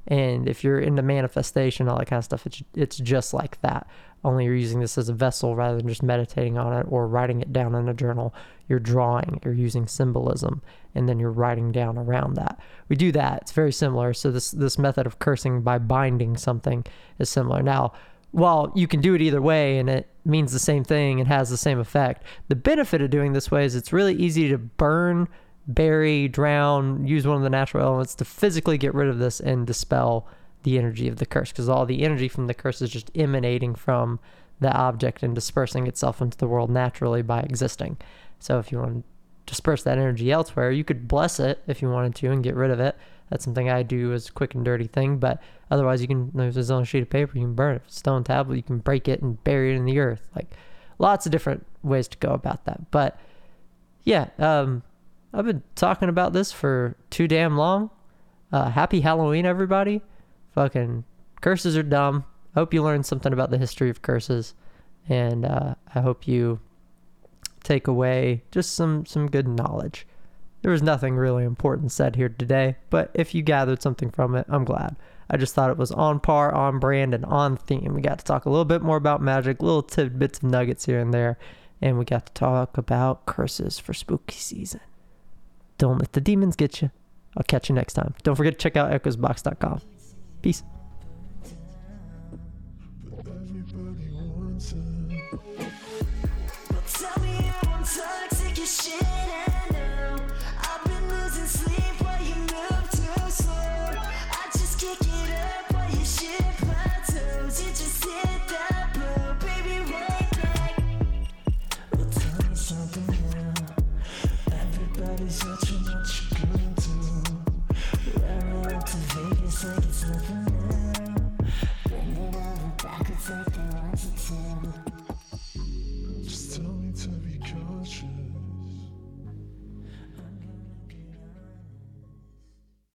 And 0.07 0.49
if 0.49 0.65
you're 0.65 0.81
into 0.81 1.03
manifestation, 1.03 1.89
all 1.89 1.99
that 1.99 2.07
kind 2.07 2.19
of 2.19 2.25
stuff, 2.25 2.47
it's 2.47 2.63
it's 2.75 2.97
just 2.99 3.33
like 3.33 3.61
that. 3.63 3.87
Only 4.25 4.45
you're 4.45 4.55
using 4.55 4.81
this 4.81 4.99
as 4.99 5.09
a 5.09 5.13
vessel 5.13 5.57
rather 5.57 5.79
than 5.79 5.89
just 5.89 6.03
meditating 6.03 6.57
on 6.59 6.73
it 6.73 6.87
or 6.89 7.09
writing 7.09 7.41
it 7.41 7.53
down 7.53 7.75
in 7.75 7.89
a 7.89 7.95
journal. 7.95 8.35
You're 8.69 8.79
drawing, 8.79 9.41
you're 9.45 9.55
using 9.55 9.87
symbolism, 9.87 10.63
and 10.95 11.09
then 11.09 11.19
you're 11.19 11.31
writing 11.31 11.73
down 11.73 11.99
around 11.99 12.35
that. 12.35 12.61
We 12.89 12.97
do 12.97 13.13
that. 13.13 13.43
It's 13.43 13.53
very 13.53 13.73
similar. 13.73 14.13
So 14.13 14.31
this 14.31 14.51
this 14.51 14.79
method 14.79 15.07
of 15.07 15.19
cursing 15.19 15.63
by 15.63 15.79
binding 15.79 16.37
something 16.37 16.85
is 17.19 17.31
similar. 17.31 17.63
Now, 17.63 17.93
while 18.33 18.73
you 18.75 18.87
can 18.87 19.01
do 19.01 19.15
it 19.15 19.23
either 19.23 19.43
way 19.43 19.79
and 19.79 19.89
it 19.89 20.09
means 20.25 20.53
the 20.53 20.59
same 20.59 20.85
thing 20.85 21.21
and 21.21 21.29
has 21.29 21.51
the 21.51 21.57
same 21.57 21.79
effect, 21.79 22.25
the 22.49 22.57
benefit 22.57 23.03
of 23.03 23.11
doing 23.11 23.33
this 23.33 23.51
way 23.51 23.65
is 23.65 23.75
it's 23.75 23.93
really 23.93 24.15
easy 24.15 24.49
to 24.49 24.59
burn, 24.59 25.29
bury, 25.67 26.29
drown, 26.29 27.07
use 27.07 27.27
one 27.27 27.37
of 27.37 27.43
the 27.43 27.51
natural 27.51 27.85
elements 27.87 28.15
to 28.17 28.25
physically 28.25 28.79
get 28.79 28.95
rid 28.95 29.09
of 29.09 29.19
this 29.19 29.39
and 29.39 29.67
dispel 29.67 30.27
the 30.63 30.79
energy 30.79 31.09
of 31.09 31.17
the 31.17 31.27
curse 31.27 31.51
because 31.51 31.69
all 31.69 31.85
the 31.85 32.03
energy 32.03 32.29
from 32.29 32.47
the 32.47 32.55
curse 32.55 32.81
is 32.81 32.91
just 32.91 33.11
emanating 33.15 33.75
from 33.75 34.19
the 34.61 34.73
object 34.73 35.23
and 35.23 35.35
dispersing 35.35 35.87
itself 35.87 36.23
into 36.23 36.39
the 36.39 36.47
world 36.47 36.71
naturally 36.71 37.21
by 37.21 37.41
existing. 37.41 37.99
So 38.39 38.59
if 38.59 38.73
you 38.73 38.79
want 38.79 39.05
disperse 39.47 39.83
that 39.83 39.99
energy 39.99 40.31
elsewhere, 40.31 40.71
you 40.71 40.85
could 40.85 41.09
bless 41.09 41.41
it 41.41 41.63
if 41.67 41.83
you 41.83 41.91
wanted 41.91 42.15
to 42.17 42.31
and 42.31 42.43
get 42.43 42.55
rid 42.55 42.71
of 42.71 42.81
it. 42.81 42.97
That's 43.31 43.45
something 43.45 43.71
I 43.71 43.83
do 43.83 44.13
as 44.13 44.29
a 44.29 44.33
quick 44.33 44.55
and 44.55 44.65
dirty 44.65 44.87
thing. 44.87 45.19
But 45.19 45.43
otherwise, 45.71 46.03
you 46.03 46.09
can 46.09 46.31
on 46.35 46.83
a 46.83 46.85
sheet 46.85 47.03
of 47.03 47.11
paper, 47.11 47.33
you 47.35 47.45
can 47.45 47.55
burn 47.55 47.77
it. 47.77 47.83
Stone 47.87 48.25
tablet, 48.25 48.57
you 48.57 48.63
can 48.63 48.79
break 48.79 49.09
it 49.09 49.23
and 49.23 49.43
bury 49.43 49.73
it 49.73 49.77
in 49.77 49.87
the 49.87 49.99
earth. 49.99 50.29
Like 50.37 50.55
lots 50.99 51.27
of 51.27 51.33
different 51.33 51.67
ways 51.83 52.09
to 52.09 52.19
go 52.19 52.33
about 52.33 52.65
that. 52.67 52.91
But 52.91 53.19
yeah, 54.05 54.29
um, 54.39 54.83
I've 55.33 55.47
been 55.47 55.63
talking 55.75 56.09
about 56.09 56.33
this 56.33 56.53
for 56.53 56.97
too 57.11 57.27
damn 57.27 57.57
long. 57.57 57.91
Uh, 58.53 58.71
happy 58.71 59.01
Halloween, 59.01 59.47
everybody 59.47 60.03
fucking 60.55 61.05
curses 61.41 61.77
are 61.77 61.83
dumb. 61.83 62.25
I 62.55 62.61
hope 62.61 62.75
you 62.75 62.83
learned 62.83 63.07
something 63.07 63.33
about 63.33 63.51
the 63.51 63.57
history 63.57 63.89
of 63.89 64.03
curses, 64.03 64.55
and 65.09 65.47
uh, 65.47 65.75
I 65.95 66.01
hope 66.01 66.29
you 66.29 66.61
take 67.63 67.87
away 67.87 68.43
just 68.51 68.75
some 68.75 69.07
some 69.07 69.31
good 69.31 69.49
knowledge. 69.49 70.07
There 70.63 70.73
was 70.73 70.83
nothing 70.83 71.17
really 71.17 71.45
important 71.45 71.91
said 71.91 72.17
here 72.17 72.29
today, 72.29 72.77
but 72.89 73.11
if 73.15 73.35
you 73.35 73.43
gathered 73.43 73.83
something 73.83 74.11
from 74.11 74.37
it, 74.37 74.47
I'm 74.49 74.65
glad. 74.65 74.97
I 75.29 75.37
just 75.37 75.55
thought 75.55 75.71
it 75.71 75.79
was 75.79 75.91
on 75.91 76.21
par, 76.21 76.55
on 76.55 76.79
brand, 76.79 77.15
and 77.15 77.25
on 77.25 77.57
theme. 77.57 77.95
We 77.95 78.01
got 78.01 78.19
to 78.19 78.25
talk 78.25 78.45
a 78.45 78.51
little 78.51 78.65
bit 78.65 78.83
more 78.83 78.97
about 78.97 79.23
magic, 79.23 79.63
little 79.63 79.83
tidbits 79.83 80.39
of 80.39 80.45
nuggets 80.45 80.87
here 80.87 81.01
and 81.01 81.13
there, 81.13 81.39
and 81.81 81.99
we 81.99 82.05
got 82.05 82.27
to 82.27 82.33
talk 82.33 82.79
about 82.79 83.27
curses 83.27 83.79
for 83.79 83.93
spooky 83.93 84.37
season. 84.37 84.81
Don't 85.79 85.99
let 85.99 86.13
the 86.13 86.21
demons 86.21 86.55
get 86.55 86.81
you. 86.81 86.91
I'll 87.37 87.43
catch 87.43 87.69
you 87.69 87.75
next 87.75 87.95
time. 87.95 88.15
Don't 88.23 88.37
forget 88.37 88.53
to 88.53 88.59
check 88.59 88.77
out 88.77 88.93
echoesbox.com. 88.93 89.81
Peace. 90.43 90.63